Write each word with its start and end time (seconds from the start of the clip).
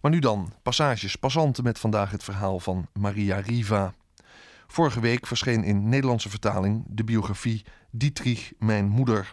Maar 0.00 0.10
nu 0.10 0.18
dan, 0.18 0.52
passages, 0.62 1.16
passanten 1.16 1.64
met 1.64 1.78
vandaag 1.78 2.10
het 2.10 2.24
verhaal 2.24 2.60
van 2.60 2.86
Maria 2.92 3.36
Riva. 3.36 3.94
Vorige 4.66 5.00
week 5.00 5.26
verscheen 5.26 5.64
in 5.64 5.88
Nederlandse 5.88 6.30
vertaling 6.30 6.84
de 6.88 7.04
biografie 7.04 7.64
Dietrich, 7.90 8.52
mijn 8.58 8.88
moeder. 8.88 9.32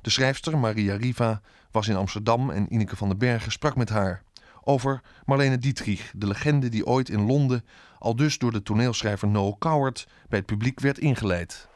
De 0.00 0.10
schrijfster 0.10 0.58
Maria 0.58 0.96
Riva 0.96 1.40
was 1.70 1.88
in 1.88 1.96
Amsterdam 1.96 2.50
en 2.50 2.72
Ineke 2.72 2.96
van 2.96 3.08
den 3.08 3.18
Bergen 3.18 3.52
sprak 3.52 3.76
met 3.76 3.88
haar 3.88 4.22
over 4.64 5.00
Marlene 5.24 5.58
Dietrich, 5.58 6.12
de 6.16 6.26
legende 6.26 6.68
die 6.68 6.86
ooit 6.86 7.08
in 7.08 7.26
Londen 7.26 7.64
al 7.98 8.16
dus 8.16 8.38
door 8.38 8.52
de 8.52 8.62
toneelschrijver 8.62 9.28
Noel 9.28 9.58
Coward 9.58 10.08
bij 10.28 10.38
het 10.38 10.46
publiek 10.46 10.80
werd 10.80 10.98
ingeleid. 10.98 11.68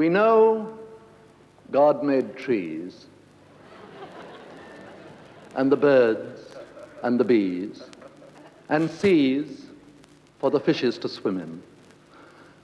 We 0.00 0.08
know 0.08 0.78
God 1.70 2.02
made 2.02 2.34
trees 2.34 3.04
and 5.54 5.70
the 5.70 5.76
birds 5.76 6.56
and 7.02 7.20
the 7.20 7.24
bees 7.24 7.82
and 8.70 8.90
seas 8.90 9.66
for 10.38 10.50
the 10.50 10.58
fishes 10.58 10.96
to 11.00 11.08
swim 11.10 11.38
in. 11.38 11.62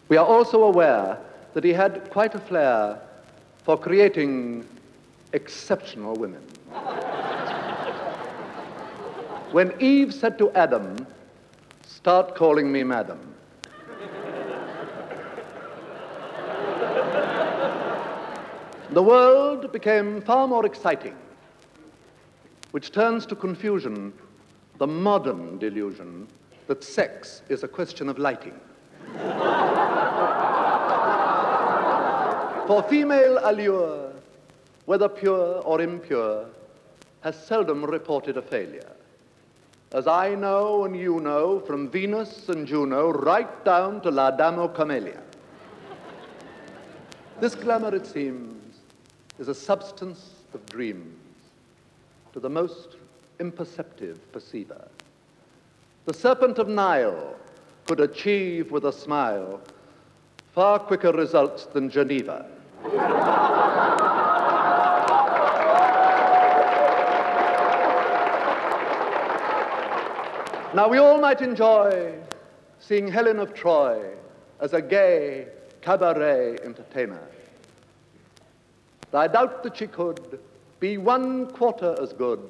We 0.09 0.17
are 0.17 0.25
also 0.25 0.62
aware 0.62 1.19
that 1.53 1.62
he 1.62 1.75
had 1.75 2.09
quite 2.09 2.35
a 2.35 2.39
flair 2.39 2.99
for 3.65 3.77
creating 3.77 4.65
exceptional 5.34 6.15
women. 6.15 6.41
when 9.53 9.75
Eve 9.79 10.15
said 10.15 10.39
to 10.39 10.51
Adam, 10.53 11.07
Start 11.84 12.34
calling 12.34 12.73
me 12.73 12.83
madam, 12.83 13.34
the 18.91 19.03
world 19.03 19.73
became 19.73 20.20
far 20.20 20.47
more 20.47 20.65
exciting, 20.65 21.17
which 22.70 22.93
turns 22.93 23.27
to 23.27 23.34
confusion 23.34 24.12
the 24.78 24.87
modern 24.87 25.59
delusion 25.59 26.28
that 26.67 26.84
sex 26.84 27.43
is 27.48 27.62
a 27.62 27.69
question 27.69 28.09
of 28.09 28.19
lighting. 28.19 28.59
For 32.67 32.84
female 32.89 33.39
allure, 33.45 34.12
whether 34.87 35.09
pure 35.09 35.62
or 35.62 35.81
impure, 35.81 36.47
has 37.21 37.37
seldom 37.47 37.84
reported 37.84 38.37
a 38.37 38.43
failure. 38.43 38.93
As 39.93 40.06
I 40.06 40.34
know 40.34 40.84
and 40.84 40.97
you 40.97 41.21
know, 41.21 41.61
from 41.61 41.89
Venus 41.89 42.48
and 42.48 42.67
Juno 42.67 43.11
right 43.11 43.65
down 43.65 44.00
to 44.03 44.11
La 44.11 44.33
Damo 44.33 44.69
Camellia. 44.69 45.23
This 47.41 47.55
glamour, 47.55 47.95
it 47.95 48.06
seems, 48.06 48.66
is 49.39 49.48
a 49.48 49.55
substance 49.55 50.31
of 50.55 50.65
dreams 50.67 51.17
to 52.33 52.41
the 52.41 52.48
most 52.48 52.97
imperceptive 53.39 54.33
perceiver. 54.33 54.89
The 56.06 56.15
serpent 56.15 56.59
of 56.59 56.69
Nile 56.69 57.37
could 57.87 58.01
achieve 58.01 58.70
with 58.70 58.84
a 58.84 58.93
smile 58.93 59.61
far 60.53 60.78
quicker 60.78 61.12
results 61.12 61.67
than 61.67 61.91
Geneva. 61.91 62.47
now, 70.75 70.89
we 70.89 70.98
all 70.98 71.21
might 71.21 71.43
enjoy 71.43 72.15
seeing 72.78 73.09
Helen 73.09 73.39
of 73.39 73.53
Troy 73.53 74.12
as 74.61 74.73
a 74.73 74.81
gay 74.81 75.48
cabaret 75.83 76.59
entertainer. 76.65 77.21
I 79.17 79.28
doubt 79.28 79.62
that 79.62 79.77
she 79.77 79.86
could 79.86 80.39
be 80.81 80.98
one 80.98 81.47
quarter 81.53 81.97
as 82.00 82.12
good 82.12 82.41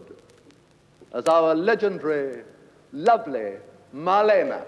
as 1.12 1.26
our 1.26 1.54
legendary, 1.54 2.42
lovely 2.92 3.54
Marlena. 3.94 4.64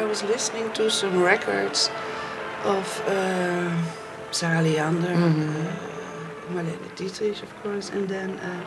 I 0.00 0.04
was 0.04 0.22
listening 0.22 0.72
to 0.72 0.90
some 0.90 1.22
records 1.22 1.90
of 2.64 3.02
uh, 3.06 3.70
Sarah 4.30 4.62
Leander, 4.62 5.14
mm-hmm. 5.14 6.56
uh, 6.56 6.62
Marlene 6.62 6.96
Dietrich, 6.96 7.42
of 7.42 7.62
course, 7.62 7.90
and 7.90 8.08
then 8.08 8.30
uh, 8.38 8.64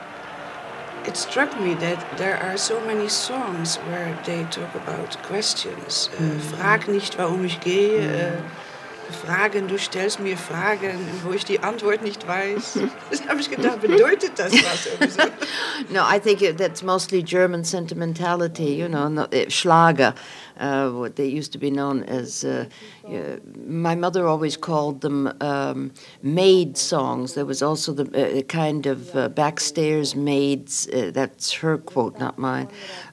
it 1.08 1.18
struck 1.18 1.60
me 1.60 1.74
that 1.74 2.06
there 2.20 2.38
are 2.38 2.56
so 2.56 2.80
many 2.86 3.10
songs 3.10 3.78
where 3.78 4.16
they 4.28 4.44
talk 4.52 4.76
about 4.76 5.18
questions. 5.24 6.12
Uh, 6.14 6.22
mm-hmm. 6.22 6.40
Frag 6.54 6.88
nicht, 6.88 7.18
warum 7.18 7.46
ich 7.46 7.60
gehe. 7.62 8.00
Mm-hmm. 8.00 8.73
Fragen, 9.12 9.68
du 9.68 9.78
stellst 9.78 10.20
mir 10.20 10.38
Fragen, 10.38 11.00
wo 11.24 11.32
ich 11.32 11.46
die 11.46 11.60
Antwort 11.60 12.04
nicht 12.04 12.28
weiß. 12.28 12.80
Das 13.10 13.28
habe 13.28 13.42
ich 13.42 13.50
gedacht, 13.50 13.82
bedeutet 13.82 14.32
das 14.38 14.54
was? 14.54 15.18
no, 15.90 16.02
I 16.02 16.20
think 16.20 16.58
that's 16.58 16.82
mostly 16.82 17.22
German 17.22 17.64
sentimentality, 17.64 18.76
you 18.76 18.88
know, 18.88 19.28
Schlager. 19.50 20.16
uh, 20.58 20.90
what 20.92 21.16
they 21.16 21.28
used 21.28 21.52
to 21.54 21.58
be 21.58 21.72
known 21.72 22.04
as. 22.04 22.44
Uh, 22.44 22.66
uh, 23.08 23.38
my 23.66 23.96
mother 23.96 24.28
always 24.28 24.58
called 24.58 25.02
them 25.02 25.32
um, 25.42 25.92
maid 26.22 26.78
songs. 26.78 27.34
There 27.34 27.46
was 27.46 27.62
also 27.62 27.94
the 27.94 28.40
uh, 28.40 28.42
kind 28.44 28.86
of 28.86 29.16
uh, 29.16 29.30
backstairs 29.30 30.16
maids. 30.16 30.88
Uh, 30.88 31.12
that's 31.14 31.54
her 31.54 31.78
quote, 31.78 32.18
not 32.20 32.38
mine. 32.38 32.70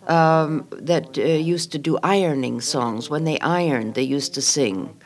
Um, 0.07 0.67
that 0.73 1.17
used 1.17 1.73
to 1.73 1.79
do 1.79 1.99
ironing 2.03 2.61
songs. 2.61 3.11
When 3.11 3.25
they 3.25 3.39
ironed, 3.41 3.95
they 3.95 4.03
used 4.03 4.35
to 4.35 4.43
sing 4.43 4.97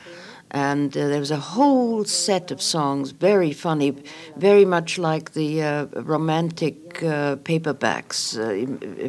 and 0.55 0.97
uh, 0.97 1.09
there 1.09 1.21
was 1.21 1.33
a 1.33 1.37
whole 1.37 2.05
set 2.05 2.51
of 2.51 2.63
songs, 2.63 3.11
very 3.11 3.53
funny, 3.53 3.95
very 4.37 4.65
much 4.65 4.99
like 4.99 5.33
the 5.33 5.63
uh, 5.63 5.87
romantic 5.97 7.03
uh, 7.03 7.37
paperbacks, 7.37 8.37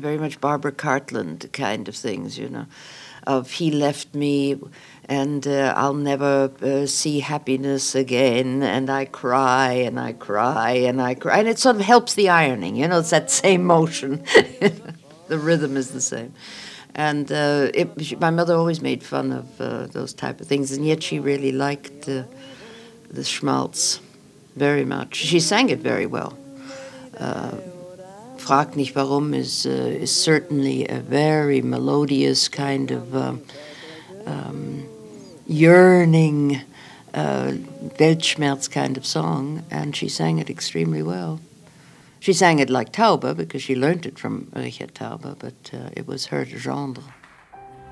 very 0.02 0.18
much 0.18 0.42
Barbara 0.42 0.72
Cartland 0.72 1.52
kind 1.54 1.88
of 1.88 1.96
things, 1.96 2.38
you 2.38 2.50
know 2.50 2.66
of 3.28 3.52
he 3.52 3.72
left 3.72 4.14
me 4.14 4.56
and 5.08 5.48
uh, 5.48 5.74
I'll 5.76 5.94
never 5.94 6.52
uh, 6.62 6.86
see 6.88 7.20
happiness 7.20 7.94
again, 7.94 8.64
and 8.64 8.90
I 8.90 9.06
cry 9.06 9.72
and 9.72 10.00
I 10.00 10.14
cry 10.14 10.72
and 10.72 11.00
I 11.02 11.14
cry, 11.14 11.40
and 11.40 11.48
it 11.48 11.60
sort 11.60 11.76
of 11.76 11.84
helps 11.84 12.16
the 12.16 12.30
ironing, 12.30 12.76
you 12.76 12.88
know, 12.88 13.00
it's 13.00 13.12
that 13.12 13.30
same 13.30 13.66
motion. 13.66 14.24
the 15.28 15.38
rhythm 15.38 15.78
is 15.78 15.92
the 15.92 16.02
same. 16.02 16.34
And 16.96 17.30
uh, 17.32 17.72
it, 17.74 18.20
my 18.22 18.30
mother 18.30 18.56
always 18.56 18.82
made 18.82 19.04
fun 19.04 19.34
of 19.34 19.62
uh, 19.62 19.88
those 19.88 20.14
type 20.14 20.40
of 20.40 20.48
things, 20.48 20.72
and 20.72 20.86
yet 20.86 21.04
she 21.04 21.20
really 21.20 21.52
liked 21.52 22.06
the 22.06 23.24
schmaltz 23.24 24.00
very 24.56 24.86
much. 24.86 25.16
She 25.16 25.40
sang 25.40 25.70
it 25.70 25.80
very 25.80 26.06
well. 26.06 26.38
Uh, 27.18 27.52
Frag 28.38 28.76
nicht 28.76 28.96
warum 28.96 29.34
is, 29.34 29.66
uh, 29.66 29.70
is 29.70 30.16
certainly 30.16 30.88
a 30.88 31.00
very 31.00 31.62
melodious 31.64 32.48
kind 32.48 32.92
of 32.92 33.16
um, 33.16 33.42
um, 34.28 34.88
yearning, 35.48 36.62
uh, 37.16 37.54
Weltschmerz 37.98 38.70
kind 38.70 38.98
of 38.98 39.06
song, 39.06 39.64
and 39.72 39.96
she 39.96 40.08
sang 40.08 40.38
it 40.38 40.50
extremely 40.50 41.02
well. 41.02 41.40
She 42.26 42.34
sang 42.34 42.58
it 42.58 42.72
like 42.72 42.92
Taube 42.92 43.38
because 43.38 43.62
she 43.62 43.76
learned 43.76 44.08
it 44.08 44.18
from 44.18 44.50
Richard 44.56 44.96
Taube, 44.96 45.38
but 45.38 45.70
uh, 45.72 45.92
it 45.96 46.08
was 46.08 46.26
her 46.26 46.44
genre. 46.44 47.04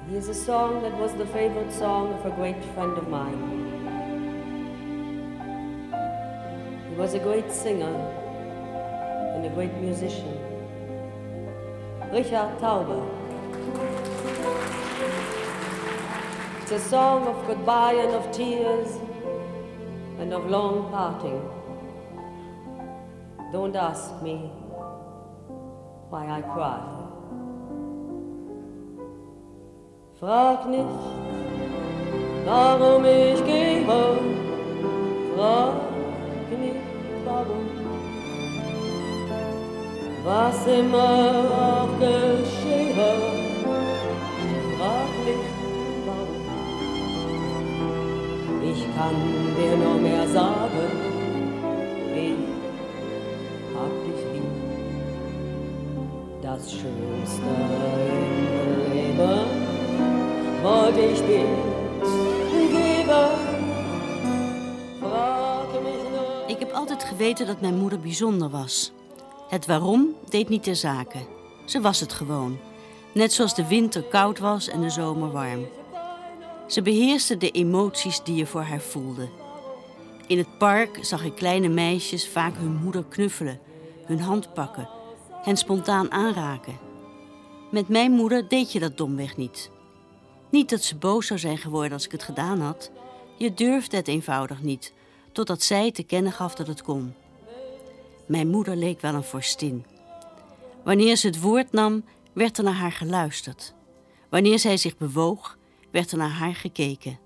Here's 0.09 0.27
a 0.27 0.33
song 0.33 0.81
that 0.81 0.97
was 0.97 1.13
the 1.13 1.27
favorite 1.27 1.71
song 1.71 2.11
of 2.13 2.25
a 2.25 2.31
great 2.31 2.59
friend 2.73 2.97
of 2.97 3.07
mine. 3.09 3.37
He 6.89 6.95
was 6.95 7.13
a 7.13 7.19
great 7.19 7.51
singer 7.51 7.95
and 9.35 9.45
a 9.45 9.49
great 9.49 9.75
musician. 9.75 10.35
Richard 12.11 12.57
Taube. 12.57 13.07
It's 16.63 16.71
a 16.71 16.79
song 16.79 17.27
of 17.27 17.45
goodbye 17.45 17.93
and 17.93 18.15
of 18.15 18.31
tears 18.31 18.97
and 20.17 20.33
of 20.33 20.49
long 20.49 20.89
parting. 20.89 21.62
Don't 23.53 23.75
ask 23.75 24.21
me 24.23 24.49
why 26.09 26.25
I 26.37 26.41
cry. 26.41 26.81
Frag 30.19 30.67
nicht, 30.67 31.01
warum 32.45 33.05
ich 33.05 33.45
gehe. 33.45 33.85
Frag 35.35 35.75
nicht, 36.59 36.81
warum. 37.25 37.63
was 40.25 40.67
immer 40.67 41.43
auch 41.63 41.99
geschehe, 41.99 43.11
frag 44.77 45.11
mich 45.25 45.47
warum. 46.07 46.43
Ich 48.71 48.81
kann 48.95 49.17
dir 49.57 49.75
nur 49.77 49.99
mehr 49.99 50.27
sagen, 50.27 51.12
Das 56.41 56.71
Schönste. 56.71 57.41
Ik 66.47 66.59
heb 66.59 66.71
altijd 66.71 67.03
geweten 67.03 67.47
dat 67.47 67.61
mijn 67.61 67.75
moeder 67.77 67.99
bijzonder 67.99 68.49
was. 68.49 68.91
Het 69.49 69.65
waarom 69.65 70.15
deed 70.29 70.49
niet 70.49 70.63
ter 70.63 70.75
zake. 70.75 71.17
Ze 71.65 71.81
was 71.81 71.99
het 71.99 72.13
gewoon. 72.13 72.57
Net 73.13 73.33
zoals 73.33 73.55
de 73.55 73.67
winter 73.67 74.03
koud 74.03 74.39
was 74.39 74.67
en 74.67 74.81
de 74.81 74.89
zomer 74.89 75.31
warm. 75.31 75.67
Ze 76.67 76.81
beheerste 76.81 77.37
de 77.37 77.51
emoties 77.51 78.23
die 78.23 78.35
je 78.35 78.45
voor 78.45 78.61
haar 78.61 78.81
voelde. 78.81 79.27
In 80.27 80.37
het 80.37 80.57
park 80.57 80.97
zag 81.01 81.23
ik 81.23 81.35
kleine 81.35 81.67
meisjes 81.67 82.27
vaak 82.27 82.57
hun 82.57 82.79
moeder 82.83 83.03
knuffelen, 83.09 83.59
hun 84.13 84.21
hand 84.21 84.53
pakken, 84.53 84.89
hen 85.41 85.57
spontaan 85.57 86.11
aanraken. 86.11 86.77
Met 87.71 87.87
mijn 87.87 88.11
moeder 88.11 88.47
deed 88.47 88.71
je 88.71 88.79
dat 88.79 88.97
domweg 88.97 89.37
niet. 89.37 89.71
Niet 90.49 90.69
dat 90.69 90.81
ze 90.81 90.95
boos 90.95 91.27
zou 91.27 91.39
zijn 91.39 91.57
geworden 91.57 91.93
als 91.93 92.05
ik 92.05 92.11
het 92.11 92.23
gedaan 92.23 92.59
had. 92.59 92.91
Je 93.37 93.53
durfde 93.53 93.97
het 93.97 94.07
eenvoudig 94.07 94.61
niet, 94.61 94.93
totdat 95.31 95.63
zij 95.63 95.91
te 95.91 96.03
kennen 96.03 96.31
gaf 96.31 96.55
dat 96.55 96.67
het 96.67 96.81
kon. 96.81 97.13
Mijn 98.25 98.47
moeder 98.47 98.75
leek 98.75 99.01
wel 99.01 99.13
een 99.13 99.23
vorstin. 99.23 99.85
Wanneer 100.83 101.15
ze 101.15 101.27
het 101.27 101.41
woord 101.41 101.71
nam, 101.71 102.03
werd 102.33 102.57
er 102.57 102.63
naar 102.63 102.73
haar 102.73 102.91
geluisterd. 102.91 103.73
Wanneer 104.29 104.59
zij 104.59 104.77
zich 104.77 104.97
bewoog, 104.97 105.57
werd 105.91 106.11
er 106.11 106.17
naar 106.17 106.29
haar 106.29 106.55
gekeken. 106.55 107.19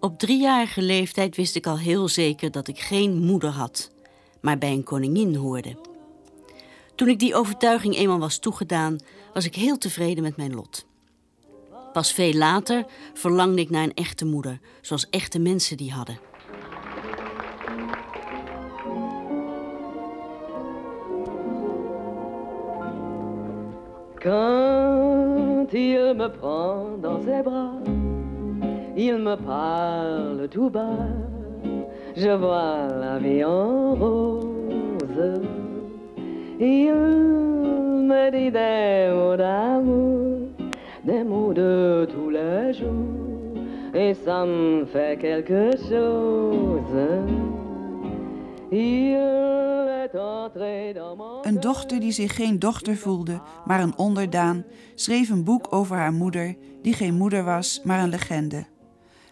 Op 0.00 0.18
driejarige 0.18 0.82
leeftijd 0.82 1.36
wist 1.36 1.56
ik 1.56 1.66
al 1.66 1.78
heel 1.78 2.08
zeker 2.08 2.50
dat 2.50 2.68
ik 2.68 2.78
geen 2.78 3.24
moeder 3.24 3.50
had, 3.50 3.90
maar 4.46 4.58
bij 4.58 4.72
een 4.72 4.82
koningin 4.82 5.34
hoorde. 5.34 5.76
Toen 6.94 7.08
ik 7.08 7.18
die 7.18 7.34
overtuiging 7.34 7.96
eenmaal 7.96 8.18
was 8.18 8.38
toegedaan, 8.38 8.98
was 9.34 9.44
ik 9.44 9.54
heel 9.54 9.78
tevreden 9.78 10.22
met 10.22 10.36
mijn 10.36 10.54
lot. 10.54 10.86
Pas 11.92 12.12
veel 12.12 12.32
later 12.32 12.86
verlangde 13.14 13.60
ik 13.60 13.70
naar 13.70 13.82
een 13.82 13.94
echte 13.94 14.24
moeder, 14.24 14.60
zoals 14.80 15.08
echte 15.10 15.38
mensen 15.38 15.76
die 15.76 15.92
hadden. 15.92 16.18
Quand 24.14 25.72
il 25.72 26.14
me 26.14 26.30
prend 26.30 27.02
dans 27.02 27.24
ses 27.24 27.42
bras, 27.42 27.80
il 28.94 29.18
me 29.18 29.36
parle 29.44 30.48
tout 30.48 30.72
bas. 30.72 31.35
Je 32.16 32.38
vois 32.38 32.88
la 32.98 33.18
vie 33.18 33.44
en 33.44 33.94
rose. 33.94 35.40
Il 36.58 36.94
me 38.10 38.30
dit 38.30 38.50
des 38.50 39.12
mots 39.14 39.36
d'amour, 39.36 40.48
des 41.04 41.24
mots 41.24 41.52
de 41.52 42.08
tous 42.10 42.30
les 42.30 42.72
jours. 42.72 43.94
Et 43.94 44.14
ça 44.14 44.46
me 44.46 44.86
fait 44.86 45.18
quelque 45.18 45.76
chose. 45.88 47.36
Een 51.42 51.60
dochter 51.60 52.00
die 52.00 52.12
zich 52.12 52.34
geen 52.34 52.58
dochter 52.58 52.96
voelde, 52.96 53.40
maar 53.64 53.80
een 53.80 53.98
onderdaan, 53.98 54.64
schreef 54.94 55.30
een 55.30 55.44
boek 55.44 55.66
over 55.70 55.96
haar 55.96 56.12
moeder, 56.12 56.56
die 56.82 56.92
geen 56.92 57.14
moeder 57.14 57.44
was, 57.44 57.80
maar 57.84 58.02
een 58.02 58.08
legende. 58.08 58.64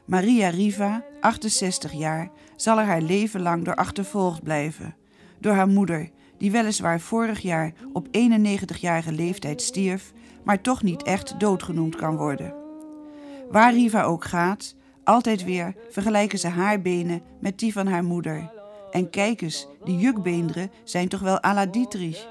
Maria 0.05 0.49
Riva, 0.49 1.05
68 1.25 1.93
jaar, 1.93 2.31
zal 2.57 2.79
er 2.79 2.85
haar 2.85 3.03
leven 3.03 3.41
lang 3.41 3.65
door 3.65 3.75
achtervolgd 3.75 4.43
blijven. 4.43 4.95
Door 5.41 5.53
haar 5.53 5.69
moeder, 5.69 6.11
die 6.39 6.51
weliswaar 6.51 7.01
vorig 7.01 7.41
jaar 7.41 7.73
op 7.93 8.07
91-jarige 8.07 9.13
leeftijd 9.13 9.63
stierf, 9.63 10.13
maar 10.43 10.61
toch 10.61 10.83
niet 10.83 11.03
echt 11.03 11.41
doodgenoemd 11.41 11.97
kan 11.97 12.17
worden. 12.17 12.55
Waar 13.51 13.73
Riva 13.73 14.03
ook 14.03 14.25
gaat, 14.25 14.75
altijd 15.05 15.45
weer 15.45 15.75
vergelijken 15.91 16.39
ze 16.39 16.49
haar 16.49 16.83
benen 16.83 17.23
met 17.41 17.59
die 17.59 17.73
van 17.73 17.87
haar 17.87 18.05
moeder. 18.05 18.51
En 18.91 19.11
kijk 19.11 19.41
eens, 19.41 19.69
die 19.85 19.99
jukbeenderen 19.99 20.71
zijn 20.83 21.09
toch 21.09 21.21
wel 21.21 21.45
à 21.45 21.55
la 21.55 21.67
Dietrich. 21.67 22.29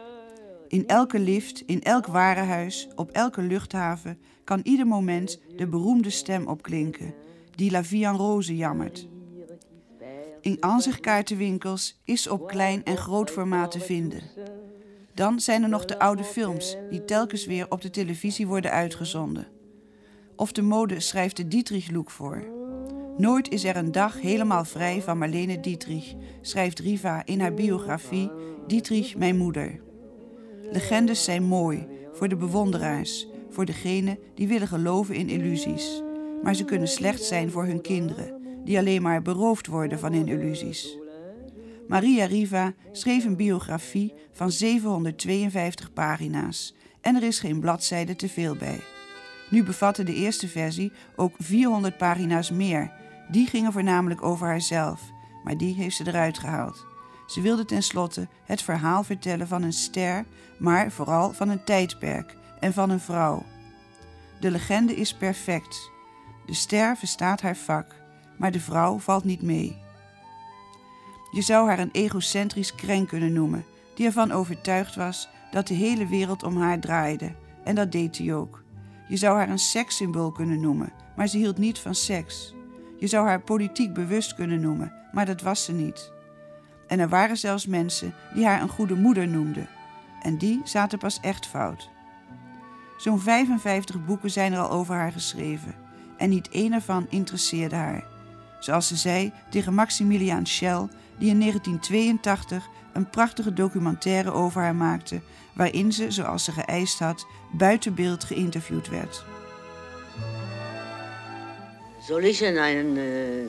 In 0.68 0.88
elke 0.88 1.20
lift, 1.20 1.64
in 1.66 1.82
elk 1.82 2.06
warenhuis, 2.06 2.88
op 2.96 3.12
elke 3.12 3.42
luchthaven 3.42 4.18
kan 4.44 4.60
ieder 4.64 4.88
moment 4.88 5.40
de 5.56 5.68
beroemde 5.68 6.10
stem 6.10 6.48
opklinken, 6.48 7.14
die 7.56 7.72
La 7.72 7.84
Vie 7.84 8.06
en 8.06 8.16
Rose 8.16 8.56
jammert. 8.56 9.08
In 10.42 10.58
aanzichtkaartenwinkels 10.60 12.02
is 12.04 12.28
op 12.28 12.48
klein 12.48 12.84
en 12.84 12.98
groot 12.98 13.30
formaat 13.32 13.72
te 13.72 13.80
vinden. 13.80 14.22
Dan 15.14 15.40
zijn 15.40 15.64
er 15.64 15.70
nog 15.70 15.86
de 15.86 16.00
oude 16.00 16.24
films 16.24 16.78
die 16.90 17.06
telkens 17.06 17.46
weer 17.46 17.66
op 17.70 17.82
de 17.82 17.90
televisie 17.90 18.48
worden 18.48 18.72
uitgezonden. 18.72 19.48
Of 20.36 20.52
de 20.52 20.62
mode 20.62 21.00
schrijft 21.00 21.38
de 21.38 21.48
Dietrich-look 21.48 22.12
voor. 22.12 22.44
Nooit 23.18 23.50
is 23.50 23.64
er 23.64 23.76
een 23.76 23.92
dag 23.92 24.22
helemaal 24.22 24.66
vrij 24.66 25.02
van 25.02 25.18
Marlene 25.18 25.60
Dietrich, 25.60 26.14
schrijft 26.42 26.80
Riva 26.80 27.26
in 27.26 27.40
haar 27.40 27.54
biografie 27.54 28.32
Dietrich, 28.68 29.16
mijn 29.16 29.38
moeder. 29.38 29.82
Legendes 30.72 31.24
zijn 31.24 31.44
mooi 31.44 31.88
voor 32.14 32.28
de 32.28 32.36
bewonderaars, 32.36 33.28
voor 33.50 33.66
degenen 33.66 34.18
die 34.36 34.48
willen 34.48 34.68
geloven 34.68 35.16
in 35.16 35.30
illusies. 35.30 36.02
Maar 36.44 36.56
ze 36.56 36.66
kunnen 36.66 36.88
slecht 36.88 37.24
zijn 37.24 37.52
voor 37.52 37.66
hun 37.66 37.82
kinderen, 37.82 38.42
die 38.64 38.78
alleen 38.78 39.02
maar 39.02 39.22
beroofd 39.22 39.68
worden 39.68 40.00
van 40.00 40.14
hun 40.14 40.28
illusies. 40.28 40.98
Maria 41.88 42.26
Riva 42.26 42.74
schreef 42.92 43.26
een 43.26 43.36
biografie 43.36 44.14
van 44.32 44.52
752 44.52 45.94
pagina's 45.94 46.76
en 47.02 47.16
er 47.16 47.24
is 47.24 47.40
geen 47.40 47.60
bladzijde 47.60 48.16
te 48.16 48.30
veel 48.30 48.56
bij. 48.56 48.80
Nu 49.50 49.64
bevatte 49.64 50.04
de 50.04 50.14
eerste 50.14 50.48
versie 50.48 50.92
ook 51.16 51.36
400 51.38 51.98
pagina's 51.98 52.52
meer. 52.52 52.92
Die 53.32 53.48
gingen 53.48 53.72
voornamelijk 53.72 54.24
over 54.24 54.48
haarzelf, 54.48 55.02
maar 55.44 55.58
die 55.58 55.74
heeft 55.74 55.96
ze 55.96 56.08
eruit 56.08 56.38
gehaald. 56.38 56.86
Ze 57.28 57.42
wilde 57.42 57.66
tenslotte 57.66 58.28
het 58.46 58.62
verhaal 58.62 59.04
vertellen 59.04 59.48
van 59.48 59.64
een 59.64 59.74
ster, 59.74 60.26
maar 60.60 60.92
vooral 60.92 61.34
van 61.34 61.50
een 61.50 61.64
tijdperk 61.64 62.36
en 62.60 62.74
van 62.74 62.90
een 62.90 63.00
vrouw. 63.00 63.44
De 64.40 64.52
legende 64.52 64.96
is 64.96 65.14
perfect. 65.14 65.92
De 66.46 66.54
ster 66.54 66.98
verstaat 66.98 67.42
haar 67.42 67.56
vak, 67.56 67.96
maar 68.38 68.52
de 68.52 68.60
vrouw 68.60 69.00
valt 69.00 69.24
niet 69.24 69.42
mee. 69.42 69.82
Je 71.32 71.42
zou 71.42 71.68
haar 71.68 71.80
een 71.80 71.92
egocentrisch 71.92 72.76
kreng 72.76 73.08
kunnen 73.08 73.34
noemen, 73.34 73.66
die 73.96 74.06
ervan 74.06 74.32
overtuigd 74.32 74.96
was 74.96 75.30
dat 75.52 75.68
de 75.68 75.74
hele 75.74 76.08
wereld 76.08 76.44
om 76.44 76.58
haar 76.58 76.80
draaide, 76.80 77.32
en 77.64 77.76
dat 77.76 77.92
deed 77.92 78.18
hij 78.18 78.34
ook. 78.34 78.64
Je 79.08 79.18
zou 79.18 79.38
haar 79.38 79.50
een 79.50 79.60
sekssymbool 79.60 80.32
kunnen 80.32 80.60
noemen, 80.60 80.94
maar 81.16 81.28
ze 81.28 81.38
hield 81.38 81.58
niet 81.58 81.80
van 81.80 81.96
seks. 81.96 82.54
Je 83.00 83.08
zou 83.08 83.28
haar 83.28 83.42
politiek 83.42 83.94
bewust 83.94 84.36
kunnen 84.36 84.62
noemen, 84.62 84.94
maar 85.12 85.26
dat 85.26 85.42
was 85.42 85.64
ze 85.64 85.72
niet. 85.72 86.12
En 86.88 87.00
er 87.00 87.10
waren 87.10 87.38
zelfs 87.38 87.66
mensen 87.66 88.14
die 88.34 88.46
haar 88.46 88.62
een 88.62 88.70
goede 88.70 88.96
moeder 88.96 89.28
noemden. 89.28 89.68
En 90.22 90.38
die 90.38 90.62
zaten 90.64 91.00
pas 91.00 91.20
echt 91.20 91.48
fout. 91.48 91.90
Zo'n 92.98 93.20
55 93.20 94.06
boeken 94.06 94.32
zijn 94.32 94.54
er 94.54 94.60
al 94.60 94.72
over 94.72 94.96
haar 94.96 95.12
geschreven. 95.12 95.76
En 96.18 96.30
niet 96.30 96.50
één 96.50 96.74
ervan 96.74 97.08
interesseerde 97.10 97.76
haar. 97.76 98.04
Zoals 98.60 98.88
ze 98.88 98.96
zei 98.96 99.32
tegen 99.50 99.74
Maximilian 99.74 100.46
Schell, 100.46 100.88
die 101.18 101.30
in 101.30 101.40
1982 101.40 102.68
een 102.94 103.10
prachtige 103.10 103.54
documentaire 103.54 104.32
over 104.32 104.62
haar 104.62 104.76
maakte, 104.76 105.22
waarin 105.54 105.92
ze, 105.92 106.12
zoals 106.12 106.44
ze 106.44 106.52
geëist 106.52 107.00
had, 107.00 107.26
buiten 107.52 107.94
beeld 107.94 108.24
geïnterviewd 108.24 108.90
werd. 108.90 109.24
Soll 112.08 112.26
ich 112.26 112.42
in 112.42 112.58
ein 112.58 112.98
äh, 112.98 113.46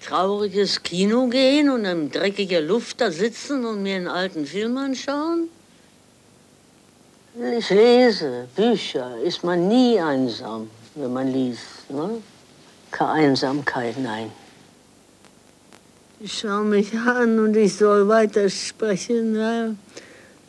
trauriges 0.00 0.80
Kino 0.82 1.28
gehen 1.28 1.68
und 1.68 1.84
in 1.84 2.10
dreckiger 2.10 2.62
Luft 2.62 3.00
da 3.00 3.10
sitzen 3.10 3.66
und 3.66 3.82
mir 3.82 3.96
einen 3.96 4.08
alten 4.08 4.46
Film 4.46 4.76
anschauen? 4.78 5.50
Ich 7.58 7.68
lese 7.68 8.48
Bücher. 8.54 9.18
Ist 9.22 9.42
man 9.44 9.68
nie 9.68 10.00
einsam, 10.00 10.70
wenn 10.94 11.12
man 11.12 11.30
liest. 11.30 11.75
Ne? 11.88 12.22
Keine 12.90 13.10
Einsamkeit, 13.10 13.98
nein. 13.98 14.30
Ich 16.18 16.38
schaue 16.38 16.64
mich 16.64 16.92
an 16.94 17.38
und 17.38 17.56
ich 17.56 17.76
soll 17.76 18.08
weitersprechen. 18.08 19.36
Ja. 19.36 19.74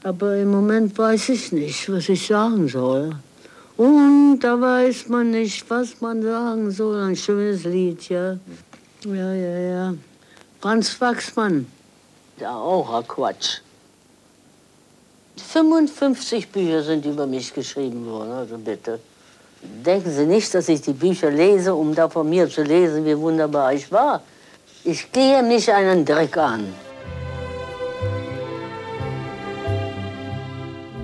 Aber 0.04 0.38
im 0.38 0.50
Moment 0.50 0.98
weiß 0.98 1.30
ich 1.30 1.52
nicht, 1.52 1.92
was 1.92 2.08
ich 2.10 2.26
sagen 2.26 2.68
soll. 2.68 3.16
Und 3.76 4.40
da 4.40 4.60
weiß 4.60 5.10
man 5.10 5.32
nicht, 5.32 5.70
was 5.70 6.00
man 6.02 6.22
sagen 6.22 6.72
soll. 6.72 7.02
Ein 7.04 7.16
schönes 7.16 7.64
Lied, 7.66 8.08
ja. 8.10 8.38
Ja, 9.04 9.34
ja, 9.34 9.58
ja. 9.60 9.94
Franz 10.62 11.00
Wachsmann. 11.00 11.68
Ja, 12.40 12.56
auch 12.56 12.94
ein 12.94 13.08
Quatsch. 13.08 13.60
55 15.38 16.50
Bücher 16.50 16.84
sind 16.84 17.06
über 17.06 17.28
mich 17.28 17.54
geschrieben 17.54 18.06
worden, 18.06 18.32
also 18.32 18.58
bitte. 18.58 19.00
Denken 19.62 20.12
Sie 20.12 20.26
nicht, 20.26 20.54
dass 20.54 20.70
ich 20.70 20.82
die 20.82 20.94
Bücher 20.94 21.32
lese, 21.32 21.74
um 21.74 21.94
da 21.96 22.10
von 22.10 22.30
mir 22.30 22.50
zu 22.50 22.64
lesen, 22.64 23.06
wie 23.06 23.18
wunderbar 23.18 23.74
ich 23.74 23.92
war. 23.92 24.22
Ich 24.84 25.12
gehe 25.12 25.44
mich 25.44 25.72
einen 25.72 26.06
Dreck 26.06 26.38
an. 26.38 26.74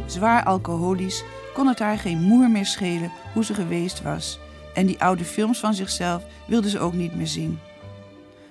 Zwaar 0.06 0.44
alcoholisch 0.46 1.24
kon 1.54 1.68
het 1.68 1.80
haar 1.80 1.98
geen 1.98 2.22
moer 2.22 2.50
meer 2.50 2.66
schelen 2.66 3.12
hoe 3.34 3.44
ze 3.44 3.54
geweest 3.54 4.02
was. 4.02 4.40
En 4.74 4.86
die 4.86 5.02
oude 5.02 5.26
films 5.26 5.60
van 5.60 5.74
zichzelf 5.74 6.24
wilde 6.48 6.70
ze 6.70 6.80
ook 6.80 6.94
niet 6.94 7.16
meer 7.16 7.28
zien. 7.28 7.60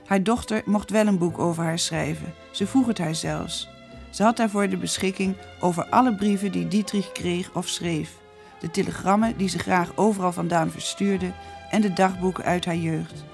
Haar 0.06 0.23
dochter 0.23 0.62
mocht 0.64 0.90
wel 0.90 1.06
een 1.06 1.18
boek 1.18 1.38
over 1.38 1.64
haar 1.64 1.78
schrijven. 1.78 2.35
Ze 2.50 2.66
vroeg 2.66 2.87
het 2.87 2.99
haar 2.99 3.14
zelfs. 3.14 3.68
Ze 4.11 4.23
had 4.23 4.37
daarvoor 4.37 4.68
de 4.68 4.76
beschikking 4.76 5.37
over 5.61 5.85
alle 5.85 6.14
brieven 6.14 6.52
die 6.52 6.68
Dietrich 6.68 7.12
kreeg 7.12 7.50
of 7.54 7.68
schreef, 7.68 8.11
de 8.62 8.71
telegrammen 8.71 9.37
die 9.37 9.49
ze 9.49 9.59
graag 9.59 9.92
overal 9.95 10.33
vandaan 10.33 10.71
verstuurde 10.71 11.33
en 11.71 11.81
de 11.81 11.92
dagboeken 11.92 12.45
uit 12.45 12.64
haar 12.64 12.76
jeugd. 12.76 13.25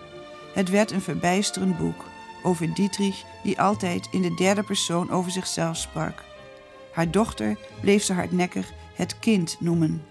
Het 0.54 0.70
werd 0.70 0.90
een 0.90 1.00
verbijsterend 1.00 1.78
boek 1.78 2.04
over 2.42 2.75
Dietrich 2.75 3.25
die 3.42 3.61
altijd 3.61 4.08
in 4.11 4.23
de 4.23 4.35
derde 4.35 4.62
persoon 4.62 5.11
over 5.11 5.30
zichzelf 5.30 5.76
sprak. 5.76 6.25
Haar 6.92 7.11
dochter 7.11 7.58
bleef 7.80 8.02
ze 8.02 8.12
hardnekkig 8.12 8.73
het 8.94 9.18
kind 9.18 9.56
noemen. 9.61 10.02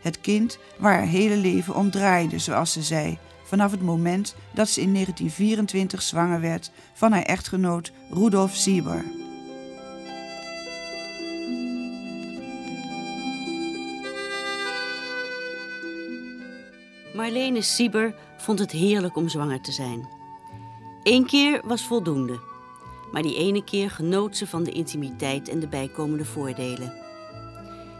Het 0.00 0.20
kind 0.20 0.58
waar 0.78 0.94
haar 0.94 1.06
hele 1.06 1.36
leven 1.36 1.74
om 1.74 1.90
draaide, 1.90 2.38
zoals 2.38 2.72
ze 2.72 2.82
zei, 2.82 3.18
vanaf 3.44 3.70
het 3.70 3.82
moment 3.82 4.34
dat 4.50 4.68
ze 4.68 4.80
in 4.80 4.92
1924 4.92 6.02
zwanger 6.02 6.40
werd 6.40 6.70
van 6.94 7.12
haar 7.12 7.22
echtgenoot 7.22 7.92
Rudolf 8.10 8.54
Sieber. 8.54 9.04
Marlene 17.22 17.62
Sieber 17.62 18.14
vond 18.36 18.58
het 18.58 18.70
heerlijk 18.70 19.16
om 19.16 19.28
zwanger 19.28 19.60
te 19.60 19.72
zijn. 19.72 20.08
Eén 21.02 21.26
keer 21.26 21.60
was 21.64 21.82
voldoende, 21.82 22.40
maar 23.12 23.22
die 23.22 23.36
ene 23.36 23.64
keer 23.64 23.90
genoot 23.90 24.36
ze 24.36 24.46
van 24.46 24.62
de 24.62 24.70
intimiteit 24.70 25.48
en 25.48 25.60
de 25.60 25.68
bijkomende 25.68 26.24
voordelen. 26.24 26.94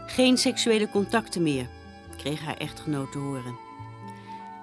Geen 0.05 0.37
seksuele 0.37 0.89
contacten 0.89 1.43
meer, 1.43 1.67
kreeg 2.17 2.41
haar 2.41 2.57
echtgenoot 2.57 3.11
te 3.11 3.17
horen. 3.17 3.55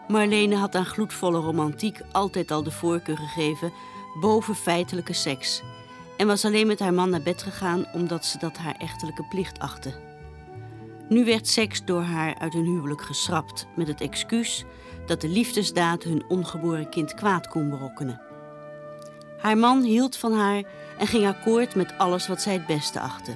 Marlene 0.08 0.56
had 0.56 0.74
aan 0.74 0.86
gloedvolle 0.86 1.38
romantiek 1.38 2.00
altijd 2.12 2.50
al 2.50 2.62
de 2.62 2.70
voorkeur 2.70 3.16
gegeven 3.16 3.72
boven 4.20 4.54
feitelijke 4.54 5.12
seks 5.12 5.62
en 6.16 6.26
was 6.26 6.44
alleen 6.44 6.66
met 6.66 6.80
haar 6.80 6.94
man 6.94 7.10
naar 7.10 7.22
bed 7.22 7.42
gegaan 7.42 7.86
omdat 7.92 8.24
ze 8.24 8.38
dat 8.38 8.56
haar 8.56 8.76
echtelijke 8.78 9.24
plicht 9.28 9.58
achtte. 9.58 10.09
Nu 11.10 11.24
werd 11.24 11.48
seks 11.48 11.84
door 11.84 12.02
haar 12.02 12.34
uit 12.38 12.52
hun 12.52 12.64
huwelijk 12.64 13.02
geschrapt 13.02 13.66
met 13.76 13.86
het 13.86 14.00
excuus 14.00 14.64
dat 15.06 15.20
de 15.20 15.28
liefdesdaad 15.28 16.02
hun 16.02 16.24
ongeboren 16.28 16.88
kind 16.88 17.14
kwaad 17.14 17.48
kon 17.48 17.70
berokkenen. 17.70 18.20
Haar 19.38 19.58
man 19.58 19.82
hield 19.82 20.16
van 20.16 20.32
haar 20.32 20.62
en 20.98 21.06
ging 21.06 21.26
akkoord 21.26 21.74
met 21.74 21.98
alles 21.98 22.28
wat 22.28 22.42
zij 22.42 22.52
het 22.52 22.66
beste 22.66 23.00
achtte. 23.00 23.34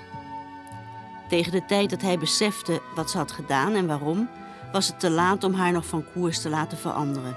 Tegen 1.28 1.52
de 1.52 1.64
tijd 1.64 1.90
dat 1.90 2.02
hij 2.02 2.18
besefte 2.18 2.82
wat 2.94 3.10
ze 3.10 3.16
had 3.16 3.32
gedaan 3.32 3.74
en 3.74 3.86
waarom, 3.86 4.28
was 4.72 4.86
het 4.86 5.00
te 5.00 5.10
laat 5.10 5.44
om 5.44 5.54
haar 5.54 5.72
nog 5.72 5.86
van 5.86 6.04
koers 6.12 6.40
te 6.42 6.48
laten 6.48 6.78
veranderen. 6.78 7.36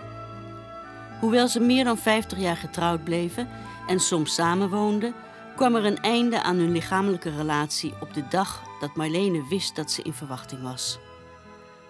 Hoewel 1.19 1.47
ze 1.47 1.59
meer 1.59 1.83
dan 1.83 1.97
50 1.97 2.39
jaar 2.39 2.57
getrouwd 2.57 3.03
bleven 3.03 3.49
en 3.87 3.99
soms 3.99 4.33
samenwoonden, 4.33 5.13
kwam 5.55 5.75
er 5.75 5.85
een 5.85 6.01
einde 6.01 6.43
aan 6.43 6.57
hun 6.57 6.71
lichamelijke 6.71 7.35
relatie 7.35 7.93
op 8.01 8.13
de 8.13 8.23
dag 8.29 8.66
dat 8.79 8.95
Marlene 8.95 9.47
wist 9.47 9.75
dat 9.75 9.91
ze 9.91 10.01
in 10.01 10.13
verwachting 10.13 10.61
was. 10.61 10.99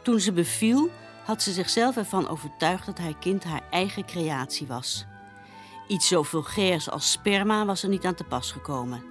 Toen 0.01 0.19
ze 0.19 0.31
beviel, 0.31 0.89
had 1.25 1.41
ze 1.41 1.51
zichzelf 1.51 1.97
ervan 1.97 2.27
overtuigd 2.27 2.85
dat 2.85 2.97
haar 2.97 3.17
kind 3.17 3.43
haar 3.43 3.61
eigen 3.69 4.05
creatie 4.05 4.67
was. 4.67 5.05
Iets 5.87 6.07
zo 6.07 6.23
vulgairs 6.23 6.89
als 6.89 7.11
sperma 7.11 7.65
was 7.65 7.83
er 7.83 7.89
niet 7.89 8.05
aan 8.05 8.15
te 8.15 8.23
pas 8.23 8.51
gekomen. 8.51 9.03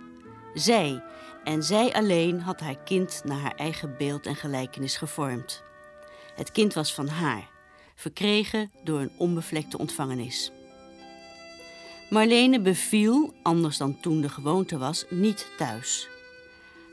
Zij, 0.54 1.02
en 1.44 1.62
zij 1.62 1.92
alleen, 1.92 2.40
had 2.40 2.60
haar 2.60 2.78
kind 2.84 3.22
naar 3.24 3.38
haar 3.40 3.54
eigen 3.54 3.94
beeld 3.98 4.26
en 4.26 4.36
gelijkenis 4.36 4.96
gevormd. 4.96 5.62
Het 6.34 6.52
kind 6.52 6.74
was 6.74 6.94
van 6.94 7.08
haar, 7.08 7.48
verkregen 7.94 8.70
door 8.84 9.00
een 9.00 9.12
onbevlekte 9.18 9.78
ontvangenis. 9.78 10.52
Marlene 12.10 12.60
beviel, 12.60 13.34
anders 13.42 13.76
dan 13.76 14.00
toen 14.00 14.20
de 14.20 14.28
gewoonte 14.28 14.78
was, 14.78 15.04
niet 15.10 15.46
thuis. 15.56 16.08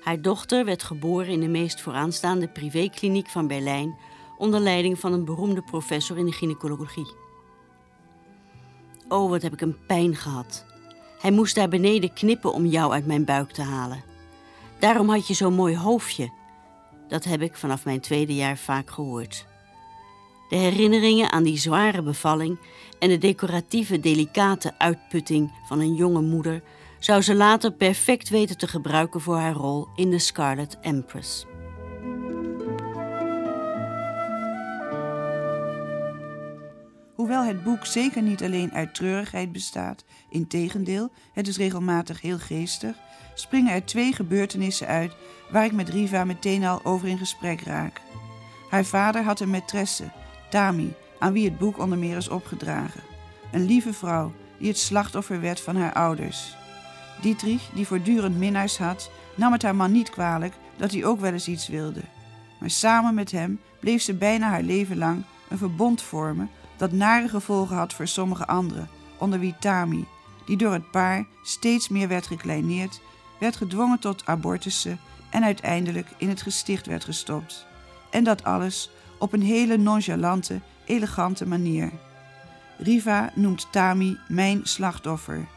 Haar 0.03 0.21
dochter 0.21 0.65
werd 0.65 0.83
geboren 0.83 1.27
in 1.27 1.39
de 1.39 1.47
meest 1.47 1.81
vooraanstaande 1.81 2.47
privékliniek 2.47 3.27
van 3.27 3.47
Berlijn 3.47 3.95
onder 4.37 4.59
leiding 4.59 4.99
van 4.99 5.13
een 5.13 5.25
beroemde 5.25 5.61
professor 5.61 6.17
in 6.17 6.25
de 6.25 6.31
gynaecologie. 6.31 7.13
Oh, 9.07 9.29
wat 9.29 9.41
heb 9.41 9.53
ik 9.53 9.61
een 9.61 9.85
pijn 9.87 10.15
gehad. 10.15 10.65
Hij 11.19 11.31
moest 11.31 11.55
daar 11.55 11.69
beneden 11.69 12.13
knippen 12.13 12.53
om 12.53 12.65
jou 12.65 12.93
uit 12.93 13.05
mijn 13.05 13.25
buik 13.25 13.51
te 13.51 13.61
halen. 13.61 14.03
Daarom 14.79 15.09
had 15.09 15.27
je 15.27 15.33
zo'n 15.33 15.53
mooi 15.53 15.77
hoofdje. 15.77 16.31
Dat 17.07 17.23
heb 17.23 17.41
ik 17.41 17.55
vanaf 17.55 17.85
mijn 17.85 17.99
tweede 17.99 18.35
jaar 18.35 18.57
vaak 18.57 18.89
gehoord. 18.89 19.45
De 20.49 20.55
herinneringen 20.55 21.31
aan 21.31 21.43
die 21.43 21.57
zware 21.57 22.01
bevalling 22.01 22.59
en 22.99 23.09
de 23.09 23.17
decoratieve, 23.17 23.99
delicate 23.99 24.73
uitputting 24.77 25.51
van 25.67 25.79
een 25.79 25.95
jonge 25.95 26.21
moeder 26.21 26.63
zou 27.03 27.21
ze 27.21 27.35
later 27.35 27.71
perfect 27.71 28.29
weten 28.29 28.57
te 28.57 28.67
gebruiken 28.67 29.21
voor 29.21 29.37
haar 29.37 29.53
rol 29.53 29.87
in 29.95 30.11
The 30.11 30.17
Scarlet 30.17 30.77
Empress. 30.81 31.45
Hoewel 37.15 37.43
het 37.43 37.63
boek 37.63 37.85
zeker 37.85 38.21
niet 38.21 38.43
alleen 38.43 38.73
uit 38.73 38.95
treurigheid 38.95 39.51
bestaat, 39.51 40.03
integendeel, 40.29 41.11
het 41.33 41.47
is 41.47 41.57
regelmatig 41.57 42.21
heel 42.21 42.39
geestig, 42.39 42.95
springen 43.33 43.73
er 43.73 43.85
twee 43.85 44.13
gebeurtenissen 44.13 44.87
uit 44.87 45.11
waar 45.51 45.65
ik 45.65 45.71
met 45.71 45.89
Riva 45.89 46.23
meteen 46.23 46.63
al 46.63 46.79
over 46.83 47.07
in 47.07 47.17
gesprek 47.17 47.61
raak. 47.61 48.01
Haar 48.69 48.85
vader 48.85 49.23
had 49.23 49.39
een 49.39 49.55
maîtresse, 49.55 50.05
Tami, 50.49 50.93
aan 51.19 51.33
wie 51.33 51.45
het 51.45 51.57
boek 51.57 51.79
onder 51.79 51.97
meer 51.97 52.17
is 52.17 52.29
opgedragen. 52.29 53.01
Een 53.51 53.65
lieve 53.65 53.93
vrouw 53.93 54.31
die 54.57 54.67
het 54.67 54.77
slachtoffer 54.77 55.41
werd 55.41 55.61
van 55.61 55.75
haar 55.75 55.93
ouders. 55.93 56.61
Dietrich, 57.23 57.69
die 57.73 57.87
voortdurend 57.87 58.37
minnaars 58.37 58.77
had, 58.77 59.11
nam 59.35 59.51
het 59.51 59.63
haar 59.63 59.75
man 59.75 59.91
niet 59.91 60.09
kwalijk 60.09 60.53
dat 60.77 60.91
hij 60.91 61.05
ook 61.05 61.19
wel 61.19 61.31
eens 61.31 61.47
iets 61.47 61.67
wilde. 61.67 62.01
Maar 62.59 62.69
samen 62.69 63.13
met 63.13 63.31
hem 63.31 63.59
bleef 63.79 64.01
ze 64.01 64.13
bijna 64.13 64.49
haar 64.49 64.61
leven 64.61 64.97
lang 64.97 65.23
een 65.49 65.57
verbond 65.57 66.01
vormen 66.01 66.49
dat 66.77 66.91
nare 66.91 67.27
gevolgen 67.27 67.75
had 67.75 67.93
voor 67.93 68.07
sommige 68.07 68.47
anderen, 68.47 68.89
onder 69.17 69.39
wie 69.39 69.55
Tami, 69.59 70.05
die 70.45 70.57
door 70.57 70.73
het 70.73 70.91
paar 70.91 71.25
steeds 71.43 71.89
meer 71.89 72.07
werd 72.07 72.27
gekleineerd, 72.27 73.01
werd 73.39 73.55
gedwongen 73.55 73.99
tot 73.99 74.25
abortussen 74.25 74.99
en 75.29 75.43
uiteindelijk 75.43 76.07
in 76.17 76.29
het 76.29 76.41
gesticht 76.41 76.85
werd 76.85 77.03
gestopt. 77.03 77.65
En 78.11 78.23
dat 78.23 78.43
alles 78.43 78.89
op 79.19 79.33
een 79.33 79.41
hele 79.41 79.77
nonchalante, 79.77 80.59
elegante 80.85 81.47
manier. 81.47 81.91
Riva 82.77 83.31
noemt 83.35 83.67
Tami 83.71 84.17
mijn 84.27 84.59
slachtoffer. 84.63 85.47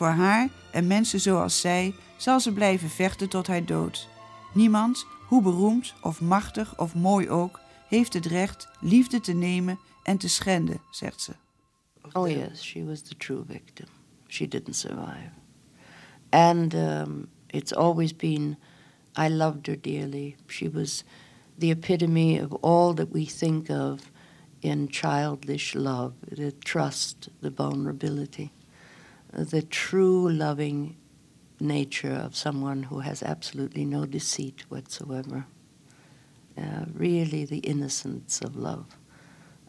Voor 0.00 0.08
haar 0.08 0.48
en 0.70 0.86
mensen 0.86 1.20
zoals 1.20 1.60
zij 1.60 1.94
zal 2.16 2.40
ze 2.40 2.52
blijven 2.52 2.88
vechten 2.88 3.28
tot 3.28 3.46
haar 3.46 3.64
dood. 3.64 4.08
Niemand, 4.54 5.06
hoe 5.26 5.42
beroemd 5.42 5.94
of 6.02 6.20
machtig 6.20 6.78
of 6.78 6.94
mooi 6.94 7.28
ook, 7.28 7.60
heeft 7.88 8.12
het 8.12 8.26
recht 8.26 8.68
liefde 8.80 9.20
te 9.20 9.32
nemen 9.32 9.78
en 10.02 10.18
te 10.18 10.28
schenden, 10.28 10.80
zegt 10.90 11.20
ze. 11.20 11.32
Oh 12.12 12.28
yes, 12.28 12.62
she 12.62 12.84
was 12.84 13.02
the 13.02 13.16
true 13.16 13.44
victim. 13.48 13.86
She 14.26 14.48
didn't 14.48 14.76
survive. 14.76 15.30
And 16.28 16.74
um, 16.74 17.28
it's 17.46 17.74
always 17.74 18.16
been, 18.16 18.58
I 19.18 19.28
loved 19.28 19.66
her 19.66 19.80
dearly. 19.80 20.36
She 20.46 20.70
was 20.70 21.04
the 21.58 21.70
epitome 21.70 22.40
of 22.40 22.52
all 22.62 22.94
that 22.94 23.08
we 23.12 23.24
think 23.24 23.68
of 23.68 24.00
in 24.58 24.86
childish 24.90 25.74
love 25.74 26.12
the 26.30 26.52
trust, 26.64 27.28
the 27.40 27.50
vulnerability, 27.50 28.50
the 29.32 29.62
true 29.62 30.28
loving 30.28 30.96
nature 31.60 32.12
of 32.12 32.34
someone 32.34 32.84
who 32.84 33.00
has 33.00 33.22
absolutely 33.22 33.84
no 33.84 34.06
deceit 34.06 34.64
whatsoever. 34.68 35.46
Uh, 36.58 36.84
really, 36.92 37.44
the 37.44 37.58
innocence 37.58 38.40
of 38.40 38.56
love. 38.56 38.86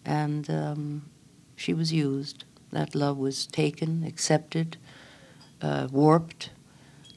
And 0.03 0.49
um, 0.49 1.09
she 1.55 1.73
was 1.73 1.93
used. 1.93 2.43
That 2.71 2.95
love 2.95 3.17
was 3.17 3.45
taken, 3.45 4.03
accepted, 4.03 4.77
uh, 5.61 5.87
warped, 5.91 6.49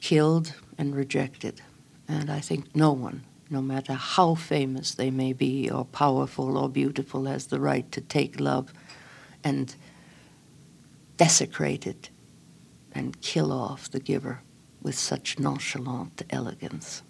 killed, 0.01 0.53
and 0.77 0.95
rejected. 0.95 1.61
And 2.07 2.29
I 2.29 2.41
think 2.41 2.75
no 2.75 2.91
one, 2.91 3.23
no 3.49 3.61
matter 3.61 3.93
how 3.93 4.35
famous 4.35 4.93
they 4.93 5.09
may 5.09 5.33
be, 5.33 5.69
or 5.69 5.85
powerful 5.85 6.57
or 6.57 6.69
beautiful, 6.69 7.25
has 7.25 7.47
the 7.47 7.59
right 7.59 7.91
to 7.91 8.01
take 8.01 8.39
love 8.39 8.71
and 9.43 9.75
desecrate 11.17 11.87
it 11.87 12.09
and 12.95 13.21
kill 13.21 13.51
off 13.51 13.91
the 13.91 13.99
giver 13.99 14.41
with 14.81 14.95
such 14.95 15.37
nonchalant 15.37 16.23
elegance. 16.29 17.03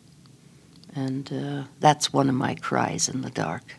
And 0.95 1.31
uh, 1.31 1.63
that's 1.79 2.11
one 2.11 2.27
of 2.29 2.35
my 2.35 2.55
cries 2.55 3.07
in 3.07 3.21
the 3.21 3.29
dark. 3.29 3.75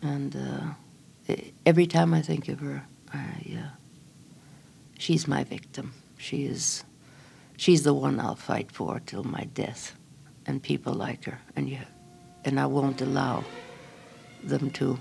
And 0.00 0.34
uh, 0.36 1.34
every 1.66 1.86
time 1.86 2.14
I 2.14 2.22
think 2.22 2.48
of 2.48 2.60
her, 2.60 2.84
I, 3.12 3.58
uh, 3.58 3.68
she's 4.98 5.28
my 5.28 5.44
victim. 5.44 5.92
She 6.16 6.44
is, 6.44 6.84
she's 7.56 7.82
the 7.82 7.94
one 7.94 8.18
I'll 8.18 8.36
fight 8.36 8.70
for 8.72 9.00
till 9.04 9.24
my 9.24 9.44
death, 9.54 9.96
and 10.46 10.62
people 10.62 10.94
like 10.94 11.24
her, 11.24 11.40
and 11.56 11.68
you, 11.68 11.78
and 12.44 12.58
I 12.58 12.66
won't 12.66 13.00
allow 13.00 13.44
them 14.42 14.70
to 14.70 14.98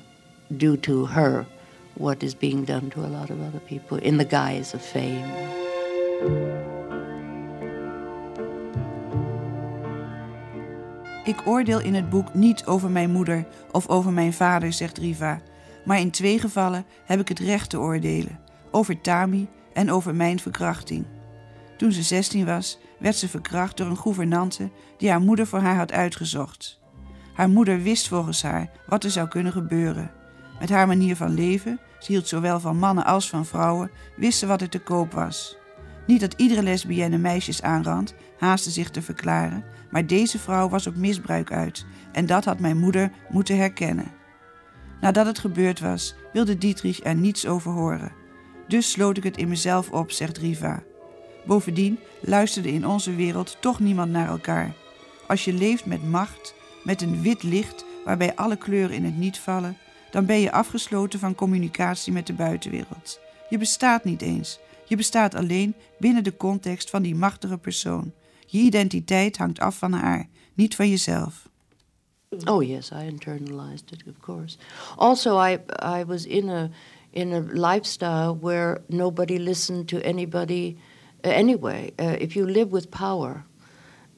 do 0.57 0.77
to 0.77 1.05
her 1.05 1.45
what 1.93 2.23
is 2.23 2.37
being 2.37 2.65
done 2.65 2.87
to 2.87 3.03
a 3.03 3.07
lot 3.07 3.29
of 3.29 3.37
other 3.47 3.59
people 3.59 4.01
in 4.01 4.17
the 4.17 4.25
guise 4.29 4.75
of 4.75 4.85
fame. 4.85 5.51
Ik 11.23 11.47
oordeel 11.47 11.79
in 11.79 11.93
het 11.93 12.09
boek 12.09 12.33
niet 12.33 12.65
over 12.65 12.89
mijn 12.89 13.11
moeder 13.11 13.45
of 13.71 13.87
over 13.87 14.11
mijn 14.11 14.33
vader, 14.33 14.73
zegt 14.73 14.97
Riva. 14.97 15.41
Maar 15.85 15.99
in 15.99 16.11
twee 16.11 16.39
gevallen 16.39 16.85
heb 17.05 17.19
ik 17.19 17.27
het 17.27 17.39
recht 17.39 17.69
te 17.69 17.79
oordelen: 17.79 18.39
over 18.71 19.01
Tami 19.01 19.47
en 19.73 19.91
over 19.91 20.15
mijn 20.15 20.39
verkrachting. 20.39 21.05
Toen 21.77 21.91
ze 21.91 22.03
16 22.03 22.45
was, 22.45 22.79
werd 22.99 23.15
ze 23.15 23.29
verkracht 23.29 23.77
door 23.77 23.87
een 23.87 23.97
gouvernante 23.97 24.69
die 24.97 25.09
haar 25.09 25.21
moeder 25.21 25.47
voor 25.47 25.59
haar 25.59 25.75
had 25.75 25.91
uitgezocht. 25.91 26.79
Haar 27.33 27.49
moeder 27.49 27.81
wist 27.81 28.07
volgens 28.07 28.43
haar 28.43 28.69
wat 28.87 29.03
er 29.03 29.11
zou 29.11 29.27
kunnen 29.27 29.51
gebeuren. 29.51 30.11
Met 30.59 30.69
haar 30.69 30.87
manier 30.87 31.15
van 31.15 31.33
leven, 31.33 31.79
ze 31.99 32.11
hield 32.11 32.27
zowel 32.27 32.59
van 32.59 32.77
mannen 32.77 33.05
als 33.05 33.29
van 33.29 33.45
vrouwen, 33.45 33.91
wist 34.15 34.39
ze 34.39 34.45
wat 34.45 34.61
er 34.61 34.69
te 34.69 34.79
koop 34.79 35.11
was. 35.11 35.57
Niet 36.07 36.19
dat 36.19 36.33
iedere 36.37 36.63
lesbienne 36.63 37.17
meisjes 37.17 37.61
aanrand, 37.61 38.15
haastte 38.37 38.69
zich 38.69 38.89
te 38.89 39.01
verklaren, 39.01 39.63
maar 39.89 40.07
deze 40.07 40.39
vrouw 40.39 40.69
was 40.69 40.87
op 40.87 40.95
misbruik 40.95 41.51
uit 41.51 41.85
en 42.11 42.25
dat 42.25 42.45
had 42.45 42.59
mijn 42.59 42.77
moeder 42.77 43.11
moeten 43.29 43.57
herkennen. 43.57 44.11
Nadat 45.01 45.25
het 45.25 45.39
gebeurd 45.39 45.79
was, 45.79 46.15
wilde 46.33 46.57
Dietrich 46.57 47.03
er 47.03 47.15
niets 47.15 47.47
over 47.47 47.71
horen. 47.71 48.11
Dus 48.67 48.91
sloot 48.91 49.17
ik 49.17 49.23
het 49.23 49.37
in 49.37 49.47
mezelf 49.47 49.91
op, 49.91 50.11
zegt 50.11 50.37
Riva. 50.37 50.83
Bovendien 51.45 51.99
luisterde 52.21 52.71
in 52.71 52.87
onze 52.87 53.15
wereld 53.15 53.57
toch 53.59 53.79
niemand 53.79 54.11
naar 54.11 54.27
elkaar. 54.27 54.73
Als 55.27 55.45
je 55.45 55.53
leeft 55.53 55.85
met 55.85 56.09
macht, 56.09 56.55
met 56.83 57.01
een 57.01 57.21
wit 57.21 57.43
licht 57.43 57.85
waarbij 58.05 58.35
alle 58.35 58.55
kleuren 58.55 58.95
in 58.95 59.05
het 59.05 59.17
niet 59.17 59.39
vallen, 59.39 59.77
dan 60.13 60.25
ben 60.25 60.39
je 60.39 60.51
afgesloten 60.51 61.19
van 61.19 61.35
communicatie 61.35 62.13
met 62.13 62.27
de 62.27 62.33
buitenwereld. 62.33 63.19
Je 63.49 63.57
bestaat 63.57 64.03
niet 64.03 64.21
eens. 64.21 64.59
Je 64.85 64.95
bestaat 64.95 65.35
alleen 65.35 65.75
binnen 65.99 66.23
de 66.23 66.37
context 66.37 66.89
van 66.89 67.01
die 67.01 67.15
machtige 67.15 67.57
persoon. 67.57 68.11
Je 68.45 68.59
identiteit 68.59 69.37
hangt 69.37 69.59
af 69.59 69.77
van 69.77 69.93
haar, 69.93 70.27
niet 70.53 70.75
van 70.75 70.89
jezelf. 70.89 71.49
Oh 72.45 72.63
yes, 72.63 72.91
I 72.91 73.05
internalized 73.05 73.91
it, 73.91 74.03
of 74.07 74.19
course. 74.19 74.57
Also, 74.95 75.45
I 75.45 75.59
I 75.99 76.05
was 76.05 76.25
in 76.25 76.49
a 76.49 76.69
in 77.09 77.33
a 77.33 77.39
lifestyle 77.71 78.37
where 78.41 78.81
nobody 78.87 79.37
listened 79.37 79.87
to 79.87 79.97
anybody 79.97 80.77
uh, 81.25 81.37
anyway. 81.37 81.91
Uh, 81.99 82.21
if 82.21 82.33
you 82.33 82.51
live 82.51 82.71
with 82.71 82.89
power, 82.89 83.45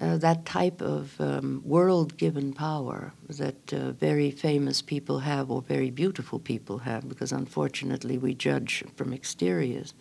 uh, 0.01 0.17
that 0.17 0.45
type 0.45 0.81
of 0.81 1.19
um, 1.19 1.61
world-given 1.65 2.53
power 2.53 3.13
that 3.29 3.73
uh, 3.73 3.91
very 3.91 4.31
famous 4.31 4.81
people 4.81 5.19
have 5.19 5.49
or 5.49 5.61
very 5.61 5.89
beautiful 5.89 6.39
people 6.39 6.79
have, 6.79 7.07
because 7.07 7.31
unfortunately 7.31 8.17
we 8.17 8.33
judge 8.33 8.83
from 8.95 9.13
exteriors. 9.13 9.93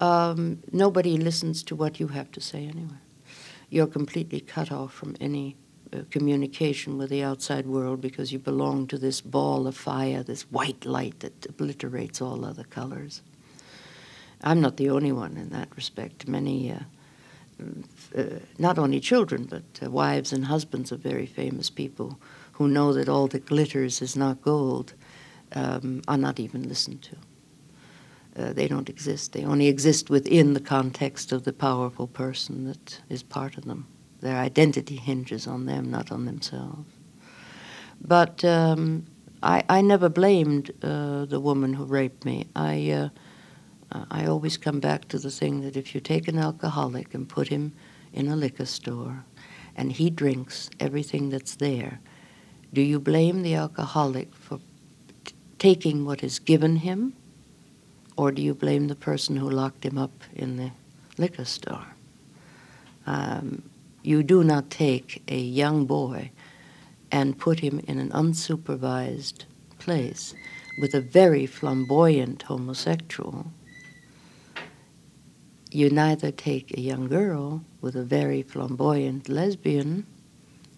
Um, 0.00 0.62
nobody 0.72 1.16
listens 1.16 1.62
to 1.64 1.76
what 1.76 1.98
you 1.98 2.08
have 2.08 2.30
to 2.32 2.40
say 2.40 2.66
anyway. 2.66 2.98
You're 3.70 3.86
completely 3.86 4.40
cut 4.40 4.70
off 4.70 4.92
from 4.92 5.16
any 5.20 5.56
uh, 5.92 6.02
communication 6.10 6.98
with 6.98 7.10
the 7.10 7.22
outside 7.22 7.66
world 7.66 8.00
because 8.00 8.32
you 8.32 8.38
belong 8.38 8.86
to 8.88 8.98
this 8.98 9.20
ball 9.20 9.66
of 9.66 9.76
fire, 9.76 10.22
this 10.22 10.42
white 10.50 10.84
light 10.84 11.20
that 11.20 11.46
obliterates 11.46 12.20
all 12.20 12.44
other 12.44 12.64
colors. 12.64 13.22
I'm 14.42 14.60
not 14.60 14.76
the 14.76 14.90
only 14.90 15.12
one 15.12 15.36
in 15.36 15.50
that 15.50 15.68
respect. 15.76 16.28
Many, 16.28 16.72
uh, 16.72 16.80
not 18.58 18.78
only 18.78 19.00
children, 19.00 19.44
but 19.44 19.62
uh, 19.82 19.90
wives 19.90 20.32
and 20.32 20.44
husbands 20.46 20.92
of 20.92 21.00
very 21.00 21.26
famous 21.26 21.70
people 21.70 22.18
who 22.52 22.68
know 22.68 22.92
that 22.92 23.08
all 23.08 23.26
that 23.28 23.46
glitters 23.46 24.00
is 24.00 24.16
not 24.16 24.42
gold 24.42 24.94
um, 25.54 26.02
are 26.08 26.16
not 26.16 26.38
even 26.40 26.68
listened 26.68 27.02
to. 27.02 27.16
Uh, 28.36 28.52
they 28.52 28.66
don't 28.66 28.88
exist. 28.88 29.32
They 29.32 29.44
only 29.44 29.68
exist 29.68 30.10
within 30.10 30.54
the 30.54 30.60
context 30.60 31.32
of 31.32 31.44
the 31.44 31.52
powerful 31.52 32.08
person 32.08 32.64
that 32.64 33.00
is 33.08 33.22
part 33.22 33.56
of 33.56 33.64
them. 33.64 33.86
Their 34.20 34.36
identity 34.36 34.96
hinges 34.96 35.46
on 35.46 35.66
them, 35.66 35.90
not 35.90 36.10
on 36.10 36.24
themselves. 36.24 36.90
But 38.00 38.44
um, 38.44 39.06
I, 39.42 39.62
I, 39.68 39.80
never 39.80 40.08
blamed 40.08 40.70
uh, 40.82 41.26
the 41.26 41.38
woman 41.40 41.74
who 41.74 41.84
raped 41.84 42.24
me. 42.24 42.46
I, 42.56 42.90
uh, 42.90 43.08
I 44.10 44.26
always 44.26 44.56
come 44.56 44.80
back 44.80 45.06
to 45.08 45.18
the 45.18 45.30
thing 45.30 45.60
that 45.60 45.76
if 45.76 45.94
you 45.94 46.00
take 46.00 46.26
an 46.26 46.38
alcoholic 46.38 47.14
and 47.14 47.28
put 47.28 47.48
him 47.48 47.72
in 48.12 48.28
a 48.28 48.36
liquor 48.36 48.66
store 48.66 49.24
and 49.76 49.92
he 49.92 50.10
drinks 50.10 50.68
everything 50.80 51.30
that's 51.30 51.56
there, 51.56 52.00
do 52.72 52.80
you 52.82 52.98
blame 52.98 53.42
the 53.42 53.54
alcoholic 53.54 54.34
for 54.34 54.58
t- 55.24 55.34
taking 55.58 56.04
what 56.04 56.24
is 56.24 56.38
given 56.40 56.76
him? 56.76 57.14
Or 58.16 58.32
do 58.32 58.42
you 58.42 58.54
blame 58.54 58.88
the 58.88 58.96
person 58.96 59.36
who 59.36 59.48
locked 59.48 59.84
him 59.84 59.98
up 59.98 60.24
in 60.34 60.56
the 60.56 60.70
liquor 61.16 61.44
store? 61.44 61.86
Um, 63.06 63.62
you 64.02 64.22
do 64.22 64.42
not 64.42 64.70
take 64.70 65.22
a 65.28 65.38
young 65.38 65.86
boy 65.86 66.30
and 67.12 67.38
put 67.38 67.60
him 67.60 67.80
in 67.86 67.98
an 67.98 68.10
unsupervised 68.10 69.44
place 69.78 70.34
with 70.80 70.94
a 70.94 71.00
very 71.00 71.46
flamboyant 71.46 72.42
homosexual. 72.42 73.46
You 75.74 75.90
neither 75.90 76.30
take 76.30 76.70
a 76.70 76.80
young 76.80 77.08
girl 77.08 77.64
with 77.80 77.96
a 77.96 78.04
very 78.04 78.42
flamboyant 78.42 79.28
lesbian 79.28 80.06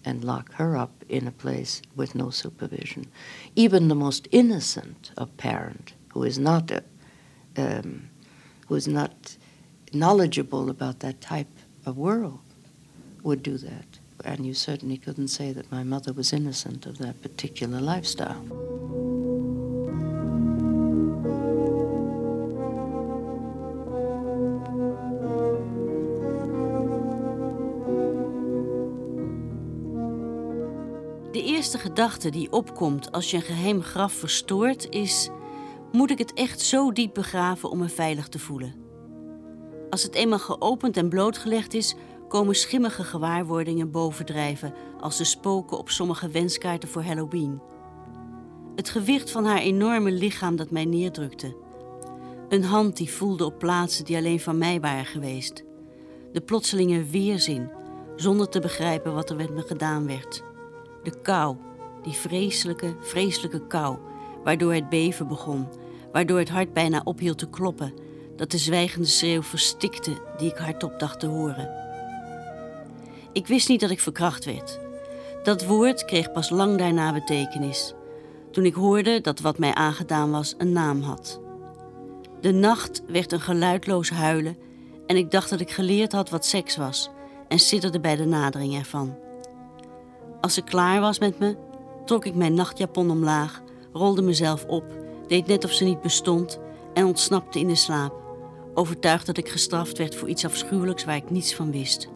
and 0.03 0.23
lock 0.23 0.53
her 0.53 0.75
up 0.75 1.05
in 1.07 1.27
a 1.27 1.31
place 1.31 1.83
with 1.95 2.15
no 2.15 2.31
supervision. 2.31 3.05
Even 3.55 3.89
the 3.89 3.95
most 3.95 4.27
innocent 4.31 5.11
of 5.15 5.37
parent 5.37 5.93
who 6.13 6.23
is 6.23 6.39
not 6.39 6.71
a 6.71 6.83
um, 7.57 8.09
who's 8.69 8.87
not 8.87 9.37
knowledgeable 9.93 10.67
about 10.67 11.01
that 11.01 11.21
type 11.21 11.59
of 11.85 11.95
world 11.95 12.39
would 13.21 13.43
do 13.43 13.59
that. 13.59 13.99
And 14.25 14.47
you 14.47 14.55
certainly 14.55 14.97
couldn't 14.97 15.27
say 15.27 15.51
that 15.53 15.71
my 15.71 15.83
mother 15.83 16.11
was 16.11 16.33
innocent 16.33 16.87
of 16.87 16.97
that 16.97 17.21
particular 17.21 17.79
lifestyle. 17.79 18.43
Eerste 31.67 31.87
gedachte 31.87 32.29
die 32.29 32.51
opkomt 32.51 33.11
als 33.11 33.31
je 33.31 33.37
een 33.37 33.43
geheim 33.43 33.81
graf 33.81 34.13
verstoort 34.13 34.89
is 34.89 35.29
moet 35.91 36.11
ik 36.11 36.17
het 36.17 36.33
echt 36.33 36.61
zo 36.61 36.91
diep 36.91 37.13
begraven 37.13 37.69
om 37.69 37.77
me 37.77 37.89
veilig 37.89 38.27
te 38.27 38.39
voelen. 38.39 38.75
Als 39.89 40.03
het 40.03 40.15
eenmaal 40.15 40.39
geopend 40.39 40.97
en 40.97 41.09
blootgelegd 41.09 41.73
is, 41.73 41.95
komen 42.27 42.55
schimmige 42.55 43.03
gewaarwordingen 43.03 43.91
bovendrijven 43.91 44.73
als 44.99 45.17
de 45.17 45.23
spoken 45.23 45.77
op 45.77 45.89
sommige 45.89 46.29
wenskaarten 46.29 46.89
voor 46.89 47.03
Halloween. 47.03 47.61
Het 48.75 48.89
gewicht 48.89 49.31
van 49.31 49.45
haar 49.45 49.59
enorme 49.59 50.11
lichaam 50.11 50.55
dat 50.55 50.71
mij 50.71 50.85
neerdrukte. 50.85 51.55
Een 52.49 52.63
hand 52.63 52.97
die 52.97 53.11
voelde 53.11 53.45
op 53.45 53.59
plaatsen 53.59 54.05
die 54.05 54.17
alleen 54.17 54.39
van 54.39 54.57
mij 54.57 54.79
waren 54.79 55.05
geweest. 55.05 55.63
De 56.31 56.41
plotselinge 56.41 57.03
weerzin, 57.03 57.69
zonder 58.15 58.49
te 58.49 58.59
begrijpen 58.59 59.13
wat 59.13 59.29
er 59.29 59.35
met 59.35 59.53
me 59.53 59.61
gedaan 59.61 60.07
werd. 60.07 60.46
De 61.07 61.21
kou, 61.21 61.55
die 62.03 62.13
vreselijke, 62.13 62.95
vreselijke 62.99 63.67
kou 63.67 63.97
waardoor 64.43 64.73
het 64.73 64.89
beven 64.89 65.27
begon, 65.27 65.67
waardoor 66.11 66.39
het 66.39 66.49
hart 66.49 66.73
bijna 66.73 67.01
ophield 67.03 67.37
te 67.37 67.49
kloppen, 67.49 67.93
dat 68.35 68.51
de 68.51 68.57
zwijgende 68.57 69.07
schreeuw 69.07 69.43
verstikte 69.43 70.11
die 70.37 70.49
ik 70.49 70.57
hardop 70.57 70.99
dacht 70.99 71.19
te 71.19 71.27
horen. 71.27 71.69
Ik 73.31 73.47
wist 73.47 73.69
niet 73.69 73.79
dat 73.79 73.89
ik 73.89 73.99
verkracht 73.99 74.45
werd. 74.45 74.79
Dat 75.43 75.65
woord 75.65 76.05
kreeg 76.05 76.31
pas 76.31 76.49
lang 76.49 76.77
daarna 76.77 77.13
betekenis, 77.13 77.93
toen 78.51 78.65
ik 78.65 78.73
hoorde 78.73 79.21
dat 79.21 79.39
wat 79.39 79.57
mij 79.57 79.73
aangedaan 79.73 80.31
was 80.31 80.55
een 80.57 80.71
naam 80.71 81.01
had. 81.01 81.39
De 82.41 82.51
nacht 82.51 83.03
werd 83.07 83.31
een 83.31 83.41
geluidloos 83.41 84.09
huilen 84.09 84.57
en 85.05 85.17
ik 85.17 85.31
dacht 85.31 85.49
dat 85.49 85.59
ik 85.59 85.71
geleerd 85.71 86.11
had 86.11 86.29
wat 86.29 86.45
seks 86.45 86.75
was 86.75 87.09
en 87.47 87.59
sidderde 87.59 87.99
bij 87.99 88.15
de 88.15 88.25
nadering 88.25 88.75
ervan. 88.75 89.25
Als 90.41 90.53
ze 90.53 90.61
klaar 90.61 91.01
was 91.01 91.19
met 91.19 91.39
me, 91.39 91.55
trok 92.05 92.25
ik 92.25 92.35
mijn 92.35 92.53
nachtjapon 92.53 93.11
omlaag 93.11 93.61
rolde 93.97 94.21
mezelf 94.21 94.65
op, 94.65 94.83
deed 95.27 95.47
net 95.47 95.63
of 95.63 95.71
ze 95.71 95.83
niet 95.83 96.01
bestond 96.01 96.59
en 96.93 97.05
ontsnapte 97.05 97.59
in 97.59 97.67
de 97.67 97.75
slaap, 97.75 98.13
overtuigd 98.73 99.25
dat 99.25 99.37
ik 99.37 99.49
gestraft 99.49 99.97
werd 99.97 100.15
voor 100.15 100.29
iets 100.29 100.45
afschuwelijks 100.45 101.05
waar 101.05 101.15
ik 101.15 101.29
niets 101.29 101.55
van 101.55 101.71
wist. 101.71 102.09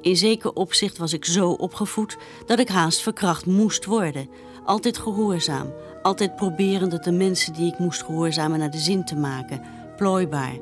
In 0.00 0.16
zeker 0.16 0.52
opzicht 0.52 0.98
was 0.98 1.12
ik 1.12 1.24
zo 1.24 1.50
opgevoed 1.50 2.16
dat 2.46 2.58
ik 2.58 2.68
haast 2.68 3.00
verkracht 3.00 3.46
moest 3.46 3.84
worden. 3.84 4.28
Altijd 4.64 4.98
gehoorzaam, 4.98 5.72
altijd 6.02 6.36
proberend 6.36 6.92
het 6.92 7.04
de 7.04 7.12
mensen 7.12 7.52
die 7.52 7.72
ik 7.72 7.78
moest 7.78 8.02
gehoorzamen 8.02 8.58
naar 8.58 8.70
de 8.70 8.78
zin 8.78 9.04
te 9.04 9.16
maken, 9.16 9.62
plooibaar, 9.96 10.56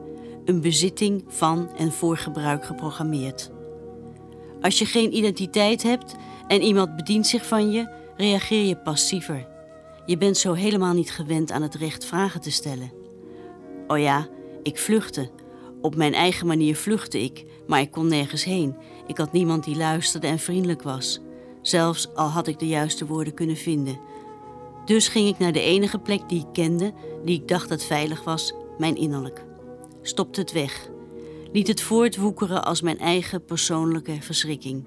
een 0.45 0.61
bezitting 0.61 1.25
van 1.29 1.71
en 1.77 1.93
voor 1.93 2.17
gebruik 2.17 2.65
geprogrammeerd. 2.65 3.51
Als 4.61 4.79
je 4.79 4.85
geen 4.85 5.17
identiteit 5.17 5.83
hebt 5.83 6.15
en 6.47 6.63
iemand 6.63 6.97
bedient 6.97 7.27
zich 7.27 7.47
van 7.47 7.71
je, 7.71 7.89
reageer 8.17 8.65
je 8.65 8.77
passiever. 8.77 9.47
Je 10.07 10.17
bent 10.17 10.37
zo 10.37 10.53
helemaal 10.53 10.95
niet 10.95 11.11
gewend 11.11 11.53
aan 11.53 11.63
het 11.63 11.75
recht 11.75 12.05
vragen 12.05 12.41
te 12.41 12.51
stellen. 12.51 12.93
Oh 13.87 13.99
ja, 13.99 14.29
ik 14.63 14.79
vluchtte. 14.79 15.31
Op 15.81 15.97
mijn 15.97 16.15
eigen 16.15 16.47
manier 16.47 16.77
vluchtte 16.77 17.23
ik, 17.23 17.45
maar 17.67 17.81
ik 17.81 17.91
kon 17.91 18.07
nergens 18.07 18.45
heen. 18.45 18.77
Ik 19.07 19.17
had 19.19 19.33
niemand 19.33 19.65
die 19.65 19.77
luisterde 19.77 20.27
en 20.27 20.39
vriendelijk 20.39 20.83
was. 20.83 21.21
Zelfs 21.63 22.15
al 22.15 22.29
had 22.29 22.47
ik 22.47 22.59
de 22.59 22.69
juiste 22.69 23.07
woorden 23.07 23.35
kunnen 23.35 23.57
vinden. 23.57 24.01
Dus 24.85 25.09
ging 25.09 25.29
ik 25.29 25.39
naar 25.39 25.53
de 25.53 25.63
enige 25.63 25.99
plek 25.99 26.29
die 26.29 26.41
ik 26.41 26.53
kende, 26.53 26.93
die 27.25 27.41
ik 27.41 27.49
dacht 27.49 27.69
dat 27.69 27.85
veilig 27.85 28.25
was, 28.25 28.55
mijn 28.79 28.97
innerlijk. 28.97 29.45
Stopte 30.03 30.41
het 30.41 30.53
weg. 30.53 30.91
Liet 31.53 31.69
het 31.69 31.81
voortwoekeren 31.81 32.65
als 32.65 32.81
mijn 32.81 32.99
eigen 32.99 33.45
persoonlijke 33.45 34.17
verschrikking. 34.21 34.85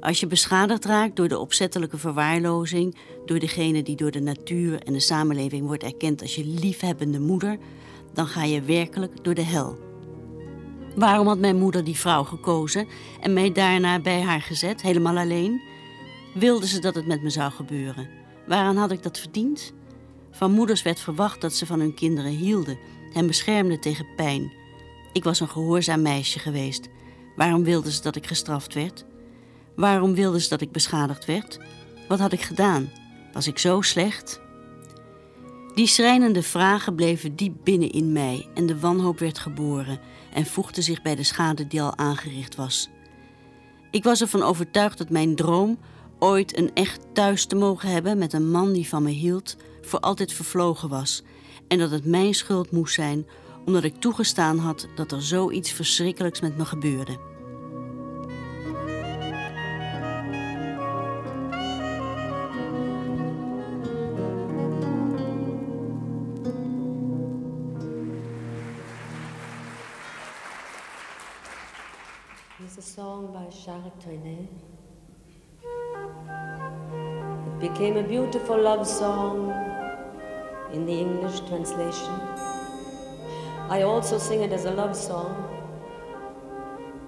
Als 0.00 0.20
je 0.20 0.26
beschadigd 0.26 0.84
raakt 0.84 1.16
door 1.16 1.28
de 1.28 1.38
opzettelijke 1.38 1.98
verwaarlozing, 1.98 2.96
door 3.24 3.38
degene 3.38 3.82
die 3.82 3.96
door 3.96 4.10
de 4.10 4.20
natuur 4.20 4.82
en 4.82 4.92
de 4.92 5.00
samenleving 5.00 5.66
wordt 5.66 5.82
erkend 5.82 6.22
als 6.22 6.34
je 6.34 6.46
liefhebbende 6.46 7.20
moeder, 7.20 7.58
dan 8.12 8.26
ga 8.26 8.44
je 8.44 8.60
werkelijk 8.60 9.24
door 9.24 9.34
de 9.34 9.42
hel. 9.42 9.78
Waarom 10.94 11.26
had 11.26 11.38
mijn 11.38 11.56
moeder 11.56 11.84
die 11.84 11.96
vrouw 11.96 12.24
gekozen 12.24 12.86
en 13.20 13.32
mij 13.32 13.52
daarna 13.52 14.00
bij 14.00 14.20
haar 14.20 14.42
gezet, 14.42 14.82
helemaal 14.82 15.16
alleen? 15.16 15.62
Wilde 16.34 16.66
ze 16.66 16.78
dat 16.78 16.94
het 16.94 17.06
met 17.06 17.22
me 17.22 17.30
zou 17.30 17.52
gebeuren? 17.52 18.08
Waaraan 18.46 18.76
had 18.76 18.90
ik 18.90 19.02
dat 19.02 19.18
verdiend? 19.18 19.72
Van 20.30 20.52
moeders 20.52 20.82
werd 20.82 21.00
verwacht 21.00 21.40
dat 21.40 21.52
ze 21.52 21.66
van 21.66 21.80
hun 21.80 21.94
kinderen 21.94 22.30
hielden, 22.30 22.78
hen 23.12 23.26
beschermden 23.26 23.80
tegen 23.80 24.06
pijn. 24.16 24.52
Ik 25.16 25.24
was 25.24 25.40
een 25.40 25.48
gehoorzaam 25.48 26.02
meisje 26.02 26.38
geweest. 26.38 26.88
Waarom 27.36 27.64
wilden 27.64 27.92
ze 27.92 28.02
dat 28.02 28.16
ik 28.16 28.26
gestraft 28.26 28.74
werd? 28.74 29.04
Waarom 29.76 30.14
wilden 30.14 30.40
ze 30.40 30.48
dat 30.48 30.60
ik 30.60 30.72
beschadigd 30.72 31.24
werd? 31.24 31.58
Wat 32.08 32.18
had 32.18 32.32
ik 32.32 32.40
gedaan? 32.40 32.90
Was 33.32 33.46
ik 33.46 33.58
zo 33.58 33.80
slecht? 33.80 34.40
Die 35.74 35.86
schrijnende 35.86 36.42
vragen 36.42 36.94
bleven 36.94 37.36
diep 37.36 37.54
binnen 37.64 37.90
in 37.90 38.12
mij 38.12 38.48
en 38.54 38.66
de 38.66 38.80
wanhoop 38.80 39.18
werd 39.18 39.38
geboren 39.38 40.00
en 40.32 40.46
voegde 40.46 40.82
zich 40.82 41.02
bij 41.02 41.14
de 41.14 41.22
schade 41.24 41.66
die 41.66 41.82
al 41.82 41.96
aangericht 41.96 42.54
was. 42.54 42.88
Ik 43.90 44.04
was 44.04 44.20
ervan 44.20 44.42
overtuigd 44.42 44.98
dat 44.98 45.10
mijn 45.10 45.34
droom 45.34 45.78
ooit 46.18 46.58
een 46.58 46.70
echt 46.74 47.00
thuis 47.12 47.46
te 47.46 47.56
mogen 47.56 47.88
hebben 47.88 48.18
met 48.18 48.32
een 48.32 48.50
man 48.50 48.72
die 48.72 48.88
van 48.88 49.02
me 49.02 49.10
hield, 49.10 49.56
voor 49.80 50.00
altijd 50.00 50.32
vervlogen 50.32 50.88
was 50.88 51.22
en 51.68 51.78
dat 51.78 51.90
het 51.90 52.04
mijn 52.04 52.34
schuld 52.34 52.70
moest 52.70 52.94
zijn 52.94 53.26
omdat 53.66 53.84
ik 53.84 54.00
toegestaan 54.00 54.58
had 54.58 54.88
dat 54.94 55.12
er 55.12 55.22
zoiets 55.22 55.72
verschrikkelijks 55.72 56.40
met 56.40 56.56
me 56.56 56.64
gebeurde. 56.64 57.18
It's 72.64 72.78
a 72.78 72.80
song 72.80 73.32
by 73.32 73.46
Charles 73.50 73.92
Trenet. 73.98 74.48
It 77.52 77.58
became 77.58 77.98
a 77.98 78.02
beautiful 78.02 78.60
love 78.62 78.84
song 78.84 79.52
in 80.72 80.84
the 80.84 80.92
English 80.92 81.40
translation. 81.40 82.35
I 83.68 83.82
also 83.82 84.16
sing 84.16 84.42
it 84.42 84.52
as 84.52 84.64
a 84.64 84.70
love 84.70 84.94
song, 84.94 85.34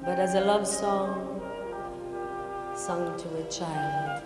but 0.05 0.19
as 0.19 0.35
a 0.35 0.41
love 0.41 0.67
song 0.67 1.41
sung 2.75 3.17
to 3.17 3.29
a 3.37 3.45
child. 3.49 4.23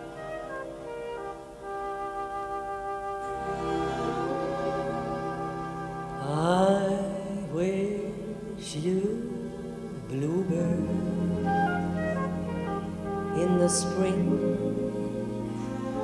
I 6.23 6.99
wish 7.53 8.77
you, 8.77 9.31
bluebird, 10.09 10.89
in 13.37 13.59
the 13.59 13.69
spring 13.69 14.25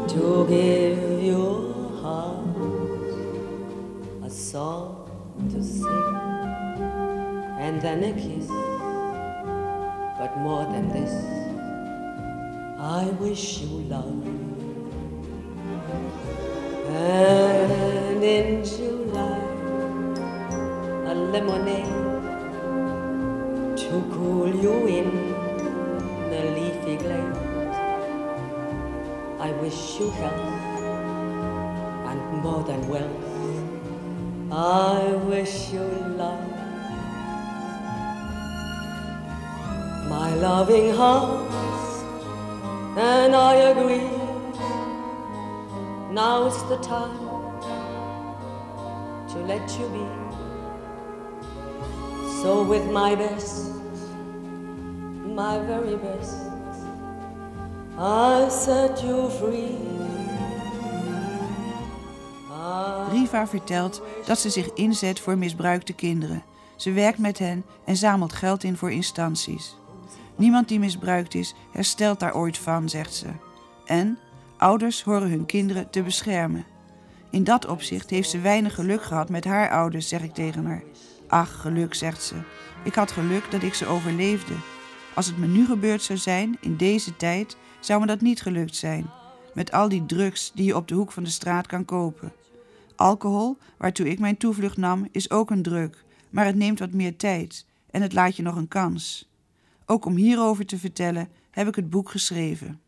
to 0.09 0.47
give 0.47 1.23
your 1.23 1.73
heart 2.03 2.45
a 4.23 4.31
song 4.31 5.08
to 5.51 5.63
sing 5.63 6.15
and 7.59 7.81
then 7.81 8.03
a 8.05 8.13
kiss. 8.13 8.49
But 10.19 10.37
more 10.39 10.65
than 10.65 10.89
this, 10.89 11.13
I 12.79 13.05
wish 13.21 13.61
you 13.61 13.83
love. 13.95 14.27
And 16.91 18.23
in 18.23 18.65
July, 18.65 19.39
a 21.07 21.15
lemonade 21.15 21.87
to 23.79 24.05
cool 24.13 24.49
you 24.49 24.87
in 24.87 25.11
the 26.31 26.43
leafy 26.57 26.97
glade. 26.97 27.37
I 29.41 29.53
wish 29.63 30.01
you 30.01 30.11
health 30.11 30.41
and 32.11 32.21
more 32.43 32.63
than 32.65 32.89
wealth. 32.89 33.48
I 34.51 35.13
wish 35.27 35.73
you 35.73 35.81
love. 36.17 36.41
My 40.09 40.35
loving 40.37 40.95
heart, 40.95 41.51
and 42.97 43.37
I 43.37 43.55
agree. 43.57 44.09
Now 46.15 46.45
Now's 46.45 46.67
the 46.71 46.79
time 46.79 47.61
to 49.29 49.39
let 49.41 49.69
you 49.79 49.87
be. 49.91 50.07
So, 52.41 52.63
with 52.63 52.87
my 52.91 53.15
best, 53.15 53.75
my 55.27 55.59
very 55.59 55.97
best, 55.97 56.39
I 57.99 58.49
set 58.49 59.05
you 59.05 59.29
free. 59.29 59.98
Riva 63.31 63.47
vertelt 63.47 64.03
dat 64.27 64.39
ze 64.39 64.51
zich 64.51 64.73
inzet 64.73 65.21
voor 65.21 65.39
misbruikte 65.39 65.93
kinderen. 65.93 66.43
Ze 66.77 66.93
werkt 66.93 67.19
met 67.19 67.39
hen 67.39 67.65
en 67.85 67.97
zamelt 67.97 68.33
geld 68.33 68.65
in 68.65 68.77
voor 68.77 68.93
instanties. 68.93 69.77
Niemand 70.37 70.69
die 70.69 70.79
misbruikt 70.79 71.35
is, 71.35 71.55
herstelt 71.73 72.21
daar 72.21 72.35
ooit 72.35 72.59
van, 72.59 72.89
zegt 72.89 73.15
ze. 73.15 73.27
En 73.85 74.19
ouders 74.59 75.03
horen 75.03 75.31
hun 75.31 75.47
kinderen 75.47 75.91
te 75.91 76.03
beschermen. 76.03 76.65
In 77.31 77.45
dat 77.45 77.67
opzicht 77.67 78.11
heeft 78.11 78.31
ze 78.31 78.41
weinig 78.41 78.75
geluk 78.75 79.03
gehad 79.03 79.29
met 79.29 79.45
haar 79.45 79.71
ouders, 79.71 80.09
zeg 80.09 80.23
ik 80.23 80.35
tegen 80.35 80.65
haar. 80.65 80.83
Ach, 81.27 81.61
geluk, 81.61 81.95
zegt 81.95 82.23
ze. 82.23 82.35
Ik 82.85 82.95
had 82.95 83.11
geluk 83.11 83.51
dat 83.51 83.63
ik 83.63 83.75
ze 83.75 83.87
overleefde. 83.87 84.55
Als 85.15 85.27
het 85.27 85.39
me 85.39 85.47
nu 85.47 85.67
gebeurd 85.67 86.03
zou 86.03 86.19
zijn, 86.19 86.57
in 86.61 86.77
deze 86.77 87.17
tijd, 87.17 87.57
zou 87.81 88.01
me 88.01 88.07
dat 88.07 88.21
niet 88.21 88.43
gelukt 88.43 88.77
zijn. 88.77 89.11
Met 89.55 89.73
al 89.73 89.89
die 89.89 90.07
drugs 90.07 90.53
die 90.55 90.65
je 90.65 90.77
op 90.77 90.89
de 90.89 90.95
hoek 90.95 91.13
van 91.13 91.23
de 91.23 91.31
straat 91.31 91.67
kan 91.67 91.85
kopen. 91.85 92.33
Alcohol, 92.99 93.57
waartoe 93.77 94.09
ik 94.09 94.19
mijn 94.19 94.37
toevlucht 94.37 94.77
nam, 94.77 95.09
is 95.11 95.31
ook 95.31 95.51
een 95.51 95.63
druk, 95.63 96.05
maar 96.31 96.45
het 96.45 96.57
neemt 96.57 96.79
wat 96.79 96.93
meer 96.93 97.17
tijd 97.17 97.67
en 97.91 98.03
het 98.03 98.13
laat 98.13 98.37
je 98.37 98.43
nog 98.43 98.57
een 98.57 98.69
kans. 98.69 99.29
Ook 99.87 100.05
om 100.05 100.17
hierover 100.17 100.67
te 100.67 100.79
vertellen 100.79 101.29
heb 101.51 101.69
ik 101.69 101.75
het 101.75 101.91
boek 101.91 102.11
geschreven. 102.11 102.81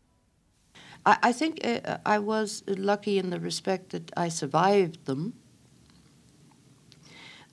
I, 1.07 1.27
I 1.29 1.33
think 1.33 1.65
uh, 1.65 2.15
I 2.15 2.19
was 2.19 2.61
lucky 2.65 3.17
in 3.17 3.29
the 3.29 3.39
respect 3.39 3.89
that 3.89 4.25
I 4.25 4.29
survived 4.29 4.97
them. 5.03 5.33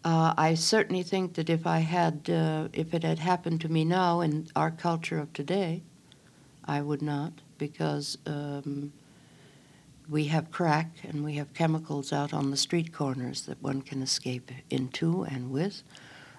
Uh, 0.05 0.33
I 0.51 0.55
certainly 0.57 1.05
think 1.05 1.35
that 1.35 1.49
if 1.49 1.61
I 1.61 1.81
had, 1.81 2.29
uh, 2.29 2.65
if 2.71 2.93
it 2.93 3.03
had 3.03 3.19
happened 3.19 3.61
to 3.61 3.69
me 3.69 3.85
now 3.85 4.23
in 4.23 4.49
our 4.53 4.75
culture 4.75 5.21
of 5.21 5.33
today, 5.33 5.83
I 6.65 6.81
would 6.81 7.03
not, 7.03 7.33
because 7.57 8.19
um, 8.27 8.93
we 10.09 10.25
have 10.25 10.51
crack 10.51 10.91
and 11.03 11.23
we 11.23 11.35
have 11.35 11.53
chemicals 11.53 12.13
out 12.13 12.33
on 12.33 12.51
the 12.51 12.57
street 12.57 12.93
corners 12.93 13.43
that 13.43 13.63
one 13.63 13.83
can 13.83 14.03
escape 14.03 14.51
into 14.71 15.23
and 15.25 15.51
with, 15.51 15.83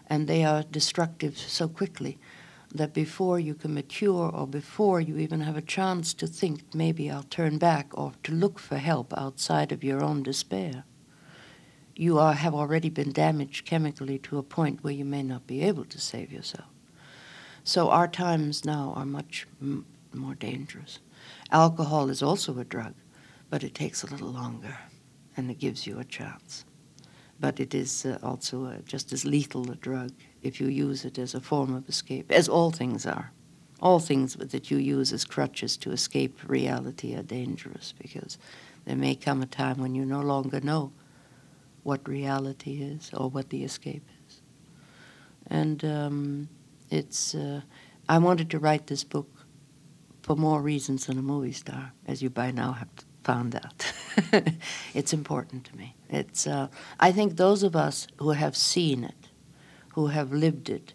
and 0.07 0.27
they 0.27 0.43
are 0.43 0.63
destructive 0.63 1.37
so 1.37 1.67
quickly 1.67 2.17
that 2.73 2.93
before 2.93 3.39
you 3.39 3.53
can 3.53 3.73
mature 3.73 4.29
or 4.29 4.47
before 4.47 5.01
you 5.01 5.17
even 5.17 5.41
have 5.41 5.57
a 5.57 5.61
chance 5.61 6.13
to 6.13 6.27
think 6.27 6.63
maybe 6.73 7.09
I'll 7.09 7.23
turn 7.23 7.57
back 7.57 7.87
or 7.93 8.13
to 8.23 8.31
look 8.31 8.59
for 8.59 8.77
help 8.77 9.13
outside 9.17 9.71
of 9.71 9.83
your 9.83 10.03
own 10.03 10.23
despair, 10.23 10.83
you 11.95 12.17
are, 12.17 12.33
have 12.33 12.55
already 12.55 12.89
been 12.89 13.11
damaged 13.11 13.65
chemically 13.65 14.17
to 14.19 14.37
a 14.37 14.43
point 14.43 14.83
where 14.83 14.93
you 14.93 15.05
may 15.05 15.23
not 15.23 15.47
be 15.47 15.61
able 15.61 15.85
to 15.85 15.99
save 15.99 16.31
yourself. 16.31 16.67
So 17.63 17.89
our 17.89 18.07
times 18.07 18.63
now 18.63 18.93
are 18.95 19.05
much 19.05 19.47
m- 19.61 19.85
more 20.13 20.35
dangerous. 20.35 20.99
Alcohol 21.51 22.09
is 22.09 22.23
also 22.23 22.57
a 22.57 22.63
drug, 22.63 22.93
but 23.49 23.63
it 23.63 23.73
takes 23.73 24.03
a 24.03 24.07
little 24.07 24.31
longer 24.31 24.77
and 25.35 25.49
it 25.49 25.59
gives 25.59 25.87
you 25.87 25.99
a 25.99 26.03
chance. 26.03 26.65
But 27.39 27.59
it 27.59 27.73
is 27.73 28.05
uh, 28.05 28.19
also 28.21 28.65
uh, 28.65 28.77
just 28.85 29.13
as 29.13 29.25
lethal 29.25 29.71
a 29.71 29.75
drug 29.75 30.11
if 30.41 30.59
you 30.59 30.67
use 30.67 31.05
it 31.05 31.17
as 31.17 31.33
a 31.33 31.39
form 31.39 31.73
of 31.73 31.87
escape, 31.87 32.31
as 32.31 32.49
all 32.49 32.71
things 32.71 33.05
are. 33.05 33.31
All 33.81 33.99
things 33.99 34.33
that 34.35 34.69
you 34.69 34.77
use 34.77 35.13
as 35.13 35.23
crutches 35.23 35.77
to 35.77 35.91
escape 35.91 36.37
reality 36.47 37.15
are 37.15 37.23
dangerous 37.23 37.93
because 37.97 38.37
there 38.83 38.97
may 38.97 39.15
come 39.15 39.41
a 39.41 39.45
time 39.45 39.77
when 39.77 39.95
you 39.95 40.05
no 40.05 40.19
longer 40.19 40.59
know 40.59 40.91
what 41.83 42.07
reality 42.07 42.81
is 42.83 43.09
or 43.13 43.29
what 43.29 43.49
the 43.49 43.63
escape 43.63 44.03
is. 44.27 44.41
And 45.47 45.83
um, 45.85 46.49
it's, 46.89 47.33
uh, 47.33 47.61
I 48.09 48.17
wanted 48.17 48.49
to 48.49 48.59
write 48.59 48.87
this 48.87 49.05
book 49.05 49.29
for 50.23 50.35
more 50.35 50.61
reasons 50.61 51.05
than 51.05 51.17
a 51.17 51.21
movie 51.21 51.53
star, 51.53 51.93
as 52.05 52.21
you 52.21 52.29
by 52.29 52.51
now 52.51 52.73
have 52.73 52.89
found 53.29 53.55
out. 53.55 53.93
it's 54.95 55.13
important 55.13 55.63
to 55.63 55.77
me. 55.77 55.95
It's, 56.09 56.47
uh, 56.47 56.67
I 56.99 57.11
think 57.11 57.35
those 57.35 57.61
of 57.61 57.75
us 57.75 58.07
who 58.17 58.31
have 58.31 58.55
seen 58.55 59.03
it, 59.03 59.29
who 59.93 60.07
have 60.07 60.33
lived 60.33 60.67
it, 60.67 60.93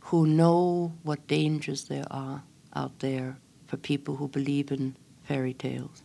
who 0.00 0.26
know 0.26 0.92
what 1.04 1.28
dangers 1.28 1.84
there 1.84 2.06
are 2.10 2.42
out 2.74 2.98
there 2.98 3.36
for 3.68 3.76
people 3.76 4.16
who 4.16 4.26
believe 4.26 4.72
in 4.72 4.96
fairy 5.22 5.54
tales, 5.54 6.02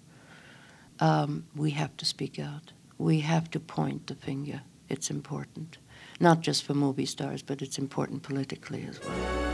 um, 1.00 1.46
we 1.56 1.72
have 1.72 1.98
to 1.98 2.06
speak 2.06 2.38
out. 2.38 2.72
We 3.00 3.22
have 3.22 3.50
to 3.52 3.60
point 3.60 4.06
the 4.06 4.16
finger. 4.16 4.62
It's 4.90 5.10
important, 5.10 5.80
not 6.20 6.42
just 6.42 6.64
for 6.64 6.76
movie 6.76 7.08
stars, 7.08 7.42
but 7.42 7.64
it's 7.64 7.80
important 7.80 8.22
politically 8.22 8.86
as 8.88 9.00
well. 9.04 9.53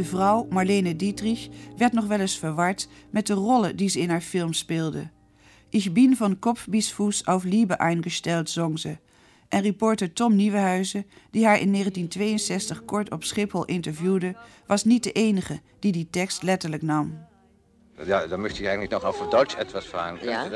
De 0.00 0.06
vrouw, 0.06 0.46
Marlene 0.50 0.96
Dietrich, 0.96 1.48
werd 1.76 1.92
nog 1.92 2.06
wel 2.06 2.20
eens 2.20 2.38
verward 2.38 2.88
met 3.10 3.26
de 3.26 3.32
rollen 3.32 3.76
die 3.76 3.88
ze 3.88 4.00
in 4.00 4.10
haar 4.10 4.20
film 4.20 4.52
speelde. 4.52 5.08
Ich 5.68 5.92
bin 5.92 6.16
von 6.16 6.38
Kopf 6.38 6.66
bis 6.68 6.92
Fuß 6.92 7.26
auf 7.26 7.44
Liebe 7.44 7.78
eingestellt, 7.78 8.50
zong 8.50 8.78
ze. 8.78 8.96
En 9.48 9.62
reporter 9.62 10.12
Tom 10.12 10.36
Nieuwenhuizen, 10.36 11.06
die 11.30 11.46
haar 11.46 11.60
in 11.60 11.72
1962 11.72 12.84
kort 12.84 13.10
op 13.10 13.24
Schiphol 13.24 13.64
interviewde, 13.64 14.36
was 14.66 14.84
niet 14.84 15.04
de 15.04 15.12
enige 15.12 15.60
die 15.78 15.92
die 15.92 16.08
tekst 16.10 16.42
letterlijk 16.42 16.82
nam. 16.82 17.26
Ja, 18.06 18.26
dann 18.26 18.40
möchte 18.40 18.62
ich 18.62 18.68
eigentlich 18.68 18.90
noch 18.90 19.04
auf 19.04 19.28
Deutsch 19.28 19.56
etwas 19.56 19.84
fragen. 19.84 20.18
Ja? 20.22 20.48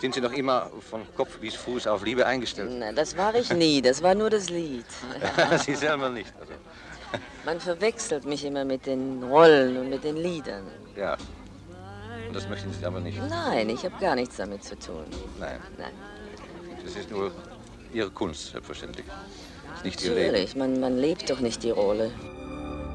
Sind 0.00 0.14
Sie 0.14 0.20
noch 0.20 0.32
immer 0.32 0.70
von 0.90 1.06
Kopf 1.14 1.38
bis 1.38 1.54
Fuß 1.54 1.86
auf 1.86 2.02
Liebe 2.02 2.26
eingestellt? 2.26 2.70
Na, 2.78 2.92
das 2.92 3.16
war 3.16 3.34
ich 3.34 3.52
nie, 3.52 3.80
das 3.80 4.02
war 4.02 4.14
nur 4.14 4.30
das 4.30 4.48
Lied. 4.48 4.86
Sie 5.64 5.76
selber 5.76 6.08
nicht. 6.08 6.32
Also, 6.40 6.52
Man 7.44 7.60
verwechselt 7.60 8.24
mich 8.24 8.44
immer 8.44 8.64
mit 8.64 8.86
den 8.86 9.22
Rollen 9.22 9.76
und 9.78 9.90
mit 9.90 10.04
den 10.04 10.16
Liedern. 10.16 10.64
ja. 10.96 11.16
Und 12.28 12.36
das 12.36 12.48
möchten 12.48 12.72
Sie 12.72 12.84
aber 12.86 13.00
nicht. 13.00 13.18
Nein, 13.28 13.68
ich 13.70 13.84
habe 13.84 13.94
gar 14.00 14.14
nichts 14.14 14.36
damit 14.36 14.62
zu 14.62 14.78
tun. 14.78 15.04
Nein. 15.40 15.58
Nein. 15.78 15.90
Das 16.84 16.94
ist 16.94 17.10
nur 17.10 17.32
Ihre 17.92 18.10
Kunst, 18.10 18.52
selbstverständlich. 18.52 19.04
Das 19.06 19.78
ist 19.78 19.84
nicht 19.84 20.04
Ihr 20.04 20.14
Leben. 20.14 20.26
Natürlich, 20.26 20.54
man, 20.54 20.78
man 20.78 20.96
lebt 20.98 21.28
doch 21.28 21.40
nicht 21.40 21.62
die 21.64 21.70
Rolle. 21.70 22.12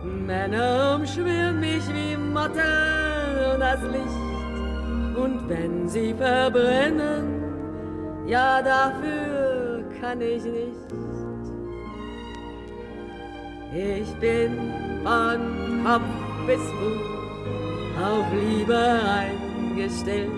Männer 0.04 0.96
umschwirren 0.96 1.60
mich 1.60 1.86
wie 1.88 2.16
Motten 2.16 2.62
und 3.54 3.60
das 3.60 3.82
Licht. 3.82 5.18
Und 5.18 5.50
wenn 5.50 5.90
sie 5.90 6.14
verbrennen, 6.14 7.44
ja, 8.28 8.62
dafür 8.62 9.84
kann 10.00 10.22
ich 10.22 10.44
nicht. 10.44 11.05
Ich 13.76 14.08
bin 14.22 14.52
von 15.04 15.84
Kopf 15.84 16.04
bis 16.48 16.62
Fuß 16.62 17.16
auf 18.02 18.26
Liebe 18.32 19.02
eingestellt. 19.04 20.32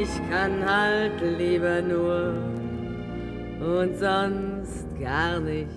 Ich 0.00 0.08
kann 0.28 0.64
halt 0.64 1.20
lieber 1.38 1.80
nur 1.80 2.34
und 3.60 3.98
sonst 3.98 4.84
gar 5.00 5.38
nicht. 5.40 5.70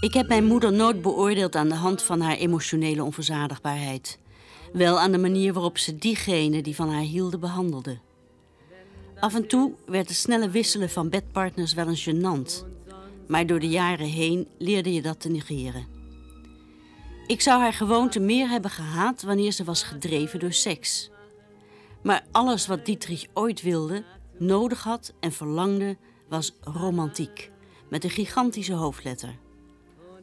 Ik 0.00 0.14
heb 0.14 0.28
mijn 0.28 0.44
moeder 0.44 0.72
nooit 0.72 1.02
beoordeeld 1.02 1.56
aan 1.56 1.68
de 1.68 1.74
hand 1.74 2.02
van 2.02 2.20
haar 2.20 2.36
emotionele 2.36 3.04
onverzadigbaarheid. 3.04 4.18
Wel 4.72 4.98
aan 4.98 5.12
de 5.12 5.18
manier 5.18 5.52
waarop 5.52 5.78
ze 5.78 5.96
diegenen 5.96 6.62
die 6.62 6.74
van 6.74 6.90
haar 6.90 7.02
hielden 7.02 7.40
behandelde. 7.40 7.98
Af 9.20 9.34
en 9.34 9.46
toe 9.46 9.72
werd 9.86 10.08
het 10.08 10.16
snelle 10.16 10.50
wisselen 10.50 10.90
van 10.90 11.08
bedpartners 11.08 11.74
wel 11.74 11.88
eens 11.88 12.08
gênant. 12.10 12.64
Maar 13.28 13.46
door 13.46 13.60
de 13.60 13.68
jaren 13.68 14.06
heen 14.06 14.48
leerde 14.58 14.92
je 14.92 15.02
dat 15.02 15.20
te 15.20 15.28
negeren. 15.28 15.86
Ik 17.26 17.40
zou 17.40 17.60
haar 17.60 17.72
gewoonte 17.72 18.20
meer 18.20 18.48
hebben 18.48 18.70
gehaat 18.70 19.22
wanneer 19.22 19.52
ze 19.52 19.64
was 19.64 19.82
gedreven 19.82 20.38
door 20.38 20.52
seks. 20.52 21.10
Maar 22.02 22.24
alles 22.32 22.66
wat 22.66 22.86
Dietrich 22.86 23.26
ooit 23.34 23.62
wilde, 23.62 24.04
nodig 24.38 24.82
had 24.82 25.12
en 25.20 25.32
verlangde, 25.32 25.96
was 26.28 26.52
romantiek. 26.60 27.50
Met 27.90 28.04
een 28.04 28.10
gigantische 28.10 28.72
hoofdletter. 28.72 29.36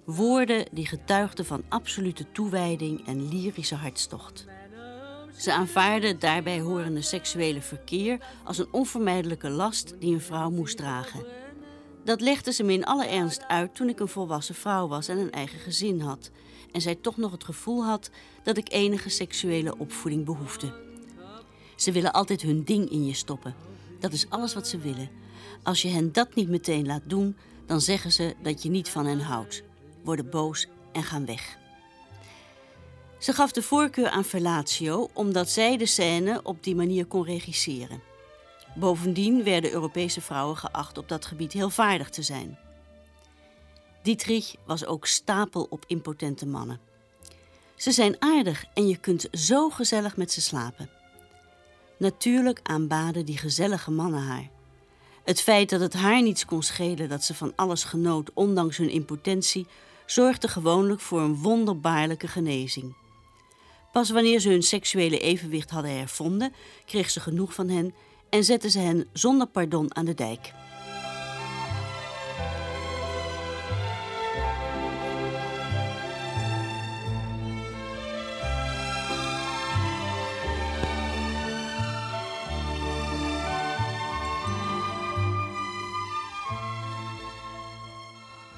Woorden 0.06 0.66
die 0.72 0.86
getuigden 0.86 1.46
van 1.46 1.64
absolute 1.70 2.32
toewijding 2.32 3.08
en 3.08 3.28
lyrische 3.28 3.76
hartstocht. 3.76 4.46
Ze 5.38 5.54
aanvaarde 5.54 6.08
het 6.08 6.22
daarbij 6.22 6.60
horende 6.60 7.02
seksuele 7.02 7.62
verkeer 7.62 8.20
als 8.44 8.58
een 8.58 8.68
onvermijdelijke 8.72 9.50
last 9.50 9.94
die 10.00 10.14
een 10.14 10.22
vrouw 10.22 10.50
moest 10.50 10.78
dragen. 10.78 11.26
Dat 12.04 12.22
legde 12.22 12.52
ze 12.52 12.64
me 12.64 12.74
in 12.74 12.86
alle 12.86 13.06
ernst 13.06 13.48
uit 13.48 13.76
toen 13.76 13.90
ik 13.90 14.00
een 14.00 14.08
volwassen 14.08 14.56
vrouw 14.56 14.88
was 14.88 15.08
en 15.08 15.18
een 15.18 15.32
eigen 15.32 15.60
gezin 15.60 16.02
had. 16.02 16.32
En 16.72 16.82
zij 16.82 16.96
toch 16.96 17.18
nog 17.18 17.32
het 17.32 17.44
gevoel 17.44 17.86
had 17.86 18.10
dat 18.44 18.58
ik 18.58 18.72
enige 18.72 19.10
seksuele 19.10 19.78
opvoeding 19.78 20.26
behoefde. 20.26 20.74
Ze 21.76 21.92
willen 21.92 22.14
altijd 22.14 22.42
hun 22.42 22.64
ding 22.64 22.90
in 22.90 23.06
je 23.06 23.14
stoppen. 23.14 23.56
Dat 24.00 24.14
is 24.14 24.30
alles 24.30 24.54
wat 24.54 24.68
ze 24.68 24.78
willen. 24.78 25.10
Als 25.64 25.82
je 25.82 25.88
hen 25.88 26.12
dat 26.12 26.36
niet 26.36 26.50
meteen 26.50 26.86
laat 26.86 27.10
doen, 27.10 27.36
dan 27.66 27.82
zeggen 27.82 28.12
ze 28.12 28.36
dat 28.42 28.64
je 28.64 28.70
niet 28.70 28.90
van 28.90 29.06
hen 29.06 29.20
houdt, 29.20 29.64
worden 30.04 30.30
boos 30.30 30.68
en 30.92 31.04
gaan 31.04 31.26
weg. 31.26 31.58
Ze 33.26 33.34
gaf 33.34 33.52
de 33.52 33.62
voorkeur 33.62 34.10
aan 34.10 34.24
fellatio 34.24 35.10
omdat 35.14 35.50
zij 35.50 35.78
de 35.78 35.86
scène 35.86 36.40
op 36.44 36.64
die 36.64 36.76
manier 36.76 37.06
kon 37.06 37.26
regisseren. 37.26 38.02
Bovendien 38.76 39.44
werden 39.44 39.72
Europese 39.72 40.22
vrouwen 40.22 40.58
geacht 40.58 40.98
op 40.98 41.10
dat 41.10 41.26
gebied 41.26 41.54
heel 41.54 41.70
vaardig 41.70 42.10
te 42.10 42.22
zijn. 42.22 42.58
Dietrich 44.04 44.56
was 44.66 44.86
ook 44.86 45.06
stapel 45.06 45.68
op 45.70 45.84
impotente 45.88 46.46
mannen. 46.46 46.80
Ze 47.76 47.92
zijn 47.92 48.16
aardig 48.20 48.66
en 48.74 48.88
je 48.88 48.98
kunt 48.98 49.28
zo 49.32 49.70
gezellig 49.70 50.18
met 50.18 50.32
ze 50.32 50.42
slapen. 50.42 50.90
Natuurlijk 51.98 52.60
aanbaden 52.64 53.26
die 53.26 53.38
gezellige 53.38 53.92
mannen 53.92 54.22
haar. 54.22 54.50
Het 55.24 55.42
feit 55.42 55.70
dat 55.70 55.80
het 55.82 55.94
haar 55.94 56.22
niets 56.22 56.46
kon 56.46 56.64
schelen 56.64 57.10
dat 57.10 57.24
ze 57.24 57.34
van 57.34 57.54
alles 57.56 57.84
genoot, 57.84 58.32
ondanks 58.34 58.78
hun 58.78 58.90
impotentie, 58.90 59.68
zorgde 60.06 60.48
gewoonlijk 60.48 61.02
voor 61.02 61.22
een 61.22 61.36
wonderbaarlijke 61.36 62.28
genezing. 62.28 62.96
Pas 63.96 64.10
wanneer 64.10 64.40
ze 64.40 64.50
hun 64.50 64.64
seksuele 64.64 65.20
evenwicht 65.20 65.70
hadden 65.70 65.98
hervonden, 65.98 66.54
kreeg 66.86 67.10
ze 67.10 67.20
genoeg 67.20 67.54
van 67.54 67.70
hen 67.70 67.94
en 68.30 68.44
zette 68.44 68.70
ze 68.70 68.80
hen 68.80 69.08
zonder 69.14 69.48
pardon 69.48 69.96
aan 69.96 70.06
de 70.06 70.14
dijk. 70.14 70.54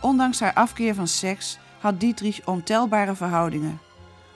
Ondanks 0.02 0.40
haar 0.40 0.54
afkeer 0.54 0.96
van 0.96 1.08
seks 1.08 1.58
had 1.80 2.00
Dietrich 2.00 2.46
ontelbare 2.46 3.16
verhoudingen. 3.16 3.87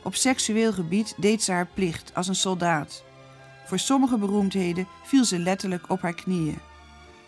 Op 0.04 0.16
seksueel 0.16 0.74
gebied 0.74 1.14
deed 1.18 1.44
ze 1.44 1.52
haar 1.52 1.68
plicht 1.74 2.12
als 2.16 2.28
een 2.28 2.36
soldaat. 2.36 3.04
Voor 3.66 3.80
sommige 3.80 4.18
beroemdheden 4.18 4.88
viel 5.04 5.26
ze 5.26 5.40
letterlijk 5.40 5.90
op 5.90 6.02
haar 6.02 6.14
knieën. 6.14 6.60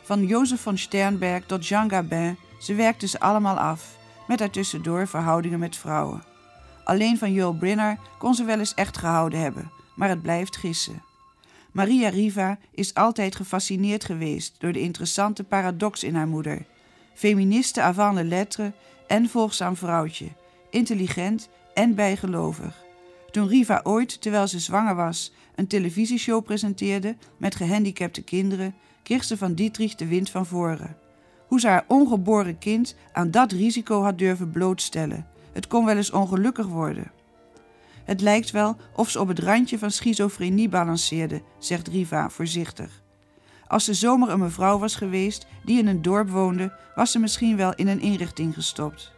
Van 0.01 0.25
Jozef 0.25 0.61
van 0.61 0.77
Sternberg 0.77 1.45
tot 1.45 1.67
Jean 1.67 1.89
Gabin, 1.89 2.37
ze 2.59 2.73
werkte 2.73 3.07
ze 3.07 3.19
allemaal 3.19 3.57
af, 3.57 3.97
met 4.27 4.37
daartussendoor 4.37 5.07
verhoudingen 5.07 5.59
met 5.59 5.77
vrouwen. 5.77 6.23
Alleen 6.83 7.17
van 7.17 7.33
Joel 7.33 7.53
Brinner 7.53 7.97
kon 8.17 8.35
ze 8.35 8.43
wel 8.43 8.59
eens 8.59 8.73
echt 8.73 8.97
gehouden 8.97 9.39
hebben, 9.39 9.71
maar 9.95 10.09
het 10.09 10.21
blijft 10.21 10.57
gissen. 10.57 11.03
Maria 11.71 12.09
Riva 12.09 12.57
is 12.71 12.93
altijd 12.93 13.35
gefascineerd 13.35 14.03
geweest 14.05 14.55
door 14.59 14.71
de 14.71 14.79
interessante 14.79 15.43
paradox 15.43 16.03
in 16.03 16.15
haar 16.15 16.27
moeder. 16.27 16.65
Feministe 17.13 17.81
avant 17.81 18.15
de 18.15 18.23
lettres 18.23 18.71
en 19.07 19.29
volgzaam 19.29 19.75
vrouwtje, 19.75 20.27
intelligent 20.69 21.49
en 21.73 21.95
bijgelovig. 21.95 22.83
Toen 23.31 23.47
Riva 23.47 23.79
ooit, 23.83 24.21
terwijl 24.21 24.47
ze 24.47 24.59
zwanger 24.59 24.95
was, 24.95 25.31
een 25.55 25.67
televisieshow 25.67 26.43
presenteerde 26.43 27.15
met 27.37 27.55
gehandicapte 27.55 28.21
kinderen, 28.21 28.75
kreeg 29.03 29.23
ze 29.23 29.37
van 29.37 29.53
Dietrich 29.53 29.95
de 29.95 30.07
wind 30.07 30.29
van 30.29 30.45
voren. 30.45 30.97
Hoe 31.47 31.59
ze 31.59 31.67
haar 31.67 31.85
ongeboren 31.87 32.57
kind 32.57 32.95
aan 33.11 33.31
dat 33.31 33.51
risico 33.51 34.01
had 34.01 34.17
durven 34.17 34.51
blootstellen. 34.51 35.27
Het 35.51 35.67
kon 35.67 35.85
wel 35.85 35.95
eens 35.95 36.11
ongelukkig 36.11 36.65
worden. 36.65 37.11
Het 38.03 38.21
lijkt 38.21 38.51
wel 38.51 38.75
of 38.95 39.09
ze 39.09 39.19
op 39.19 39.27
het 39.27 39.39
randje 39.39 39.77
van 39.77 39.91
schizofrenie 39.91 40.69
balanceerde, 40.69 41.41
zegt 41.59 41.87
Riva 41.87 42.29
voorzichtig. 42.29 43.01
Als 43.67 43.85
ze 43.85 43.93
zomaar 43.93 44.29
een 44.29 44.39
mevrouw 44.39 44.77
was 44.77 44.95
geweest 44.95 45.47
die 45.65 45.79
in 45.79 45.87
een 45.87 46.01
dorp 46.01 46.29
woonde, 46.29 46.73
was 46.95 47.11
ze 47.11 47.19
misschien 47.19 47.57
wel 47.57 47.75
in 47.75 47.87
een 47.87 48.01
inrichting 48.01 48.53
gestopt. 48.53 49.11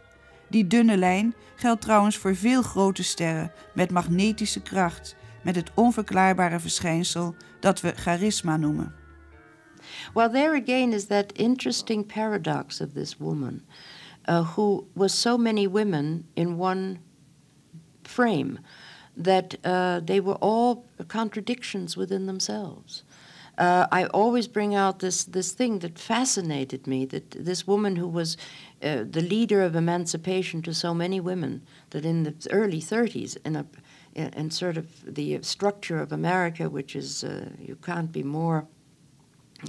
Die 0.48 0.66
dunne 0.66 0.96
lijn 0.96 1.34
geldt 1.54 1.80
trouwens 1.80 2.16
voor 2.16 2.36
veel 2.36 2.62
grote 2.62 3.02
sterren 3.02 3.52
met 3.74 3.90
magnetische 3.90 4.62
kracht, 4.62 5.16
met 5.42 5.56
het 5.56 5.70
onverklaarbare 5.74 6.60
verschijnsel 6.60 7.34
dat 7.60 7.80
we 7.80 7.92
charisma 7.92 8.56
noemen. 8.56 8.94
Well, 10.14 10.28
there 10.28 10.62
again 10.62 10.92
is 10.92 11.06
that 11.06 11.32
interesting 11.32 12.06
paradox 12.06 12.80
of 12.80 12.92
this 12.92 13.16
woman, 13.16 13.62
uh, 14.28 14.54
who 14.54 14.86
was 14.92 15.20
so 15.20 15.36
many 15.36 15.68
women 15.68 16.26
in 16.34 16.58
one 16.58 16.98
frame 18.02 18.58
that 19.22 19.56
uh, 19.64 20.00
they 20.04 20.20
were 20.20 20.38
all 20.38 20.84
contradictions 21.06 21.96
within 21.96 22.26
themselves. 22.26 23.04
Uh, 23.58 23.86
I 23.90 24.04
always 24.06 24.48
bring 24.48 24.74
out 24.74 24.98
this 24.98 25.24
this 25.24 25.52
thing 25.52 25.78
that 25.78 25.98
fascinated 25.98 26.86
me 26.86 27.06
that 27.06 27.30
this 27.30 27.66
woman 27.66 27.96
who 27.96 28.08
was 28.08 28.36
uh, 28.82 29.04
the 29.10 29.22
leader 29.22 29.62
of 29.62 29.74
emancipation 29.74 30.62
to 30.62 30.74
so 30.74 30.92
many 30.92 31.20
women 31.20 31.62
that 31.90 32.04
in 32.04 32.24
the 32.24 32.34
early 32.50 32.80
30s 32.80 33.36
in 33.44 33.56
a 33.56 33.66
in 34.14 34.50
sort 34.50 34.76
of 34.76 35.14
the 35.14 35.42
structure 35.42 36.00
of 36.00 36.12
America, 36.12 36.70
which 36.70 36.96
is 36.96 37.24
uh, 37.24 37.50
you 37.58 37.76
can't 37.76 38.12
be 38.12 38.22
more 38.22 38.66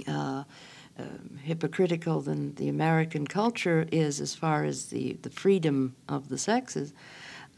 uh, 0.06 0.44
um, 0.98 1.38
hypocritical 1.42 2.20
than 2.20 2.54
the 2.54 2.68
American 2.68 3.26
culture 3.26 3.86
is 3.92 4.20
as 4.20 4.34
far 4.34 4.64
as 4.64 4.86
the, 4.86 5.16
the 5.22 5.30
freedom 5.30 5.94
of 6.08 6.28
the 6.28 6.38
sexes. 6.38 6.92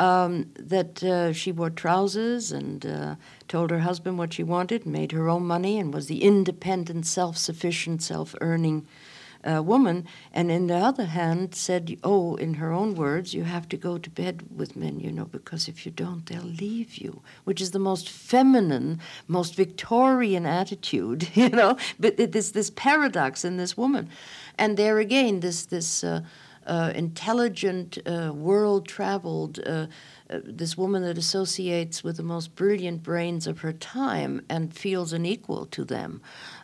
Um, 0.01 0.47
that 0.55 1.05
uh, 1.05 1.35
she 1.35 1.53
wore 1.53 1.69
trousers 1.69 2.53
and 2.53 2.87
uh, 2.87 3.17
told 3.49 3.71
her 3.71 3.81
husband 3.81 4.17
what 4.17 4.33
she 4.33 4.43
wanted, 4.43 4.87
made 4.87 5.13
her 5.13 5.29
own 5.29 5.47
money, 5.47 5.79
and 5.79 5.93
was 5.93 6.07
the 6.07 6.23
independent, 6.23 7.05
self 7.05 7.37
sufficient, 7.37 8.03
self 8.03 8.35
earning 8.41 8.87
uh, 9.45 9.63
woman, 9.63 10.07
and 10.33 10.51
in 10.51 10.67
the 10.67 10.77
other 10.77 11.07
hand 11.07 11.55
said, 11.55 11.97
"Oh, 12.05 12.37
in 12.37 12.55
her 12.55 12.73
own 12.73 12.95
words, 12.95 13.33
you 13.35 13.45
have 13.45 13.69
to 13.71 13.77
go 13.77 13.99
to 13.99 14.11
bed 14.11 14.45
with 14.55 14.77
men, 14.77 15.01
you 15.01 15.11
know, 15.11 15.25
because 15.25 15.69
if 15.69 15.87
you 15.87 15.93
don't, 15.93 16.27
they'll 16.27 16.43
leave 16.43 16.97
you," 16.97 17.23
which 17.45 17.61
is 17.61 17.71
the 17.71 17.79
most 17.79 18.09
feminine, 18.09 19.01
most 19.29 19.55
Victorian 19.55 20.47
attitude, 20.47 21.29
you 21.35 21.49
know. 21.49 21.77
But 21.99 22.17
this 22.17 22.51
this 22.51 22.71
paradox 22.71 23.45
in 23.45 23.57
this 23.57 23.77
woman, 23.77 24.09
and 24.59 24.77
there 24.77 24.99
again, 24.99 25.41
this 25.41 25.67
this. 25.67 26.05
Uh, 26.66 26.92
intelligent, 26.94 27.99
uh, 28.07 28.33
world 28.35 28.87
traveled, 28.87 29.59
uh, 29.66 29.87
uh, 30.29 30.38
this 30.44 30.77
woman 30.77 31.03
that 31.03 31.16
associates 31.16 32.05
with 32.05 32.16
the 32.16 32.23
most 32.23 32.55
brilliant 32.55 33.03
brains 33.03 33.46
of 33.46 33.61
her 33.61 33.73
time 33.73 34.42
and 34.49 34.75
feels 34.75 35.12
unequal 35.12 35.64
to 35.66 35.85
them 35.85 36.20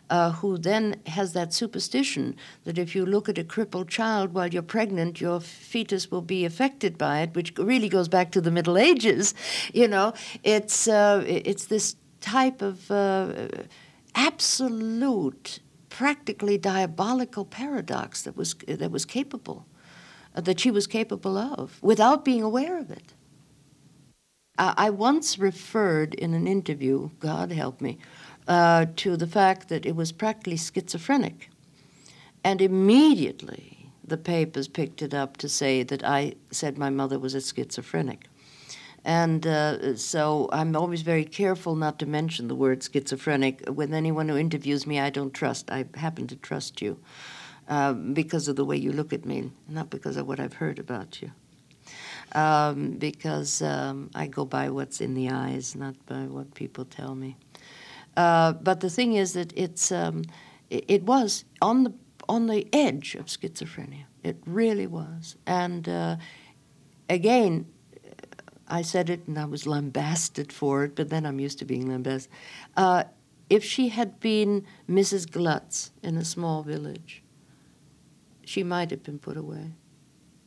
uh, 0.09 0.31
who 0.33 0.57
then 0.57 1.01
has 1.07 1.33
that 1.33 1.51
superstition 1.53 2.35
that 2.63 2.77
if 2.77 2.95
you 2.95 3.05
look 3.05 3.27
at 3.27 3.37
a 3.37 3.43
crippled 3.43 3.89
child 3.89 4.33
while 4.33 4.47
you're 4.47 4.61
pregnant, 4.61 5.19
your 5.19 5.39
fetus 5.39 6.11
will 6.11 6.21
be 6.21 6.45
affected 6.45 6.97
by 6.97 7.21
it, 7.21 7.35
which 7.35 7.53
really 7.57 7.89
goes 7.89 8.07
back 8.07 8.31
to 8.31 8.39
the 8.39 8.51
Middle 8.51 8.77
Ages. 8.77 9.33
You 9.73 9.87
know, 9.87 10.13
it's 10.43 10.87
uh, 10.87 11.23
it's 11.27 11.65
this 11.65 11.95
type 12.21 12.61
of 12.61 12.89
absolute, 14.15 15.59
practically 15.89 16.57
diabolical 16.57 17.45
paradox 17.45 18.23
that 18.23 18.35
was 18.35 18.55
that 18.67 18.91
was 18.91 19.05
capable, 19.05 19.65
that 20.41 20.59
she 20.59 20.71
was 20.71 20.87
capable 20.87 21.37
of, 21.37 21.81
without 21.81 22.23
being 22.23 22.43
aware 22.43 22.77
of 22.79 22.91
it. 22.91 23.13
I 24.59 24.89
once 24.89 25.37
referred 25.37 26.15
in 26.15 26.33
an 26.33 26.47
interview, 26.47 27.11
God 27.19 27.51
help 27.51 27.79
me, 27.79 27.99
uh, 28.47 28.87
to 28.95 29.15
the 29.15 29.27
fact 29.27 29.69
that 29.69 29.85
it 29.85 29.95
was 29.95 30.11
practically 30.11 30.57
schizophrenic. 30.57 31.49
And 32.43 32.61
immediately 32.61 33.91
the 34.03 34.17
papers 34.17 34.67
picked 34.67 35.01
it 35.03 35.13
up 35.13 35.37
to 35.37 35.49
say 35.49 35.83
that 35.83 36.03
I 36.03 36.33
said 36.49 36.77
my 36.77 36.89
mother 36.89 37.19
was 37.19 37.35
a 37.35 37.41
schizophrenic. 37.41 38.29
And 39.05 39.45
uh, 39.45 39.95
so 39.95 40.49
I'm 40.51 40.75
always 40.75 41.03
very 41.03 41.23
careful 41.23 41.75
not 41.75 41.99
to 41.99 42.05
mention 42.07 42.47
the 42.47 42.55
word 42.55 42.83
schizophrenic. 42.83 43.63
With 43.69 43.93
anyone 43.93 44.27
who 44.27 44.37
interviews 44.37 44.87
me, 44.87 44.99
I 44.99 45.11
don't 45.11 45.33
trust. 45.33 45.69
I 45.69 45.85
happen 45.95 46.25
to 46.27 46.35
trust 46.35 46.81
you 46.81 46.97
uh, 47.67 47.93
because 47.93 48.47
of 48.47 48.55
the 48.55 48.65
way 48.65 48.77
you 48.77 48.91
look 48.91 49.13
at 49.13 49.25
me, 49.25 49.51
not 49.67 49.89
because 49.89 50.17
of 50.17 50.27
what 50.27 50.39
I've 50.39 50.53
heard 50.53 50.79
about 50.79 51.21
you. 51.21 51.31
Um, 52.33 52.91
because 52.91 53.61
um, 53.61 54.09
I 54.13 54.27
go 54.27 54.45
by 54.45 54.69
what's 54.69 54.99
in 54.99 55.13
the 55.13 55.29
eyes, 55.29 55.75
not 55.75 55.95
by 56.05 56.23
what 56.27 56.53
people 56.53 56.85
tell 56.85 57.15
me. 57.15 57.37
Uh, 58.17 58.53
but 58.53 58.79
the 58.79 58.89
thing 58.89 59.13
is 59.13 59.33
that 59.33 59.53
it's 59.55 59.91
um, 59.91 60.23
it, 60.69 60.85
it, 60.87 61.03
was 61.03 61.45
on 61.61 61.83
the 61.83 61.93
on 62.27 62.47
the 62.47 62.67
edge 62.73 63.15
of 63.15 63.27
schizophrenia. 63.27 64.05
It 64.23 64.37
really 64.45 64.87
was. 64.87 65.37
And 65.45 65.87
uh, 65.87 66.17
again, 67.09 67.67
I 68.67 68.81
said 68.81 69.09
it 69.09 69.27
and 69.27 69.37
I 69.37 69.45
was 69.45 69.65
lambasted 69.65 70.51
for 70.51 70.83
it, 70.83 70.95
but 70.95 71.09
then 71.09 71.25
I'm 71.25 71.39
used 71.39 71.59
to 71.59 71.65
being 71.65 71.87
lambasted. 71.87 72.31
Uh, 72.75 73.05
if 73.49 73.63
she 73.63 73.89
had 73.89 74.19
been 74.19 74.65
Mrs. 74.89 75.25
Glutz 75.25 75.91
in 76.03 76.17
a 76.17 76.25
small 76.25 76.63
village, 76.63 77.23
she 78.47 78.63
might 78.63 78.91
have 78.91 79.03
been 79.03 79.19
put 79.19 79.37
away. 79.37 79.71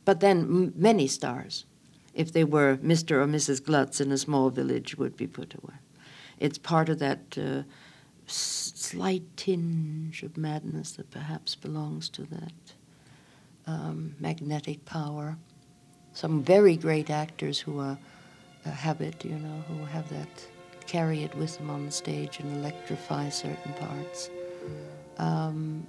But 0.03 0.19
then 0.19 0.39
m- 0.39 0.73
many 0.75 1.07
stars, 1.07 1.65
if 2.13 2.31
they 2.33 2.43
were 2.43 2.77
Mr. 2.77 3.11
or 3.11 3.27
Mrs. 3.27 3.61
Glutz 3.61 4.01
in 4.01 4.11
a 4.11 4.17
small 4.17 4.49
village, 4.49 4.97
would 4.97 5.15
be 5.15 5.27
put 5.27 5.53
away 5.53 5.75
it's 6.41 6.57
part 6.57 6.89
of 6.89 6.99
that 6.99 7.37
uh, 7.37 7.61
slight 8.25 9.23
tinge 9.37 10.23
of 10.23 10.35
madness 10.35 10.93
that 10.93 11.09
perhaps 11.11 11.55
belongs 11.55 12.09
to 12.09 12.23
that 12.23 12.73
um, 13.67 14.15
magnetic 14.19 14.83
power. 14.83 15.37
Some 16.13 16.43
very 16.43 16.75
great 16.75 17.11
actors 17.11 17.59
who 17.59 17.79
are, 17.79 17.97
uh, 18.65 18.71
have 18.71 19.01
it, 19.01 19.23
you 19.23 19.37
know, 19.37 19.63
who 19.67 19.85
have 19.85 20.09
that, 20.09 20.27
carry 20.87 21.23
it 21.23 21.33
with 21.35 21.57
them 21.57 21.69
on 21.69 21.85
the 21.85 21.91
stage 21.91 22.39
and 22.39 22.57
electrify 22.57 23.29
certain 23.29 23.73
parts. 23.73 24.31
Um, 25.19 25.85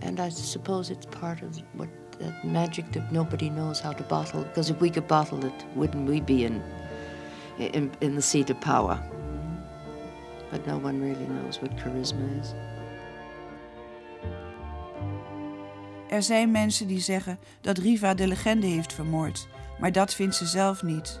and 0.00 0.20
I 0.20 0.30
suppose 0.30 0.90
it's 0.90 1.06
part 1.06 1.42
of 1.42 1.62
what 1.74 1.88
that 2.18 2.44
magic 2.44 2.92
that 2.92 3.12
nobody 3.12 3.50
knows 3.50 3.80
how 3.80 3.92
to 3.92 4.02
bottle. 4.02 4.42
Because 4.42 4.70
if 4.70 4.80
we 4.80 4.90
could 4.90 5.06
bottle 5.06 5.44
it, 5.44 5.64
wouldn't 5.74 6.08
we 6.08 6.20
be 6.20 6.44
in 6.44 6.62
in, 7.58 7.90
in 8.00 8.14
the 8.14 8.22
seat 8.22 8.50
of 8.50 8.60
power? 8.60 8.98
but 10.50 10.66
no 10.66 10.78
one 10.78 11.00
really 11.00 11.26
knows 11.26 11.60
what 11.60 11.80
charisma 11.80 12.24
is. 12.40 12.54
Er 16.08 16.22
zijn 16.22 16.50
mensen 16.50 16.86
die 16.86 17.00
zeggen 17.00 17.38
dat 17.60 17.78
Riva 17.78 18.14
de 18.14 18.26
legende 18.26 18.66
heeft 18.66 18.92
vermoord, 18.92 19.48
maar 19.78 19.92
dat 19.92 20.14
vindt 20.14 20.34
ze 20.34 20.46
zelf 20.46 20.82
niet. 20.82 21.20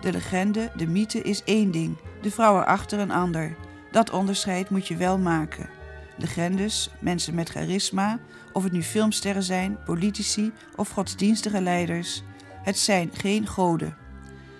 De 0.00 0.12
legende, 0.12 0.70
de 0.76 0.86
mythe 0.86 1.22
is 1.22 1.42
één 1.44 1.70
ding, 1.70 1.96
de 2.22 2.30
vrouw 2.30 2.60
erachter 2.60 2.98
een 2.98 3.10
ander. 3.10 3.56
Dat 3.90 4.10
onderscheid 4.10 4.70
moet 4.70 4.88
je 4.88 4.96
wel 4.96 5.18
maken. 5.18 5.68
Legendes, 6.16 6.90
mensen 6.98 7.34
met 7.34 7.48
charisma, 7.48 8.18
of 8.52 8.62
het 8.62 8.72
nu 8.72 8.82
filmsterren 8.82 9.42
zijn, 9.42 9.78
politici 9.84 10.52
of 10.76 10.88
godsdienstige 10.88 11.60
leiders, 11.60 12.22
het 12.62 12.78
zijn 12.78 13.10
geen 13.12 13.46
goden. 13.46 13.96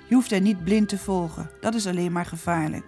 Je 0.08 0.14
hoeft 0.14 0.32
er 0.32 0.40
niet 0.40 0.64
blind 0.64 0.88
te 0.88 0.98
volgen, 0.98 1.50
dat 1.60 1.74
is 1.74 1.86
alleen 1.86 2.12
maar 2.12 2.26
gevaarlijk. 2.26 2.84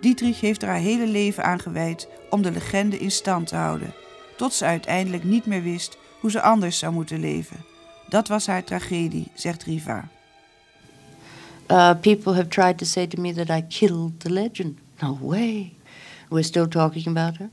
Dietrich 0.00 0.40
heeft 0.40 0.62
er 0.62 0.68
haar 0.68 0.78
hele 0.78 1.06
leven 1.06 1.44
aan 1.44 1.60
gewijd 1.60 2.08
om 2.30 2.42
de 2.42 2.50
legende 2.50 2.98
in 2.98 3.10
stand 3.10 3.46
te 3.46 3.56
houden, 3.56 3.94
tot 4.36 4.52
ze 4.52 4.64
uiteindelijk 4.64 5.24
niet 5.24 5.46
meer 5.46 5.62
wist 5.62 5.98
hoe 6.20 6.30
ze 6.30 6.42
anders 6.42 6.78
zou 6.78 6.92
moeten 6.92 7.20
leven. 7.20 7.64
Dat 8.08 8.28
was 8.28 8.46
haar 8.46 8.64
tragedie, 8.64 9.30
zegt 9.34 9.62
Riva. 9.62 10.08
Uh, 11.70 11.94
people 12.00 12.34
have 12.34 12.48
tried 12.48 12.78
to 12.78 12.84
say 12.84 13.06
to 13.06 13.20
me 13.20 13.32
that 13.32 13.48
I 13.48 13.62
killed 13.68 14.20
the 14.20 14.30
legend. 14.30 14.78
No 15.00 15.18
way. 15.20 15.72
We're 16.28 16.42
still 16.42 16.68
talking 16.68 17.06
about 17.06 17.38
her. 17.38 17.48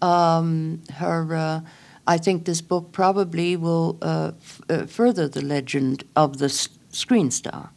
Um, 0.00 0.82
her, 0.94 1.34
uh, 1.34 1.60
I 2.06 2.18
think 2.18 2.44
this 2.44 2.60
book 2.60 2.92
probably 2.92 3.56
will 3.56 3.98
uh, 4.00 4.32
f- 4.40 4.60
uh, 4.70 4.86
further 4.86 5.28
the 5.28 5.42
legend 5.42 6.04
of 6.14 6.38
the 6.38 6.46
s- 6.46 6.68
screen 6.90 7.30
star, 7.30 7.70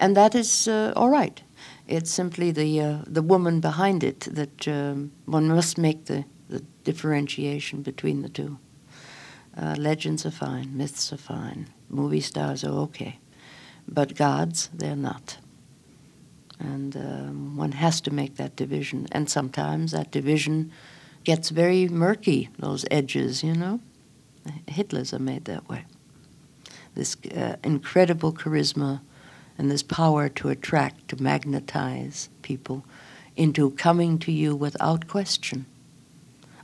and 0.00 0.16
that 0.16 0.34
is 0.34 0.66
uh, 0.68 0.92
all 0.96 1.08
right. 1.10 1.42
It's 1.86 2.10
simply 2.10 2.50
the 2.50 2.80
uh, 2.80 2.98
the 3.06 3.22
woman 3.22 3.60
behind 3.60 4.02
it 4.02 4.20
that 4.34 4.66
um, 4.68 5.12
one 5.26 5.48
must 5.48 5.78
make 5.78 6.04
the, 6.06 6.24
the 6.48 6.62
differentiation 6.84 7.82
between 7.82 8.22
the 8.22 8.28
two. 8.28 8.58
Legends 9.76 10.24
are 10.24 10.30
fine, 10.30 10.76
myths 10.76 11.12
are 11.12 11.16
fine, 11.16 11.68
movie 11.88 12.20
stars 12.20 12.62
are 12.64 12.78
okay, 12.82 13.18
but 13.88 14.14
gods 14.14 14.70
they're 14.72 14.96
not. 14.96 15.38
And 16.60 16.96
um, 16.96 17.56
one 17.56 17.72
has 17.72 18.00
to 18.02 18.12
make 18.12 18.36
that 18.36 18.56
division, 18.56 19.06
and 19.12 19.28
sometimes 19.28 19.92
that 19.92 20.10
division 20.10 20.70
gets 21.28 21.50
very 21.50 21.86
murky. 21.88 22.48
Those 22.58 22.86
edges, 22.90 23.44
you 23.44 23.52
know. 23.52 23.80
Hitler's 24.66 25.12
are 25.12 25.18
made 25.18 25.44
that 25.44 25.68
way. 25.68 25.84
This 26.94 27.18
uh, 27.36 27.56
incredible 27.62 28.32
charisma 28.32 29.02
and 29.58 29.70
this 29.70 29.82
power 29.82 30.30
to 30.30 30.48
attract, 30.48 31.08
to 31.08 31.22
magnetize 31.22 32.30
people 32.40 32.82
into 33.36 33.72
coming 33.72 34.18
to 34.20 34.32
you 34.32 34.56
without 34.56 35.06
question. 35.06 35.66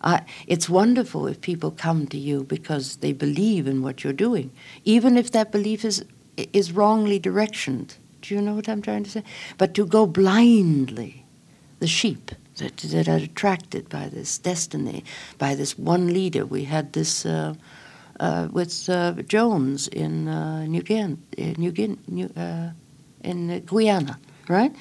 I, 0.03 0.23
it's 0.47 0.71
wonderful 0.71 1.27
if 1.27 1.43
people 1.43 1.71
come 1.71 2.07
to 2.07 2.17
you 2.17 2.45
because 2.45 2.97
they 2.97 3.12
believe 3.12 3.67
in 3.67 3.83
what 3.83 4.03
you're 4.03 4.15
doing, 4.15 4.51
even 4.87 5.19
if 5.19 5.31
that 5.33 5.53
belief 5.53 5.85
is 5.85 6.07
is 6.55 6.73
wrongly 6.73 7.19
directioned. 7.19 7.97
Do 8.23 8.35
you 8.35 8.41
know 8.41 8.55
what 8.55 8.71
I'm 8.71 8.81
trying 8.81 9.05
to 9.05 9.11
say? 9.11 9.25
But 9.59 9.75
to 9.75 9.85
go 9.85 10.07
blindly, 10.07 11.27
the 11.81 11.87
sheep 11.87 12.31
that, 12.57 12.77
that 12.77 13.09
are 13.09 13.17
attracted 13.17 13.89
by 13.89 14.09
this 14.09 14.39
destiny, 14.39 15.05
by 15.39 15.55
this 15.55 15.79
one 15.79 16.13
leader. 16.13 16.47
We 16.47 16.65
had 16.65 16.93
this 16.93 17.27
uh, 17.27 17.55
uh, 18.21 18.49
with 18.53 18.89
uh, 18.89 19.13
Jones 19.27 19.89
in 19.89 20.29
uh, 20.29 20.65
New 20.67 20.83
Guinea, 20.83 21.19
New 21.57 21.73
Guinea, 21.73 21.99
New, 22.07 22.31
uh, 22.37 22.71
in 23.23 23.61
Guyana, 23.67 24.19
right? 24.49 24.75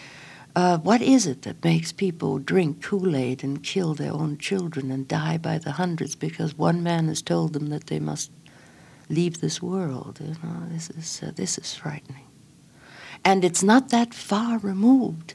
Uh, 0.56 0.78
what 0.78 1.02
is 1.02 1.26
it 1.26 1.42
that 1.42 1.64
makes 1.64 1.92
people 1.92 2.38
drink 2.38 2.84
Kool 2.84 3.16
Aid 3.16 3.44
and 3.44 3.64
kill 3.64 3.96
their 3.96 4.14
own 4.14 4.38
children 4.38 4.92
and 4.92 5.08
die 5.08 5.38
by 5.38 5.58
the 5.58 5.72
hundreds 5.72 6.16
because 6.16 6.56
one 6.56 6.84
man 6.84 7.08
has 7.08 7.24
told 7.24 7.54
them 7.54 7.68
that 7.68 7.88
they 7.88 8.00
must 8.00 8.30
leave 9.10 9.42
this 9.42 9.64
world? 9.64 10.20
You 10.22 10.36
know, 10.44 10.68
this 10.70 10.92
is 10.92 11.24
uh, 11.24 11.32
this 11.36 11.58
is 11.58 11.74
frightening, 11.74 12.28
and 13.26 13.44
it's 13.44 13.64
not 13.64 13.90
that 13.90 14.14
far 14.14 14.60
removed 14.60 15.34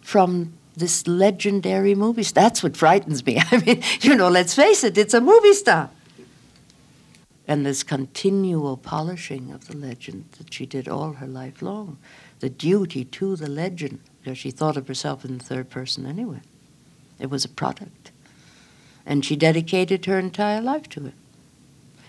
from 0.00 0.52
this 0.78 1.06
legendary 1.06 1.94
movie. 1.94 2.22
star. 2.22 2.44
That's 2.44 2.62
what 2.62 2.76
frightens 2.76 3.24
me. 3.24 3.40
I 3.50 3.58
mean, 3.58 3.82
you 4.00 4.14
know, 4.14 4.28
let's 4.28 4.54
face 4.54 4.84
it, 4.84 4.96
it's 4.98 5.14
a 5.14 5.20
movie 5.20 5.54
star. 5.54 5.90
And 7.46 7.64
this 7.64 7.82
continual 7.82 8.76
polishing 8.76 9.50
of 9.52 9.68
the 9.68 9.76
legend 9.76 10.26
that 10.38 10.52
she 10.52 10.66
did 10.66 10.86
all 10.86 11.14
her 11.14 11.26
life 11.26 11.62
long, 11.62 11.98
the 12.40 12.50
duty 12.50 13.04
to 13.04 13.36
the 13.36 13.48
legend, 13.48 14.00
because 14.20 14.36
she 14.36 14.50
thought 14.50 14.76
of 14.76 14.86
herself 14.86 15.24
in 15.24 15.38
the 15.38 15.44
third 15.44 15.70
person 15.70 16.04
anyway. 16.04 16.40
It 17.18 17.30
was 17.30 17.44
a 17.44 17.48
product. 17.48 18.12
And 19.06 19.24
she 19.24 19.34
dedicated 19.34 20.04
her 20.04 20.18
entire 20.18 20.60
life 20.60 20.88
to 20.90 21.06
it. 21.06 21.14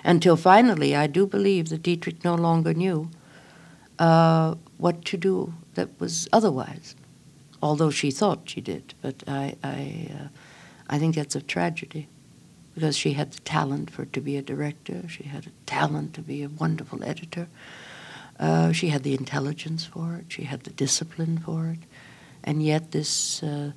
Until 0.03 0.36
finally, 0.36 0.95
I 0.95 1.07
do 1.07 1.26
believe 1.26 1.70
that 1.70 1.84
Dietrich 1.84 2.24
no 2.24 2.36
longer 2.36 2.74
knew 2.74 3.09
uh, 3.97 4.55
what 4.78 5.05
to 5.05 5.17
do 5.17 5.53
that 5.76 5.89
was 5.99 6.28
otherwise, 6.32 6.95
although 7.62 7.89
she 7.89 8.12
thought 8.12 8.49
she 8.49 8.62
did. 8.62 8.93
But 9.01 9.24
I, 9.28 9.55
I, 9.64 10.10
uh, 10.14 10.28
I 10.89 10.99
think 10.99 11.16
that's 11.16 11.36
a 11.36 11.41
tragedy 11.41 12.07
because 12.76 12.95
she 12.97 13.14
had 13.14 13.34
the 13.34 13.39
talent 13.41 13.91
for 13.91 14.05
to 14.05 14.22
be 14.22 14.38
a 14.38 14.41
director. 14.41 15.07
She 15.07 15.24
had 15.24 15.47
a 15.47 15.51
talent 15.66 16.14
to 16.16 16.22
be 16.22 16.43
a 16.43 16.49
wonderful 16.49 17.03
editor. 17.03 17.47
Uh, 18.39 18.72
she 18.72 18.89
had 18.89 19.03
the 19.03 19.14
intelligence 19.14 19.86
for 19.86 20.16
it. 20.16 20.26
She 20.30 20.43
had 20.43 20.64
the 20.64 20.70
discipline 20.70 21.39
for 21.39 21.68
it. 21.68 21.80
And 22.43 22.64
yet, 22.64 22.91
this 22.91 23.43
uh, 23.43 23.72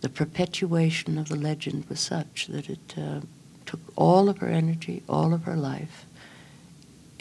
the 0.00 0.08
perpetuation 0.08 1.18
of 1.18 1.28
the 1.28 1.36
legend 1.36 1.88
was 1.88 2.00
such 2.00 2.46
that 2.48 2.68
it 2.68 2.94
uh, 2.96 3.20
took 3.66 3.80
all 3.96 4.28
of 4.28 4.38
her 4.38 4.48
energy, 4.48 5.02
all 5.08 5.32
of 5.32 5.44
her 5.44 5.56
life, 5.56 6.04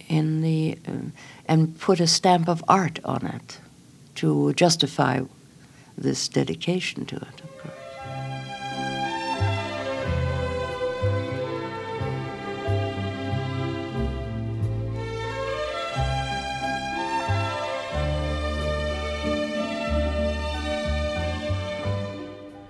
in 0.07 0.41
the 0.41 0.77
um, 0.87 1.13
and 1.47 1.79
put 1.79 1.99
a 1.99 2.07
stamp 2.07 2.47
of 2.47 2.63
art 2.67 2.99
on 3.03 3.25
it 3.25 3.59
to 4.15 4.53
justify 4.53 5.21
this 6.01 6.29
dedication 6.29 7.05
to 7.05 7.15
it. 7.15 7.47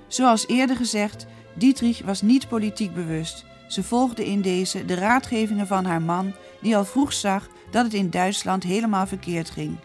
Zoals 0.07 0.47
eerder 0.47 0.75
gezegd, 0.75 1.25
Dietrich 1.53 2.01
was 2.05 2.21
niet 2.21 2.47
politiek 2.47 2.93
bewust. 2.93 3.45
Ze 3.67 3.83
volgde 3.83 4.25
in 4.25 4.41
deze 4.41 4.85
de 4.85 4.93
raadgevingen 4.93 5.67
van 5.67 5.85
haar 5.85 6.01
man, 6.01 6.33
die 6.61 6.75
al 6.75 6.85
vroeg 6.85 7.13
zag 7.13 7.47
dat 7.71 7.83
het 7.83 7.93
in 7.93 8.09
Duitsland 8.09 8.63
helemaal 8.63 9.07
verkeerd 9.07 9.49
ging. 9.49 9.77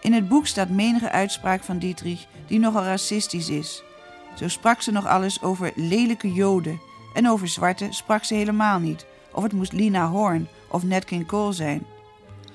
In 0.00 0.12
het 0.12 0.28
boek 0.28 0.46
staat 0.46 0.68
menige 0.68 1.10
uitspraak 1.10 1.62
van 1.62 1.78
Dietrich 1.78 2.26
die 2.50 2.58
nogal 2.58 2.84
racistisch 2.84 3.48
is. 3.48 3.82
Zo 4.34 4.48
sprak 4.48 4.82
ze 4.82 4.90
nog 4.90 5.06
alles 5.06 5.42
over 5.42 5.72
lelijke 5.74 6.32
Joden 6.32 6.80
en 7.14 7.28
over 7.28 7.48
zwarte 7.48 7.86
sprak 7.90 8.24
ze 8.24 8.34
helemaal 8.34 8.78
niet, 8.78 9.06
of 9.32 9.42
het 9.42 9.52
moest 9.52 9.72
Lina 9.72 10.08
Horn 10.08 10.48
of 10.68 10.82
Nat 10.82 11.04
King 11.04 11.26
Cole 11.26 11.52
zijn. 11.52 11.86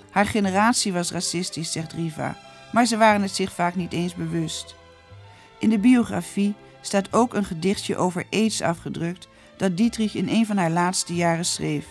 Haar 0.10 0.26
generatie 0.26 0.94
was 0.94 1.12
racistisch, 1.12 1.72
zegt 1.72 1.94
Riva, 1.94 2.38
maar 2.72 2.86
ze 2.86 2.98
waren 2.98 3.22
het 3.22 3.36
zich 3.36 3.52
vaak 3.52 3.76
niet 3.76 3.94
eens 3.94 4.16
bewust. 4.16 4.76
In 5.60 5.70
de 5.70 5.80
biografie 5.80 6.54
staat 6.82 7.14
ook 7.14 7.34
een 7.34 7.46
gedichtje 7.46 7.98
over 7.98 8.26
aids 8.32 8.62
afgedrukt 8.62 9.28
dat 9.58 9.78
Dietrich 9.78 10.16
in 10.16 10.30
een 10.30 10.46
van 10.46 10.58
haar 10.58 10.72
laatste 10.72 11.16
jaren 11.16 11.46
schreef. 11.46 11.86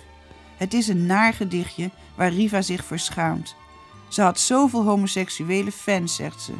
Het 0.56 0.74
is 0.74 0.88
een 0.88 1.06
naar 1.06 1.32
gedichtje 1.32 1.90
waar 2.14 2.32
Riva 2.32 2.62
zich 2.62 2.84
voor 2.84 2.98
schaamt. 2.98 3.54
Ze 4.08 4.22
had 4.22 4.40
zoveel 4.40 4.84
homoseksuele 4.84 5.72
fans, 5.72 6.14
zegt 6.14 6.40
ze. 6.42 6.52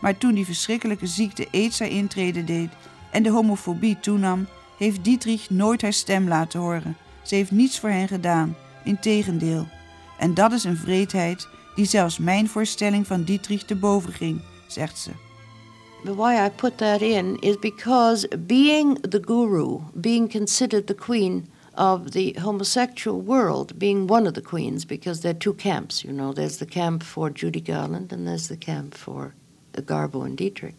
Maar 0.00 0.18
toen 0.18 0.34
die 0.34 0.44
verschrikkelijke 0.44 1.06
ziekte 1.06 1.48
aids 1.52 1.78
haar 1.78 1.88
intrede 1.88 2.44
deed 2.44 2.70
en 3.10 3.22
de 3.22 3.30
homofobie 3.30 4.00
toenam, 4.00 4.46
heeft 4.76 5.04
Dietrich 5.04 5.50
nooit 5.50 5.82
haar 5.82 5.92
stem 5.92 6.28
laten 6.28 6.60
horen. 6.60 6.96
Ze 7.22 7.34
heeft 7.34 7.50
niets 7.50 7.78
voor 7.78 7.90
hen 7.90 8.08
gedaan, 8.08 8.56
integendeel. 8.84 9.66
En 10.18 10.34
dat 10.34 10.52
is 10.52 10.64
een 10.64 10.76
vreedheid 10.76 11.48
die 11.74 11.84
zelfs 11.84 12.18
mijn 12.18 12.48
voorstelling 12.48 13.06
van 13.06 13.22
Dietrich 13.22 13.62
te 13.62 13.76
boven 13.76 14.12
ging, 14.12 14.40
zegt 14.66 14.98
ze. 14.98 15.10
Why 16.02 16.46
I 16.46 16.50
put 16.50 16.76
that 16.78 17.00
in 17.00 17.36
is 17.40 17.58
because 17.58 18.28
being 18.38 19.00
the 19.00 19.22
guru, 19.24 19.78
being 19.94 20.30
considered 20.30 20.86
the 20.86 20.94
queen 20.94 21.48
of 21.74 22.10
the 22.10 22.36
homosexual 22.42 23.24
world, 23.24 23.78
being 23.78 24.10
one 24.10 24.26
of 24.26 24.32
the 24.32 24.42
queens, 24.42 24.86
because 24.86 25.20
there 25.20 25.32
are 25.32 25.38
two 25.38 25.54
camps, 25.54 26.02
you 26.02 26.14
know, 26.14 26.32
there's 26.32 26.56
the 26.56 26.66
camp 26.66 27.02
for 27.02 27.30
Judy 27.30 27.60
Garland 27.60 28.12
and 28.12 28.26
there's 28.26 28.46
the 28.46 28.56
camp 28.56 28.94
for 28.94 29.34
Garbo 29.72 30.24
and 30.24 30.36
Dietrich. 30.36 30.74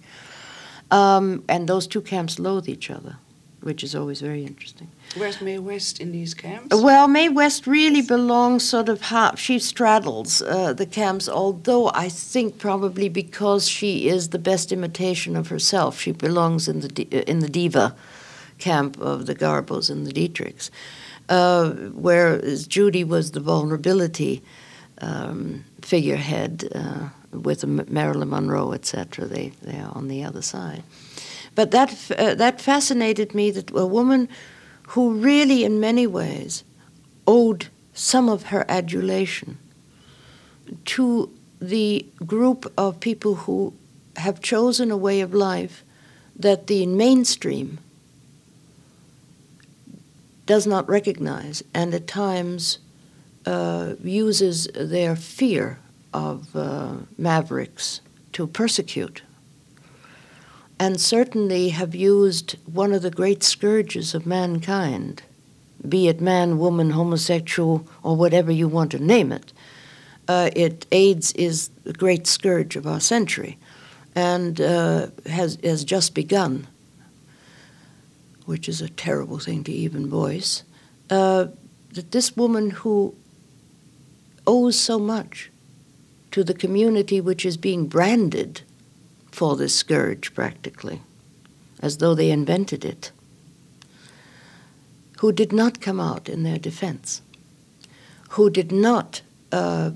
Um, 0.91 1.43
and 1.47 1.67
those 1.67 1.87
two 1.87 2.01
camps 2.01 2.37
loathe 2.37 2.67
each 2.67 2.91
other, 2.91 3.17
which 3.61 3.81
is 3.83 3.95
always 3.95 4.19
very 4.19 4.45
interesting. 4.45 4.89
Where's 5.15 5.41
Mae 5.41 5.57
West 5.57 6.01
in 6.01 6.11
these 6.11 6.33
camps? 6.33 6.75
Well, 6.75 7.07
Mae 7.07 7.29
West 7.29 7.65
really 7.65 8.01
belongs 8.01 8.63
sort 8.67 8.89
of 8.89 9.01
half. 9.03 9.39
She 9.39 9.57
straddles 9.59 10.41
uh, 10.41 10.73
the 10.73 10.85
camps, 10.85 11.29
although 11.29 11.89
I 11.93 12.09
think 12.09 12.57
probably 12.57 13.07
because 13.07 13.69
she 13.69 14.09
is 14.09 14.29
the 14.29 14.39
best 14.39 14.71
imitation 14.71 15.37
of 15.37 15.47
herself, 15.47 15.99
she 15.99 16.11
belongs 16.11 16.67
in 16.67 16.81
the 16.81 17.29
in 17.29 17.39
the 17.39 17.49
diva 17.49 17.95
camp 18.57 18.99
of 18.99 19.25
the 19.25 19.35
Garbos 19.35 19.89
and 19.89 20.05
the 20.05 20.13
Dietrichs, 20.13 20.69
uh, 21.29 21.71
whereas 21.93 22.67
Judy 22.67 23.03
was 23.03 23.31
the 23.31 23.39
vulnerability 23.39 24.43
um, 24.99 25.63
figurehead 25.81 26.69
uh, 26.75 27.09
with 27.31 27.65
Marilyn 27.65 28.29
Monroe, 28.29 28.73
etc. 28.73 29.25
They 29.25 29.53
they 29.61 29.77
are 29.77 29.91
on 29.95 30.07
the 30.07 30.23
other 30.23 30.41
side. 30.41 30.83
But 31.55 31.71
that 31.71 32.11
uh, 32.17 32.35
that 32.35 32.61
fascinated 32.61 33.33
me 33.33 33.51
that 33.51 33.71
a 33.71 33.85
woman 33.85 34.29
who 34.89 35.13
really, 35.13 35.63
in 35.63 35.79
many 35.79 36.07
ways, 36.07 36.63
owed 37.27 37.67
some 37.93 38.29
of 38.29 38.43
her 38.43 38.65
adulation 38.67 39.57
to 40.85 41.29
the 41.61 42.05
group 42.25 42.71
of 42.77 42.99
people 42.99 43.35
who 43.35 43.73
have 44.17 44.41
chosen 44.41 44.91
a 44.91 44.97
way 44.97 45.21
of 45.21 45.33
life 45.33 45.83
that 46.35 46.67
the 46.67 46.85
mainstream 46.85 47.77
does 50.45 50.65
not 50.65 50.87
recognize 50.89 51.63
and 51.73 51.93
at 51.93 52.07
times 52.07 52.79
uh, 53.45 53.93
uses 54.03 54.67
their 54.75 55.15
fear 55.15 55.79
of 56.13 56.55
uh, 56.55 56.93
mavericks 57.17 58.01
to 58.33 58.47
persecute. 58.47 59.21
and 60.81 60.99
certainly 60.99 61.69
have 61.69 61.93
used 61.93 62.57
one 62.65 62.91
of 62.91 63.03
the 63.03 63.11
great 63.11 63.43
scourges 63.43 64.15
of 64.15 64.25
mankind, 64.25 65.21
be 65.87 66.07
it 66.07 66.19
man, 66.19 66.57
woman, 66.57 66.89
homosexual, 66.89 67.87
or 68.01 68.15
whatever 68.15 68.51
you 68.51 68.67
want 68.67 68.89
to 68.89 68.97
name 68.97 69.31
it. 69.31 69.53
Uh, 70.27 70.49
it 70.55 70.87
AIDS 70.91 71.33
is 71.33 71.69
the 71.83 71.93
great 71.93 72.25
scourge 72.25 72.75
of 72.75 72.87
our 72.87 72.99
century, 72.99 73.59
and 74.15 74.59
uh, 74.59 75.07
has 75.27 75.59
has 75.63 75.83
just 75.83 76.15
begun, 76.15 76.65
which 78.47 78.67
is 78.67 78.81
a 78.81 78.89
terrible 78.89 79.37
thing 79.37 79.63
to 79.63 79.71
even 79.71 80.09
voice. 80.09 80.63
Uh, 81.11 81.45
that 81.93 82.11
this 82.11 82.35
woman 82.35 82.71
who 82.71 83.13
owes 84.47 84.79
so 84.79 84.97
much 84.97 85.51
to 86.31 86.43
the 86.43 86.53
community 86.53 87.21
which 87.21 87.45
is 87.45 87.57
being 87.57 87.87
branded 87.87 88.61
for 89.31 89.55
this 89.55 89.75
scourge, 89.75 90.33
practically, 90.33 91.01
as 91.81 91.97
though 91.97 92.15
they 92.15 92.31
invented 92.31 92.83
it, 92.85 93.11
who 95.19 95.31
did 95.31 95.53
not 95.53 95.81
come 95.81 95.99
out 95.99 96.27
in 96.27 96.43
their 96.43 96.57
defense, 96.57 97.21
who 98.29 98.49
did 98.49 98.71
not 98.71 99.21
uh, 99.51 99.91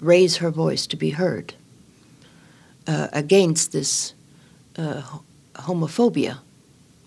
raise 0.00 0.38
her 0.38 0.50
voice 0.50 0.86
to 0.86 0.96
be 0.96 1.10
heard 1.10 1.54
uh, 2.86 3.08
against 3.12 3.72
this 3.72 4.14
uh, 4.76 5.02
homophobia, 5.54 6.38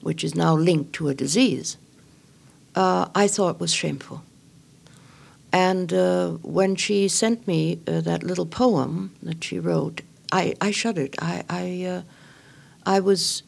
which 0.01 0.23
is 0.23 0.35
now 0.35 0.55
linked 0.55 0.93
to 0.93 1.09
a 1.09 1.13
disease, 1.13 1.77
uh, 2.75 3.07
I 3.13 3.27
thought 3.27 3.59
was 3.59 3.73
shameful. 3.73 4.23
And 5.53 5.91
uh, 5.91 6.29
when 6.41 6.75
she 6.75 7.07
sent 7.07 7.47
me 7.47 7.79
uh, 7.87 8.01
that 8.01 8.23
little 8.23 8.45
poem 8.45 9.13
that 9.21 9.43
she 9.43 9.59
wrote, 9.59 10.01
I, 10.31 10.55
I 10.61 10.71
shuddered. 10.71 11.15
I, 11.19 11.43
I, 11.49 11.85
uh, 11.85 12.01
I 12.85 12.99
was 13.01 13.43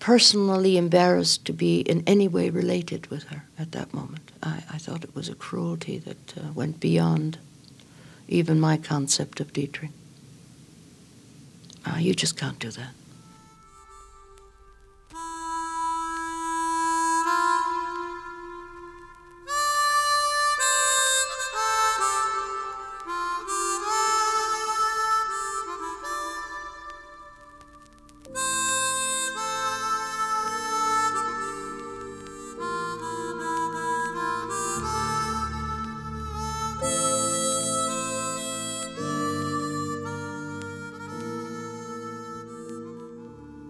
personally 0.00 0.76
embarrassed 0.76 1.44
to 1.46 1.52
be 1.52 1.80
in 1.80 2.02
any 2.06 2.28
way 2.28 2.50
related 2.50 3.06
with 3.06 3.24
her 3.24 3.44
at 3.58 3.72
that 3.72 3.94
moment. 3.94 4.30
I, 4.42 4.64
I 4.70 4.78
thought 4.78 5.04
it 5.04 5.14
was 5.14 5.28
a 5.28 5.34
cruelty 5.34 5.98
that 5.98 6.34
uh, 6.36 6.52
went 6.54 6.80
beyond 6.80 7.38
even 8.28 8.58
my 8.58 8.76
concept 8.76 9.40
of 9.40 9.52
Dietrich. 9.52 9.92
Uh, 11.84 11.98
you 11.98 12.14
just 12.14 12.36
can't 12.36 12.58
do 12.58 12.70
that. 12.72 12.90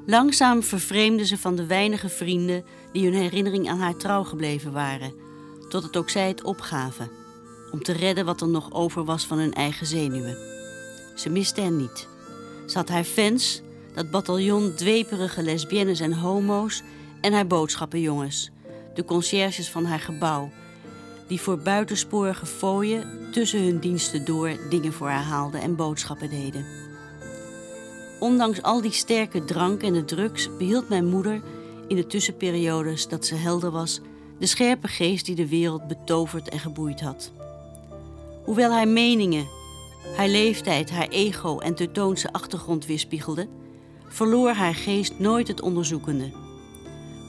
Langzaam 0.09 0.63
vervreemde 0.63 1.27
ze 1.27 1.39
van 1.39 1.57
de 1.57 1.67
weinige 1.67 2.09
vrienden 2.09 2.65
die 2.93 3.05
hun 3.05 3.15
herinnering 3.21 3.69
aan 3.69 3.79
haar 3.79 3.97
trouw 3.97 4.25
gebleven 4.25 4.73
waren, 4.73 5.15
totdat 5.69 5.97
ook 5.97 6.11
zij 6.11 6.29
het 6.29 6.43
opgaven, 6.43 7.11
om 7.73 7.83
te 7.83 7.93
redden 7.93 8.25
wat 8.25 8.41
er 8.41 8.49
nog 8.49 8.73
over 8.73 9.05
was 9.05 9.27
van 9.27 9.39
hun 9.39 9.53
eigen 9.53 9.87
zenuwen. 9.87 10.39
Ze 11.15 11.31
miste 11.31 11.61
hen 11.61 11.77
niet. 11.77 12.09
Ze 12.67 12.79
had 12.79 12.89
haar 12.89 13.05
fans, 13.05 13.63
dat 13.95 14.11
bataljon 14.11 14.75
dweperige 14.75 15.43
lesbiennes 15.43 16.01
en 16.01 16.13
homo's 16.13 16.83
en 17.21 17.33
haar 17.33 17.47
boodschappenjongens, 17.47 18.51
de 18.95 19.05
conciërges 19.05 19.71
van 19.71 19.85
haar 19.85 20.01
gebouw, 20.01 20.51
die 21.29 21.41
voor 21.41 21.59
buitensporige 21.59 22.47
fooien 22.47 23.29
tussen 23.33 23.65
hun 23.65 23.79
diensten 23.79 24.25
door 24.25 24.57
dingen 24.71 24.93
voor 24.93 25.09
haar 25.09 25.25
haalden 25.25 25.61
en 25.61 25.77
boodschappen 25.77 26.31
deden. 26.31 26.86
Ondanks 28.19 28.63
al 28.63 28.81
die 28.81 28.93
sterke 28.93 29.45
drank 29.45 29.83
en 29.83 29.93
de 29.93 30.05
drugs 30.05 30.57
behield 30.57 30.89
mijn 30.89 31.07
moeder 31.07 31.43
in 31.89 31.97
de 31.97 32.07
tussenperiodes 32.07 33.09
dat 33.09 33.27
ze 33.27 33.35
helder 33.35 33.71
was, 33.71 34.01
de 34.39 34.47
scherpe 34.47 34.89
geest 34.89 35.27
die 35.27 35.35
de 35.35 35.49
wereld 35.49 35.89
betoverd 35.89 36.49
en 36.49 36.59
geboeid 36.59 37.01
had. 37.01 37.33
Hoewel 38.45 38.71
haar 38.71 38.89
meningen, 38.89 39.47
haar 40.17 40.29
leeftijd, 40.29 40.91
haar 40.91 41.09
ego 41.09 41.59
en 41.59 41.75
teutoonse 41.75 42.33
achtergrond 42.33 42.87
weerspiegelde, 42.87 43.49
verloor 44.09 44.51
haar 44.51 44.75
geest 44.75 45.19
nooit 45.19 45.49
het 45.49 45.61
onderzoekende. 45.61 46.31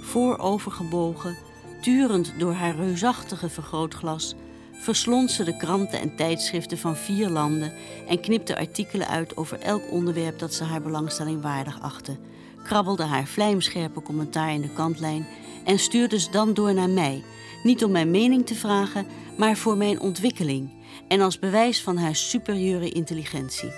Voorovergebogen, 0.01 1.37
turend 1.81 2.33
door 2.37 2.53
haar 2.53 2.75
reusachtige 2.75 3.49
vergrootglas, 3.49 4.35
verslond 4.79 5.31
ze 5.31 5.43
de 5.43 5.57
kranten 5.57 5.99
en 5.99 6.15
tijdschriften 6.15 6.77
van 6.77 6.95
vier 6.95 7.29
landen 7.29 7.73
en 8.07 8.19
knipte 8.19 8.57
artikelen 8.57 9.07
uit 9.07 9.37
over 9.37 9.59
elk 9.59 9.91
onderwerp 9.91 10.39
dat 10.39 10.53
ze 10.53 10.63
haar 10.63 10.81
belangstelling 10.81 11.41
waardig 11.41 11.81
achtte, 11.81 12.17
krabbelde 12.63 13.03
haar 13.03 13.25
vlijmscherpe 13.25 14.01
commentaar 14.01 14.53
in 14.53 14.61
de 14.61 14.73
kantlijn 14.73 15.27
en 15.63 15.79
stuurde 15.79 16.19
ze 16.19 16.31
dan 16.31 16.53
door 16.53 16.73
naar 16.73 16.89
mij, 16.89 17.23
niet 17.63 17.83
om 17.83 17.91
mijn 17.91 18.11
mening 18.11 18.45
te 18.45 18.55
vragen, 18.55 19.07
maar 19.37 19.57
voor 19.57 19.77
mijn 19.77 19.99
ontwikkeling 19.99 20.69
en 21.07 21.21
als 21.21 21.39
bewijs 21.39 21.81
van 21.81 21.97
haar 21.97 22.15
superieure 22.15 22.89
intelligentie. 22.89 23.71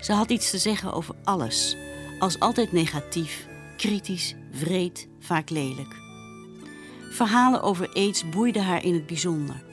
Ze 0.00 0.12
had 0.12 0.30
iets 0.30 0.50
te 0.50 0.58
zeggen 0.58 0.92
over 0.92 1.14
alles, 1.24 1.76
als 2.18 2.40
altijd 2.40 2.72
negatief, 2.72 3.46
kritisch, 3.76 4.34
vreed, 4.52 5.08
vaak 5.20 5.50
lelijk. 5.50 5.96
Verhalen 7.10 7.62
over 7.62 7.92
aids 7.94 8.28
boeiden 8.28 8.64
haar 8.64 8.84
in 8.84 8.94
het 8.94 9.06
bijzonder 9.06 9.64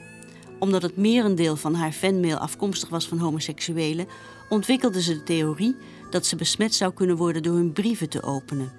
omdat 0.64 0.82
het 0.82 0.96
merendeel 0.96 1.56
van 1.56 1.74
haar 1.74 1.92
fanmail 1.92 2.36
afkomstig 2.36 2.88
was 2.88 3.08
van 3.08 3.18
homoseksuelen, 3.18 4.06
ontwikkelde 4.48 5.02
ze 5.02 5.12
de 5.12 5.22
theorie 5.22 5.76
dat 6.10 6.26
ze 6.26 6.36
besmet 6.36 6.74
zou 6.74 6.92
kunnen 6.92 7.16
worden 7.16 7.42
door 7.42 7.54
hun 7.54 7.72
brieven 7.72 8.08
te 8.08 8.22
openen. 8.22 8.72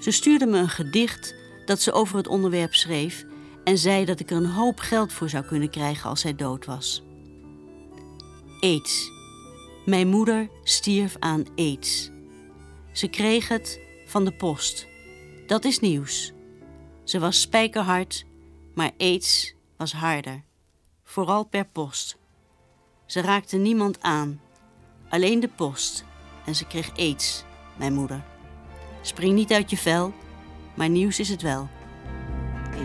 Ze 0.00 0.10
stuurde 0.10 0.46
me 0.46 0.58
een 0.58 0.68
gedicht 0.68 1.34
dat 1.66 1.80
ze 1.80 1.92
over 1.92 2.16
het 2.16 2.26
onderwerp 2.26 2.74
schreef 2.74 3.24
en 3.64 3.78
zei 3.78 4.04
dat 4.04 4.20
ik 4.20 4.30
er 4.30 4.36
een 4.36 4.46
hoop 4.46 4.78
geld 4.78 5.12
voor 5.12 5.28
zou 5.28 5.44
kunnen 5.44 5.70
krijgen 5.70 6.10
als 6.10 6.20
zij 6.20 6.34
dood 6.34 6.64
was. 6.64 7.02
AIDS. 8.60 9.10
Mijn 9.84 10.08
moeder 10.08 10.48
stierf 10.62 11.16
aan 11.18 11.44
AIDS. 11.54 12.10
Ze 12.92 13.08
kreeg 13.08 13.48
het 13.48 13.80
van 14.06 14.24
de 14.24 14.32
post. 14.32 14.86
Dat 15.46 15.64
is 15.64 15.80
nieuws. 15.80 16.32
Ze 17.04 17.18
was 17.18 17.40
spijkerhard, 17.40 18.24
maar 18.74 18.90
AIDS 18.98 19.54
was 19.76 19.92
harder 19.92 20.45
vooral 21.16 21.44
per 21.44 21.64
post. 21.72 22.18
Ze 23.06 23.20
raakte 23.20 23.56
niemand 23.56 24.02
aan, 24.02 24.40
alleen 25.08 25.40
de 25.40 25.48
post. 25.48 26.04
En 26.46 26.54
ze 26.54 26.66
kreeg 26.66 26.96
aids, 26.96 27.44
mijn 27.76 27.94
moeder. 27.94 28.22
Spring 29.00 29.34
niet 29.34 29.52
uit 29.52 29.70
je 29.70 29.76
vel, 29.76 30.12
maar 30.74 30.88
nieuws 30.88 31.18
is 31.18 31.28
het 31.28 31.42
wel. 31.42 31.68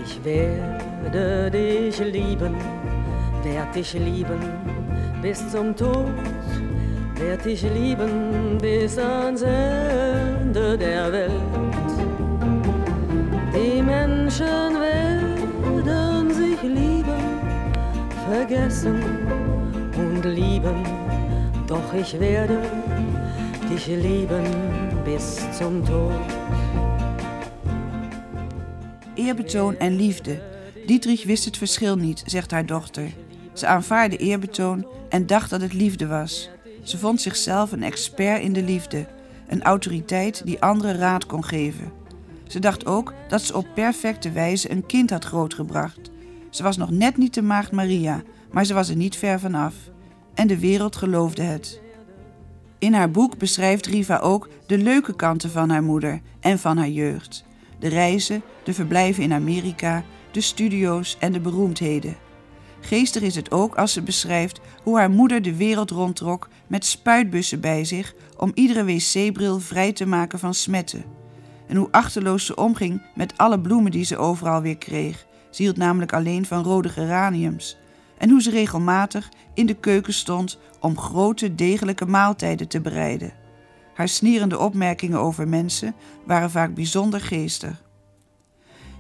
Ich 0.03 0.17
werde 0.21 1.49
dich 1.51 1.97
lieben, 1.97 2.55
werd 3.43 3.73
dich 3.73 3.93
lieben 3.93 4.61
bis 5.21 5.39
zum 5.51 5.75
Tod, 5.75 6.09
werd 7.13 7.43
dich 7.43 7.61
lieben 7.61 8.57
bis 8.57 8.97
ans 8.97 9.41
Ende 9.41 10.77
der 10.77 11.11
Welt. 11.11 11.41
Die 13.53 13.83
Menschen 13.83 14.79
werden 14.79 15.10
vergessen 18.31 19.03
und 19.97 20.23
lieben, 20.23 20.83
doch 21.67 21.93
ich 21.93 22.17
werde 22.17 22.61
dich 23.69 23.87
lieben 23.87 24.45
bis 25.03 25.39
zum 25.57 25.85
Tod. 25.85 26.13
Eerbetoon 29.15 29.75
en 29.79 29.95
liefde. 29.95 30.41
Dietrich 30.85 31.25
wist 31.25 31.45
het 31.45 31.57
verschil 31.57 31.95
niet, 31.95 32.23
zegt 32.25 32.51
haar 32.51 32.65
dochter. 32.65 33.11
Ze 33.53 33.67
aanvaarde 33.67 34.17
eerbetoon 34.17 34.87
en 35.09 35.25
dacht 35.25 35.49
dat 35.49 35.61
het 35.61 35.73
liefde 35.73 36.07
was. 36.07 36.49
Ze 36.83 36.97
vond 36.97 37.21
zichzelf 37.21 37.71
een 37.71 37.83
expert 37.83 38.41
in 38.43 38.53
de 38.53 38.63
liefde, 38.63 39.05
een 39.47 39.63
autoriteit 39.63 40.41
die 40.45 40.61
anderen 40.61 40.97
raad 40.97 41.25
kon 41.25 41.43
geven. 41.43 41.91
Ze 42.47 42.59
dacht 42.59 42.85
ook 42.85 43.13
dat 43.27 43.41
ze 43.41 43.55
op 43.55 43.65
perfecte 43.75 44.31
wijze 44.31 44.71
een 44.71 44.85
kind 44.85 45.09
had 45.09 45.25
grootgebracht. 45.25 46.11
Ze 46.51 46.63
was 46.63 46.77
nog 46.77 46.91
net 46.91 47.17
niet 47.17 47.33
de 47.33 47.41
maagd 47.41 47.71
Maria, 47.71 48.21
maar 48.51 48.65
ze 48.65 48.73
was 48.73 48.89
er 48.89 48.95
niet 48.95 49.15
ver 49.15 49.39
vanaf. 49.39 49.73
En 50.33 50.47
de 50.47 50.59
wereld 50.59 50.95
geloofde 50.95 51.41
het. 51.41 51.81
In 52.79 52.93
haar 52.93 53.11
boek 53.11 53.37
beschrijft 53.37 53.85
Riva 53.85 54.17
ook 54.17 54.49
de 54.65 54.77
leuke 54.77 55.15
kanten 55.15 55.49
van 55.49 55.69
haar 55.69 55.83
moeder 55.83 56.21
en 56.39 56.59
van 56.59 56.77
haar 56.77 56.89
jeugd. 56.89 57.43
De 57.79 57.87
reizen, 57.87 58.41
de 58.63 58.73
verblijven 58.73 59.23
in 59.23 59.33
Amerika, 59.33 60.03
de 60.31 60.41
studio's 60.41 61.17
en 61.19 61.31
de 61.31 61.39
beroemdheden. 61.39 62.15
Geestig 62.79 63.21
is 63.21 63.35
het 63.35 63.51
ook 63.51 63.75
als 63.75 63.93
ze 63.93 64.01
beschrijft 64.01 64.59
hoe 64.83 64.97
haar 64.97 65.11
moeder 65.11 65.41
de 65.41 65.55
wereld 65.55 65.89
rondtrok 65.89 66.49
met 66.67 66.85
spuitbussen 66.85 67.61
bij 67.61 67.85
zich 67.85 68.13
om 68.37 68.51
iedere 68.53 68.85
wc-bril 68.85 69.59
vrij 69.59 69.93
te 69.93 70.05
maken 70.05 70.39
van 70.39 70.53
smetten. 70.53 71.03
En 71.67 71.75
hoe 71.75 71.91
achterloos 71.91 72.45
ze 72.45 72.55
omging 72.55 73.01
met 73.15 73.37
alle 73.37 73.59
bloemen 73.59 73.91
die 73.91 74.05
ze 74.05 74.17
overal 74.17 74.61
weer 74.61 74.77
kreeg. 74.77 75.25
Ze 75.51 75.61
hield 75.61 75.77
namelijk 75.77 76.13
alleen 76.13 76.45
van 76.45 76.63
rode 76.63 76.89
geraniums. 76.89 77.77
En 78.17 78.29
hoe 78.29 78.41
ze 78.41 78.49
regelmatig 78.49 79.29
in 79.53 79.65
de 79.65 79.73
keuken 79.73 80.13
stond 80.13 80.59
om 80.79 80.97
grote, 80.97 81.55
degelijke 81.55 82.05
maaltijden 82.05 82.67
te 82.67 82.81
bereiden. 82.81 83.33
Haar 83.93 84.07
snierende 84.07 84.59
opmerkingen 84.59 85.19
over 85.19 85.47
mensen 85.47 85.95
waren 86.25 86.51
vaak 86.51 86.73
bijzonder 86.73 87.21
geestig. 87.21 87.83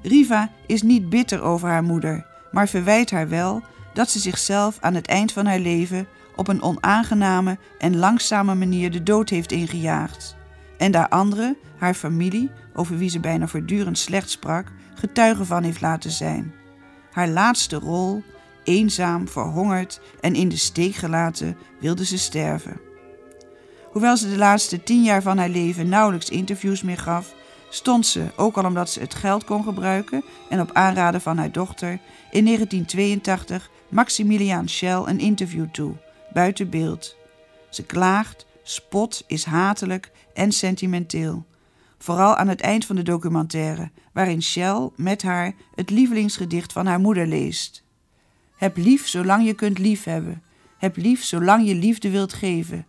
Riva 0.01 0.49
is 0.65 0.81
niet 0.81 1.09
bitter 1.09 1.41
over 1.41 1.69
haar 1.69 1.83
moeder, 1.83 2.25
maar 2.51 2.67
verwijt 2.67 3.11
haar 3.11 3.29
wel 3.29 3.61
dat 3.93 4.09
ze 4.09 4.19
zichzelf 4.19 4.77
aan 4.79 4.93
het 4.93 5.07
eind 5.07 5.31
van 5.31 5.45
haar 5.45 5.59
leven 5.59 6.07
op 6.35 6.47
een 6.47 6.61
onaangename 6.61 7.57
en 7.77 7.97
langzame 7.97 8.55
manier 8.55 8.91
de 8.91 9.03
dood 9.03 9.29
heeft 9.29 9.51
ingejaagd. 9.51 10.35
En 10.81 10.91
daar 10.91 11.09
anderen, 11.09 11.57
haar 11.77 11.93
familie, 11.93 12.49
over 12.73 12.97
wie 12.97 13.09
ze 13.09 13.19
bijna 13.19 13.47
voortdurend 13.47 13.97
slecht 13.97 14.29
sprak, 14.29 14.67
getuige 14.95 15.45
van 15.45 15.63
heeft 15.63 15.81
laten 15.81 16.11
zijn. 16.11 16.53
Haar 17.11 17.27
laatste 17.27 17.75
rol, 17.75 18.23
eenzaam, 18.63 19.27
verhongerd 19.27 20.01
en 20.21 20.35
in 20.35 20.49
de 20.49 20.57
steek 20.57 20.95
gelaten, 20.95 21.57
wilde 21.79 22.05
ze 22.05 22.17
sterven. 22.17 22.79
Hoewel 23.91 24.17
ze 24.17 24.29
de 24.29 24.37
laatste 24.37 24.83
tien 24.83 25.03
jaar 25.03 25.21
van 25.21 25.37
haar 25.37 25.49
leven 25.49 25.89
nauwelijks 25.89 26.29
interviews 26.29 26.81
meer 26.81 26.97
gaf, 26.97 27.33
stond 27.69 28.05
ze, 28.05 28.25
ook 28.35 28.57
al 28.57 28.65
omdat 28.65 28.89
ze 28.89 28.99
het 28.99 29.15
geld 29.15 29.43
kon 29.43 29.63
gebruiken 29.63 30.23
en 30.49 30.61
op 30.61 30.71
aanraden 30.73 31.21
van 31.21 31.37
haar 31.37 31.51
dochter, 31.51 31.99
in 32.31 32.45
1982 32.45 33.69
Maximiliaan 33.89 34.69
Schell 34.69 35.03
een 35.05 35.19
interview 35.19 35.65
toe, 35.71 35.93
buiten 36.33 36.69
beeld. 36.69 37.15
Ze 37.69 37.83
klaagt, 37.83 38.45
spot, 38.63 39.23
is 39.27 39.45
hatelijk 39.45 40.11
en 40.33 40.51
sentimenteel. 40.51 41.45
Vooral 41.97 42.35
aan 42.35 42.47
het 42.47 42.61
eind 42.61 42.85
van 42.85 42.95
de 42.95 43.01
documentaire, 43.01 43.91
waarin 44.13 44.43
Shell 44.43 44.89
met 44.95 45.21
haar 45.21 45.53
het 45.75 45.89
lievelingsgedicht 45.89 46.73
van 46.73 46.85
haar 46.85 46.99
moeder 46.99 47.27
leest. 47.27 47.83
Heb 48.55 48.77
lief 48.77 49.07
zolang 49.07 49.45
je 49.45 49.53
kunt 49.53 49.77
liefhebben. 49.77 50.43
Heb 50.77 50.97
lief 50.97 51.23
zolang 51.23 51.67
je 51.67 51.75
liefde 51.75 52.09
wilt 52.09 52.33
geven. 52.33 52.85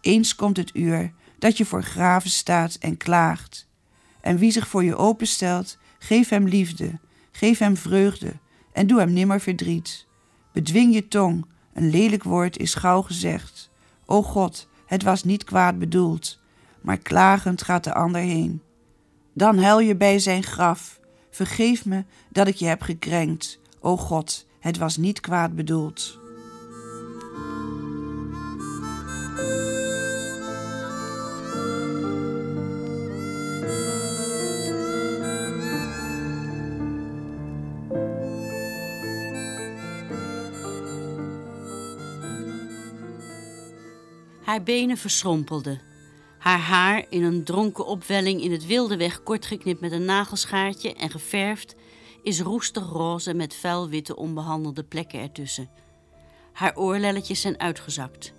Eens 0.00 0.34
komt 0.34 0.56
het 0.56 0.70
uur 0.76 1.12
dat 1.38 1.56
je 1.56 1.64
voor 1.64 1.82
graven 1.82 2.30
staat 2.30 2.74
en 2.74 2.96
klaagt. 2.96 3.68
En 4.20 4.36
wie 4.36 4.50
zich 4.50 4.68
voor 4.68 4.84
je 4.84 4.96
openstelt, 4.96 5.78
geef 5.98 6.28
hem 6.28 6.48
liefde, 6.48 6.98
geef 7.32 7.58
hem 7.58 7.76
vreugde 7.76 8.32
en 8.72 8.86
doe 8.86 8.98
hem 8.98 9.12
nimmer 9.12 9.40
verdriet. 9.40 10.06
Bedwing 10.52 10.94
je 10.94 11.08
tong, 11.08 11.46
een 11.72 11.90
lelijk 11.90 12.22
woord 12.22 12.58
is 12.58 12.74
gauw 12.74 13.02
gezegd. 13.02 13.70
O 14.06 14.22
God, 14.22 14.68
het 14.86 15.02
was 15.02 15.24
niet 15.24 15.44
kwaad 15.44 15.78
bedoeld, 15.78 16.40
maar 16.84 16.98
klagend 16.98 17.62
gaat 17.62 17.84
de 17.84 17.94
ander 17.94 18.20
heen. 18.20 18.62
Dan 19.32 19.58
huil 19.58 19.80
je 19.80 19.96
bij 19.96 20.18
zijn 20.18 20.42
graf. 20.42 21.00
Vergeef 21.30 21.84
me 21.84 22.04
dat 22.28 22.46
ik 22.46 22.54
je 22.54 22.66
heb 22.66 22.82
gekrenkt. 22.82 23.58
O 23.80 23.96
God, 23.96 24.46
het 24.60 24.78
was 24.78 24.96
niet 24.96 25.20
kwaad 25.20 25.54
bedoeld. 25.54 26.18
Haar 44.42 44.62
benen 44.62 44.96
verschrompelden. 44.96 45.93
Haar 46.44 46.58
haar 46.58 47.04
in 47.08 47.22
een 47.22 47.44
dronken 47.44 47.86
opwelling 47.86 48.42
in 48.42 48.52
het 48.52 48.66
wilde 48.66 48.96
weg 48.96 49.22
kortgeknipt 49.22 49.80
met 49.80 49.92
een 49.92 50.04
nagelschaartje 50.04 50.94
en 50.94 51.10
geverfd 51.10 51.74
is 52.22 52.40
roestig 52.40 52.88
roze 52.88 53.34
met 53.34 53.54
vuilwitte 53.54 54.16
onbehandelde 54.16 54.82
plekken 54.82 55.20
ertussen. 55.20 55.70
Haar 56.52 56.76
oorlelletjes 56.76 57.40
zijn 57.40 57.60
uitgezakt. 57.60 58.32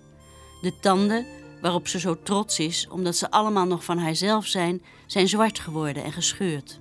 De 0.60 0.78
tanden, 0.80 1.26
waarop 1.60 1.88
ze 1.88 1.98
zo 1.98 2.22
trots 2.22 2.58
is 2.58 2.88
omdat 2.88 3.16
ze 3.16 3.30
allemaal 3.30 3.66
nog 3.66 3.84
van 3.84 3.98
haarzelf 3.98 4.46
zijn, 4.46 4.82
zijn 5.06 5.28
zwart 5.28 5.58
geworden 5.58 6.04
en 6.04 6.12
gescheurd. 6.12 6.80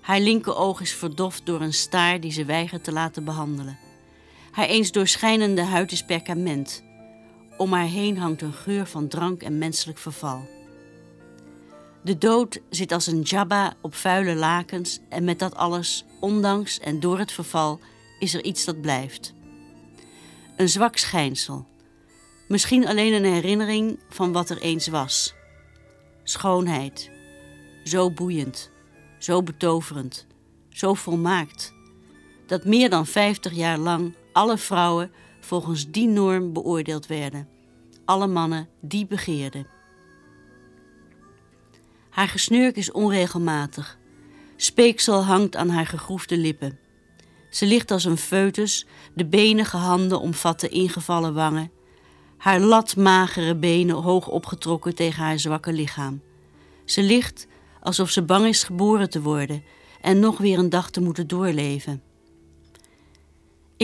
Haar 0.00 0.20
linkeroog 0.20 0.80
is 0.80 0.92
verdoft 0.94 1.46
door 1.46 1.60
een 1.60 1.74
staar 1.74 2.20
die 2.20 2.32
ze 2.32 2.44
weigert 2.44 2.84
te 2.84 2.92
laten 2.92 3.24
behandelen. 3.24 3.78
Haar 4.50 4.66
eens 4.66 4.92
doorschijnende 4.92 5.62
huid 5.62 5.92
is 5.92 6.04
perkament. 6.04 6.84
Om 7.56 7.72
haar 7.72 7.86
heen 7.86 8.18
hangt 8.18 8.42
een 8.42 8.52
geur 8.52 8.86
van 8.86 9.08
drank 9.08 9.42
en 9.42 9.58
menselijk 9.58 9.98
verval. 9.98 10.48
De 12.02 12.18
dood 12.18 12.60
zit 12.70 12.92
als 12.92 13.06
een 13.06 13.20
jabba 13.20 13.74
op 13.80 13.94
vuile 13.94 14.34
lakens 14.34 15.00
en 15.08 15.24
met 15.24 15.38
dat 15.38 15.54
alles, 15.54 16.04
ondanks 16.20 16.78
en 16.78 17.00
door 17.00 17.18
het 17.18 17.32
verval, 17.32 17.80
is 18.18 18.34
er 18.34 18.44
iets 18.44 18.64
dat 18.64 18.80
blijft. 18.80 19.34
Een 20.56 20.68
zwak 20.68 20.96
schijnsel. 20.96 21.66
Misschien 22.48 22.86
alleen 22.86 23.12
een 23.12 23.32
herinnering 23.32 23.98
van 24.08 24.32
wat 24.32 24.50
er 24.50 24.58
eens 24.58 24.86
was. 24.86 25.34
Schoonheid. 26.22 27.10
Zo 27.84 28.10
boeiend, 28.10 28.70
zo 29.18 29.42
betoverend, 29.42 30.26
zo 30.68 30.94
volmaakt. 30.94 31.72
Dat 32.46 32.64
meer 32.64 32.90
dan 32.90 33.06
vijftig 33.06 33.52
jaar 33.52 33.78
lang 33.78 34.14
alle 34.32 34.58
vrouwen 34.58 35.12
volgens 35.44 35.90
die 35.90 36.08
norm 36.08 36.52
beoordeeld 36.52 37.06
werden. 37.06 37.48
Alle 38.04 38.26
mannen 38.26 38.68
die 38.80 39.06
begeerden. 39.06 39.66
Haar 42.10 42.28
gesnurk 42.28 42.76
is 42.76 42.92
onregelmatig. 42.92 43.98
Speeksel 44.56 45.24
hangt 45.24 45.56
aan 45.56 45.68
haar 45.68 45.86
gegroefde 45.86 46.36
lippen. 46.36 46.78
Ze 47.50 47.66
ligt 47.66 47.90
als 47.90 48.04
een 48.04 48.16
foetus, 48.16 48.86
de 49.14 49.26
benige 49.26 49.76
handen 49.76 50.20
omvatten 50.20 50.70
ingevallen 50.70 51.34
wangen. 51.34 51.70
Haar 52.36 52.60
latmagere 52.60 53.56
benen 53.56 53.96
hoog 53.96 54.28
opgetrokken 54.28 54.94
tegen 54.94 55.22
haar 55.22 55.38
zwakke 55.38 55.72
lichaam. 55.72 56.22
Ze 56.84 57.02
ligt 57.02 57.46
alsof 57.80 58.10
ze 58.10 58.22
bang 58.22 58.46
is 58.46 58.62
geboren 58.62 59.10
te 59.10 59.22
worden 59.22 59.64
en 60.00 60.18
nog 60.18 60.38
weer 60.38 60.58
een 60.58 60.70
dag 60.70 60.90
te 60.90 61.00
moeten 61.00 61.26
doorleven. 61.26 62.02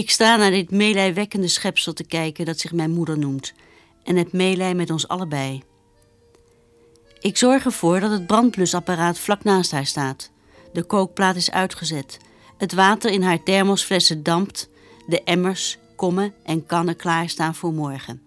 Ik 0.00 0.10
sta 0.10 0.36
naar 0.36 0.50
dit 0.50 0.70
meelijwekkende 0.70 1.48
schepsel 1.48 1.92
te 1.92 2.04
kijken 2.04 2.44
dat 2.44 2.58
zich 2.58 2.72
mijn 2.72 2.90
moeder 2.90 3.18
noemt 3.18 3.52
en 4.04 4.16
het 4.16 4.32
meelij 4.32 4.74
met 4.74 4.90
ons 4.90 5.08
allebei. 5.08 5.62
Ik 7.20 7.36
zorg 7.36 7.64
ervoor 7.64 8.00
dat 8.00 8.10
het 8.10 8.26
brandblusapparaat 8.26 9.18
vlak 9.18 9.44
naast 9.44 9.70
haar 9.70 9.86
staat. 9.86 10.30
De 10.72 10.82
kookplaat 10.82 11.36
is 11.36 11.50
uitgezet. 11.50 12.18
Het 12.56 12.72
water 12.72 13.10
in 13.10 13.22
haar 13.22 13.42
thermosflessen 13.42 14.22
dampt. 14.22 14.68
De 15.06 15.22
emmers, 15.22 15.78
kommen 15.96 16.34
en 16.44 16.66
kannen 16.66 16.96
klaarstaan 16.96 17.54
voor 17.54 17.72
morgen. 17.72 18.22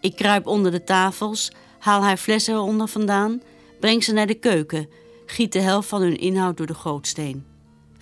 Ik 0.00 0.16
kruip 0.16 0.46
onder 0.46 0.70
de 0.70 0.84
tafels, 0.84 1.52
haal 1.78 2.02
haar 2.02 2.16
flessen 2.16 2.54
eronder 2.54 2.88
vandaan, 2.88 3.42
breng 3.80 4.04
ze 4.04 4.12
naar 4.12 4.26
de 4.26 4.38
keuken, 4.38 4.88
giet 5.26 5.52
de 5.52 5.60
helft 5.60 5.88
van 5.88 6.02
hun 6.02 6.18
inhoud 6.18 6.56
door 6.56 6.66
de 6.66 6.74
gootsteen. 6.74 7.49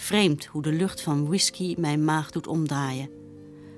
Vreemd 0.01 0.44
hoe 0.44 0.62
de 0.62 0.72
lucht 0.72 1.01
van 1.01 1.26
whisky 1.26 1.74
mijn 1.78 2.05
maag 2.05 2.30
doet 2.30 2.46
omdraaien. 2.46 3.11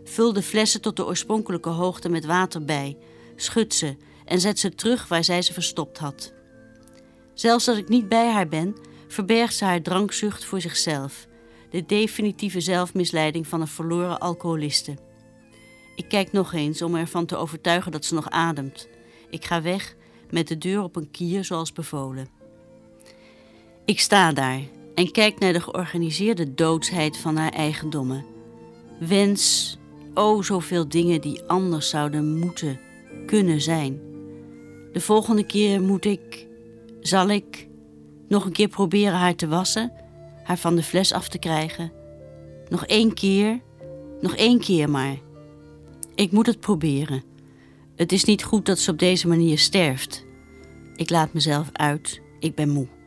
Vul 0.04 0.32
de 0.32 0.42
flessen 0.42 0.80
tot 0.80 0.96
de 0.96 1.06
oorspronkelijke 1.06 1.68
hoogte 1.68 2.08
met 2.08 2.24
water 2.24 2.64
bij, 2.64 2.96
schud 3.36 3.74
ze 3.74 3.96
en 4.24 4.40
zet 4.40 4.58
ze 4.58 4.74
terug 4.74 5.08
waar 5.08 5.24
zij 5.24 5.42
ze 5.42 5.52
verstopt 5.52 5.98
had. 5.98 6.32
Zelfs 7.34 7.68
als 7.68 7.78
ik 7.78 7.88
niet 7.88 8.08
bij 8.08 8.30
haar 8.30 8.48
ben, 8.48 8.76
verbergt 9.08 9.54
ze 9.54 9.64
haar 9.64 9.82
drankzucht 9.82 10.44
voor 10.44 10.60
zichzelf, 10.60 11.26
de 11.70 11.86
definitieve 11.86 12.60
zelfmisleiding 12.60 13.46
van 13.46 13.60
een 13.60 13.68
verloren 13.68 14.18
alcoholiste. 14.18 14.96
Ik 15.96 16.08
kijk 16.08 16.32
nog 16.32 16.52
eens 16.52 16.82
om 16.82 16.94
ervan 16.94 17.26
te 17.26 17.36
overtuigen 17.36 17.92
dat 17.92 18.04
ze 18.04 18.14
nog 18.14 18.30
ademt. 18.30 18.88
Ik 19.30 19.44
ga 19.44 19.62
weg 19.62 19.96
met 20.30 20.48
de 20.48 20.58
deur 20.58 20.82
op 20.82 20.96
een 20.96 21.10
kier 21.10 21.44
zoals 21.44 21.72
bevolen. 21.72 22.28
Ik 23.84 24.00
sta 24.00 24.32
daar 24.32 24.60
en 25.00 25.10
kijk 25.10 25.38
naar 25.38 25.52
de 25.52 25.60
georganiseerde 25.60 26.54
doodsheid 26.54 27.16
van 27.16 27.36
haar 27.36 27.52
eigendommen. 27.52 28.24
Wens, 28.98 29.78
o 30.14 30.34
oh, 30.34 30.42
zoveel 30.42 30.88
dingen 30.88 31.20
die 31.20 31.42
anders 31.42 31.88
zouden 31.88 32.38
moeten, 32.38 32.80
kunnen 33.26 33.60
zijn. 33.60 34.00
De 34.92 35.00
volgende 35.00 35.44
keer 35.44 35.80
moet 35.80 36.04
ik, 36.04 36.46
zal 37.00 37.28
ik, 37.28 37.68
nog 38.28 38.44
een 38.44 38.52
keer 38.52 38.68
proberen 38.68 39.18
haar 39.18 39.34
te 39.34 39.48
wassen, 39.48 39.92
haar 40.42 40.58
van 40.58 40.76
de 40.76 40.82
fles 40.82 41.12
af 41.12 41.28
te 41.28 41.38
krijgen. 41.38 41.92
Nog 42.68 42.86
één 42.86 43.14
keer, 43.14 43.60
nog 44.20 44.36
één 44.36 44.60
keer 44.60 44.90
maar. 44.90 45.16
Ik 46.14 46.32
moet 46.32 46.46
het 46.46 46.60
proberen. 46.60 47.22
Het 47.96 48.12
is 48.12 48.24
niet 48.24 48.44
goed 48.44 48.66
dat 48.66 48.78
ze 48.78 48.90
op 48.90 48.98
deze 48.98 49.28
manier 49.28 49.58
sterft. 49.58 50.24
Ik 50.94 51.10
laat 51.10 51.32
mezelf 51.32 51.68
uit, 51.72 52.20
ik 52.38 52.54
ben 52.54 52.68
moe. 52.68 52.99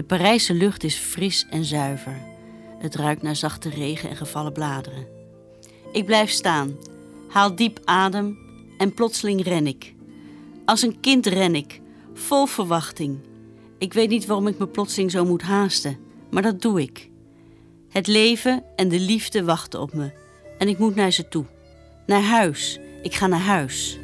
De 0.00 0.06
Parijse 0.06 0.54
lucht 0.54 0.84
is 0.84 0.96
fris 0.96 1.46
en 1.50 1.64
zuiver. 1.64 2.20
Het 2.78 2.94
ruikt 2.94 3.22
naar 3.22 3.36
zachte 3.36 3.68
regen 3.68 4.10
en 4.10 4.16
gevallen 4.16 4.52
bladeren. 4.52 5.06
Ik 5.92 6.04
blijf 6.04 6.30
staan, 6.30 6.76
haal 7.28 7.54
diep 7.54 7.80
adem 7.84 8.38
en 8.78 8.94
plotseling 8.94 9.44
ren 9.44 9.66
ik. 9.66 9.94
Als 10.64 10.82
een 10.82 11.00
kind 11.00 11.26
ren 11.26 11.54
ik, 11.54 11.80
vol 12.14 12.46
verwachting. 12.46 13.18
Ik 13.78 13.92
weet 13.92 14.08
niet 14.08 14.26
waarom 14.26 14.46
ik 14.46 14.58
me 14.58 14.66
plotseling 14.66 15.10
zo 15.10 15.24
moet 15.24 15.42
haasten, 15.42 15.98
maar 16.30 16.42
dat 16.42 16.62
doe 16.62 16.80
ik. 16.80 17.10
Het 17.88 18.06
leven 18.06 18.62
en 18.76 18.88
de 18.88 19.00
liefde 19.00 19.44
wachten 19.44 19.80
op 19.80 19.94
me 19.94 20.12
en 20.58 20.68
ik 20.68 20.78
moet 20.78 20.94
naar 20.94 21.10
ze 21.10 21.28
toe. 21.28 21.44
Naar 22.06 22.22
huis. 22.22 22.78
Ik 23.02 23.14
ga 23.14 23.26
naar 23.26 23.40
huis. 23.40 23.99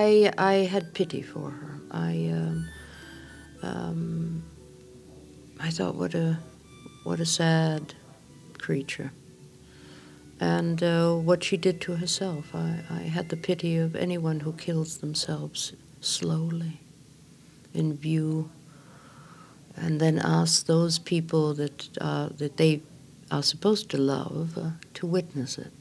I 0.00 0.32
I 0.38 0.54
had 0.74 0.94
pity 0.94 1.22
for 1.22 1.50
her. 1.50 1.72
I 1.90 2.12
um, 2.32 2.68
um, 3.62 4.42
I 5.58 5.70
thought 5.70 5.94
what 5.94 6.14
a 6.14 6.38
what 7.04 7.20
a 7.20 7.26
sad 7.26 7.94
creature, 8.58 9.12
and 10.40 10.82
uh, 10.82 11.14
what 11.14 11.44
she 11.44 11.56
did 11.56 11.80
to 11.82 11.96
herself. 11.96 12.54
I, 12.54 12.82
I 12.90 13.02
had 13.16 13.28
the 13.28 13.36
pity 13.36 13.76
of 13.76 13.94
anyone 13.94 14.40
who 14.40 14.52
kills 14.52 14.98
themselves 14.98 15.72
slowly, 16.00 16.80
in 17.74 17.96
view, 17.96 18.50
and 19.76 20.00
then 20.00 20.18
asks 20.18 20.62
those 20.62 20.98
people 20.98 21.54
that 21.54 21.88
uh, 22.00 22.28
that 22.38 22.56
they 22.56 22.80
are 23.30 23.42
supposed 23.42 23.90
to 23.90 23.98
love 23.98 24.56
uh, 24.56 24.70
to 24.94 25.06
witness 25.06 25.58
it. 25.58 25.72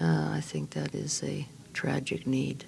Uh, 0.00 0.30
I 0.38 0.40
think 0.40 0.70
that 0.70 0.94
is 0.94 1.22
a 1.22 1.46
tragic 1.72 2.26
need. 2.26 2.64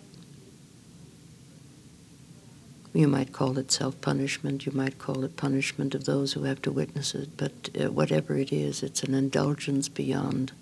You 2.92 3.08
might 3.08 3.32
call 3.32 3.58
it 3.58 3.72
self 3.72 4.00
punishment, 4.00 4.66
you 4.66 4.72
might 4.72 4.98
call 4.98 5.24
it 5.24 5.36
punishment 5.36 5.94
of 5.94 6.04
those 6.04 6.34
who 6.34 6.44
have 6.44 6.62
to 6.62 6.70
witness 6.70 7.14
it, 7.14 7.36
but 7.36 7.68
uh, 7.80 7.90
whatever 7.90 8.36
it 8.36 8.52
is, 8.52 8.82
it's 8.84 9.02
an 9.02 9.14
indulgence 9.14 9.88
beyond 9.88 10.52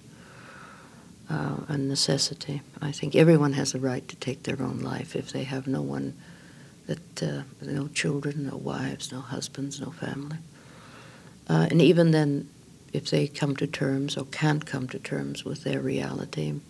uh, 1.28 1.56
a 1.68 1.76
necessity. 1.76 2.62
I 2.80 2.90
think 2.90 3.14
everyone 3.14 3.52
has 3.52 3.74
a 3.74 3.78
right 3.78 4.06
to 4.08 4.16
take 4.16 4.44
their 4.44 4.62
own 4.62 4.78
life 4.80 5.14
if 5.14 5.30
they 5.30 5.44
have 5.44 5.66
no 5.66 5.82
one 5.82 6.14
that, 6.86 7.22
uh, 7.22 7.42
no 7.60 7.88
children, 7.88 8.46
no 8.46 8.56
wives, 8.56 9.12
no 9.12 9.20
husbands, 9.20 9.80
no 9.80 9.90
family. 9.90 10.38
Uh, 11.48 11.68
and 11.70 11.80
even 11.82 12.10
then, 12.10 12.48
if 12.92 13.10
they 13.10 13.26
come 13.26 13.56
to 13.56 13.66
terms 13.66 14.16
or 14.16 14.24
can't 14.26 14.66
come 14.66 14.88
to 14.88 14.98
terms 14.98 15.44
with 15.44 15.64
their 15.64 15.80
reality, 15.80 16.60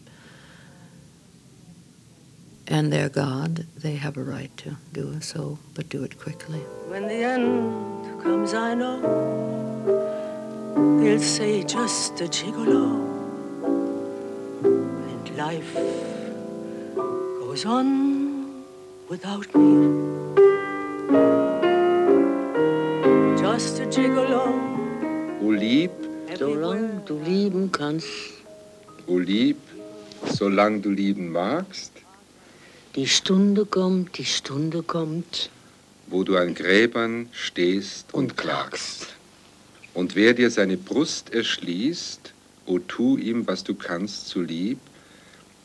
and 2.69 2.93
their 2.93 3.09
God, 3.09 3.67
they 3.77 3.97
have 3.97 4.17
a 4.17 4.23
right 4.23 4.55
to 4.59 4.77
do 4.93 5.21
so, 5.21 5.59
but 5.75 5.89
do 5.89 6.05
it 6.05 6.19
quickly. 6.19 6.61
When 6.89 7.07
the 7.07 7.15
end 7.15 8.23
comes, 8.23 8.55
I 8.55 8.75
know 8.75 9.01
they'll 11.01 11.21
say 11.21 11.63
just 11.65 12.21
a 12.21 12.25
gigolo, 12.25 12.87
and 14.65 15.37
life 15.37 15.75
goes 17.41 17.65
on 17.67 18.65
without 19.09 19.55
me. 19.55 19.73
Just 23.39 23.81
a 23.81 23.87
gigolo. 23.87 24.43
O 25.43 25.47
lieb, 25.47 25.91
Solange 26.39 27.05
du 27.05 27.19
lieben 27.19 27.71
kannst, 27.71 28.09
o 29.07 29.19
lieb, 29.19 29.57
solange 30.27 30.81
du 30.81 30.91
lieben 30.91 31.31
magst, 31.31 31.93
die 32.95 33.09
Stunde 33.09 33.65
kommt, 33.65 34.19
die 34.19 34.25
Stunde 34.25 34.83
kommt. 34.83 35.51
wo 36.09 36.25
du 36.25 36.37
an 36.37 36.55
Gräbern 36.55 37.29
stehst 37.33 38.13
und 38.13 38.37
klagst. 38.37 39.15
Und 39.95 40.15
wer 40.15 40.35
dir 40.35 40.51
seine 40.51 40.77
Brust 40.77 41.33
erschließt, 41.33 42.35
o 42.67 42.79
tu 42.81 43.17
ihm, 43.17 43.47
was 43.47 43.65
du 43.65 43.75
kannst, 43.75 44.29
zu 44.29 44.43
lieb, 44.43 44.79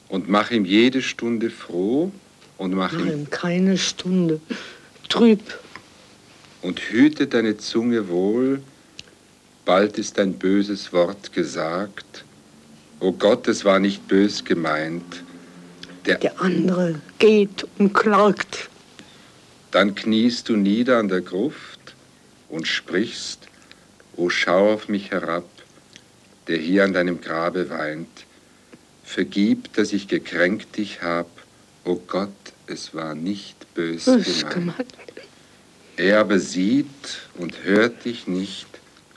und 0.07 0.29
mach 0.29 0.51
ihm 0.51 0.63
jede 0.63 1.01
Stunde 1.01 1.49
froh 1.49 2.13
und 2.57 2.73
mach 2.73 2.93
ihm 2.93 3.07
Nein, 3.07 3.27
keine 3.29 3.77
Stunde. 3.77 4.39
Trüb. 5.09 5.41
und 6.61 6.79
hüte 6.79 7.27
deine 7.27 7.57
Zunge 7.57 8.07
wohl, 8.07 8.61
bald 9.65 9.97
ist 9.97 10.17
ein 10.19 10.33
böses 10.33 10.93
Wort 10.93 11.33
gesagt. 11.33 12.23
O 13.01 13.11
Gott, 13.11 13.47
es 13.49 13.65
war 13.65 13.79
nicht 13.79 14.07
bös 14.07 14.43
gemeint. 14.45 15.23
Der, 16.07 16.17
Der 16.17 16.41
andere 16.41 17.01
geht 17.19 17.67
und 17.77 17.93
klagt. 17.93 18.69
Dann 19.71 19.93
kniest 19.93 20.49
du 20.49 20.55
nieder 20.55 20.97
an 20.97 21.09
der 21.09 21.21
Gruft 21.21 21.95
und 22.49 22.67
sprichst, 22.67 23.47
O 24.15 24.29
schau 24.29 24.73
auf 24.73 24.87
mich 24.87 25.11
herab, 25.11 25.47
der 26.47 26.57
hier 26.57 26.85
an 26.85 26.93
deinem 26.93 27.21
Grabe 27.21 27.69
weint. 27.69 28.07
Vergib, 29.03 29.73
dass 29.73 29.93
ich 29.93 30.07
gekränkt 30.07 30.77
dich 30.77 31.01
hab, 31.03 31.29
O 31.83 31.95
Gott, 31.95 32.29
es 32.67 32.93
war 32.93 33.13
nicht 33.13 33.73
bös 33.75 34.05
gemeint. 34.05 34.49
gemeint. 34.49 34.93
Er 35.97 36.19
aber 36.21 36.39
sieht 36.39 37.19
und 37.35 37.63
hört 37.63 38.05
dich 38.05 38.27
nicht, 38.27 38.67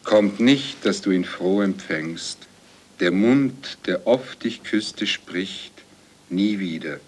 kommt 0.02 0.40
nicht, 0.40 0.84
dass 0.84 1.02
du 1.02 1.10
ihn 1.10 1.24
froh 1.24 1.62
empfängst. 1.62 2.38
Der 3.00 3.10
Mund, 3.12 3.78
der 3.86 4.06
oft 4.06 4.44
dich 4.44 4.62
küsste, 4.62 5.06
spricht, 5.06 5.72
nie 6.30 6.58
wieder. 6.58 6.98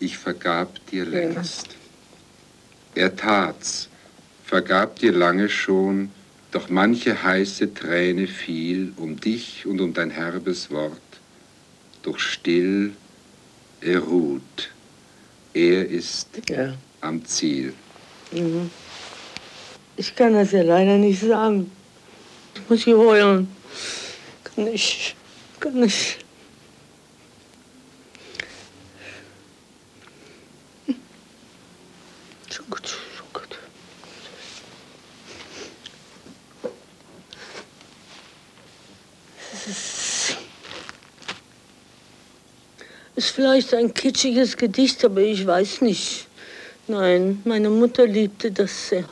Ich 0.00 0.18
vergab 0.18 0.84
dir 0.90 1.04
längst. 1.04 1.68
Er 2.94 3.14
tat's, 3.16 3.88
vergab 4.44 4.98
dir 4.98 5.12
lange 5.12 5.48
schon, 5.48 6.10
doch 6.52 6.68
manche 6.68 7.22
heiße 7.22 7.74
Träne 7.74 8.26
fiel 8.26 8.92
um 8.96 9.18
dich 9.18 9.66
und 9.66 9.80
um 9.80 9.92
dein 9.94 10.10
herbes 10.10 10.70
Wort. 10.70 10.92
Doch 12.02 12.18
still, 12.18 12.92
er 13.80 14.00
ruht. 14.00 14.70
Er 15.52 15.88
ist 15.88 16.28
Ja. 16.48 16.74
am 17.00 17.24
Ziel. 17.24 17.72
Mhm. 18.32 18.70
Ich 19.96 20.14
kann 20.14 20.32
das 20.34 20.52
ja 20.52 20.62
leider 20.62 20.96
nicht 20.98 21.20
sagen. 21.20 21.70
Ich 22.54 22.68
muss 22.68 22.82
hier 22.84 22.98
heulen. 22.98 23.48
Kann 24.42 24.64
nicht. 24.64 25.14
Kann 25.60 25.80
nicht. 25.80 26.23
Gut, 32.70 32.88
schon 32.88 33.26
gut. 33.32 33.58
Es 43.16 43.26
ist, 43.26 43.30
vielleicht 43.30 43.74
ein 43.74 43.92
kitschiges 43.92 44.56
Gedicht, 44.56 45.04
aber 45.04 45.20
ich 45.20 45.46
weiß 45.46 45.82
nicht. 45.82 46.26
Nein, 46.86 47.42
meine 47.44 47.70
Mutter 47.70 48.06
liebte 48.06 48.50
das 48.50 48.88
sehr. 48.88 49.04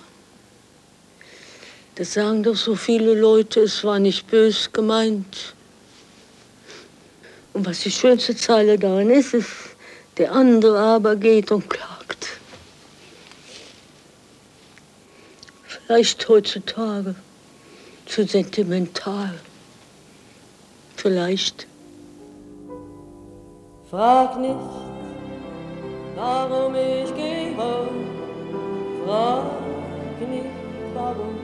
Das 1.94 2.14
sagen 2.14 2.42
doch 2.42 2.56
so 2.56 2.74
viele 2.74 3.14
Leute, 3.14 3.60
es 3.60 3.84
war 3.84 3.98
nicht 3.98 4.26
bös 4.26 4.72
gemeint. 4.72 5.54
Und 7.52 7.66
was 7.66 7.80
die 7.80 7.90
schönste 7.90 8.34
Zeile 8.34 8.78
daran 8.78 9.10
ist, 9.10 9.34
ist, 9.34 9.50
der 10.16 10.32
andere 10.32 10.78
aber 10.78 11.16
geht 11.16 11.50
und 11.50 11.68
klagt. 11.68 11.91
Vielleicht 15.92 16.26
heutzutage 16.26 17.14
zu 18.06 18.26
sentimental. 18.26 19.34
Vielleicht. 20.96 21.66
Frag 23.90 24.40
nicht, 24.40 24.56
warum 26.16 26.74
ich 26.76 27.14
gehe. 27.14 27.54
Frag 29.04 29.50
nicht, 30.30 30.46
warum. 30.94 31.36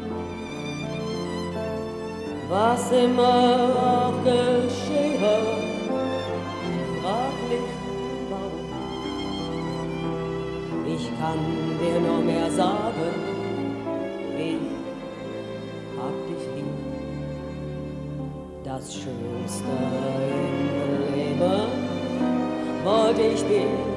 Was 2.49 2.91
immer 2.91 3.69
auch 3.77 4.25
geschehe. 4.25 5.19
Frag 7.03 7.37
nicht, 7.51 7.75
warum. 8.31 8.69
Ich 10.97 11.05
kann 11.21 11.41
dir 11.81 12.01
nur 12.01 12.23
mehr 12.23 12.51
sagen, 12.51 12.88
Das 18.79 18.95
Schönste 18.95 19.65
im 20.31 21.13
Leben. 21.13 21.67
Wollte 22.85 23.23
ich 23.23 23.43
dir 23.43 23.88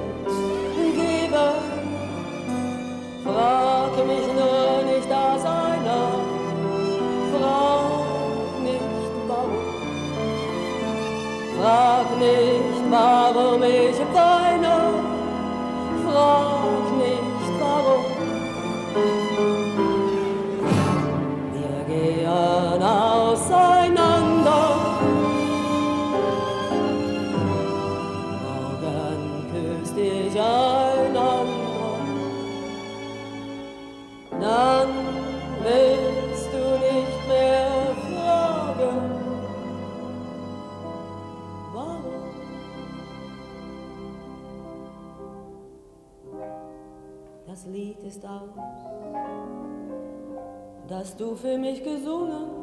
du 51.18 51.36
für 51.36 51.58
mich 51.58 51.84
gesungen 51.84 52.62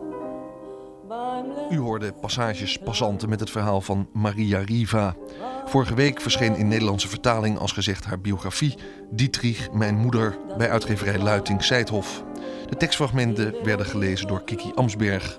U 1.71 1.79
hoorde 1.79 2.13
passages 2.13 2.79
passanten 2.79 3.29
met 3.29 3.41
het 3.41 3.51
verhaal 3.51 3.81
van 3.81 4.09
Maria 4.13 4.59
Riva. 4.59 5.17
Vorige 5.65 5.95
week 5.95 6.21
verscheen 6.21 6.57
in 6.57 6.69
Nederlandse 6.69 7.09
vertaling 7.09 7.59
als 7.59 7.73
gezegd 7.73 8.05
haar 8.05 8.21
biografie 8.21 8.75
Dietrich, 9.11 9.73
mijn 9.73 9.97
moeder, 9.97 10.39
bij 10.59 10.71
uitgeverij 10.71 11.19
Luiting 11.19 11.65
Seidhof. 11.65 12.25
De 12.69 12.77
tekstfragmenten 12.77 13.65
werden 13.65 13.87
gelezen 13.87 14.27
door 14.27 14.45
Kiki 14.45 14.73
Amsberg. 14.75 15.39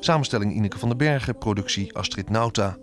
Samenstelling 0.00 0.54
Ineke 0.54 0.78
van 0.78 0.88
den 0.88 0.98
Bergen, 0.98 1.38
productie 1.38 1.96
Astrid 1.96 2.30
Nauta. 2.30 2.76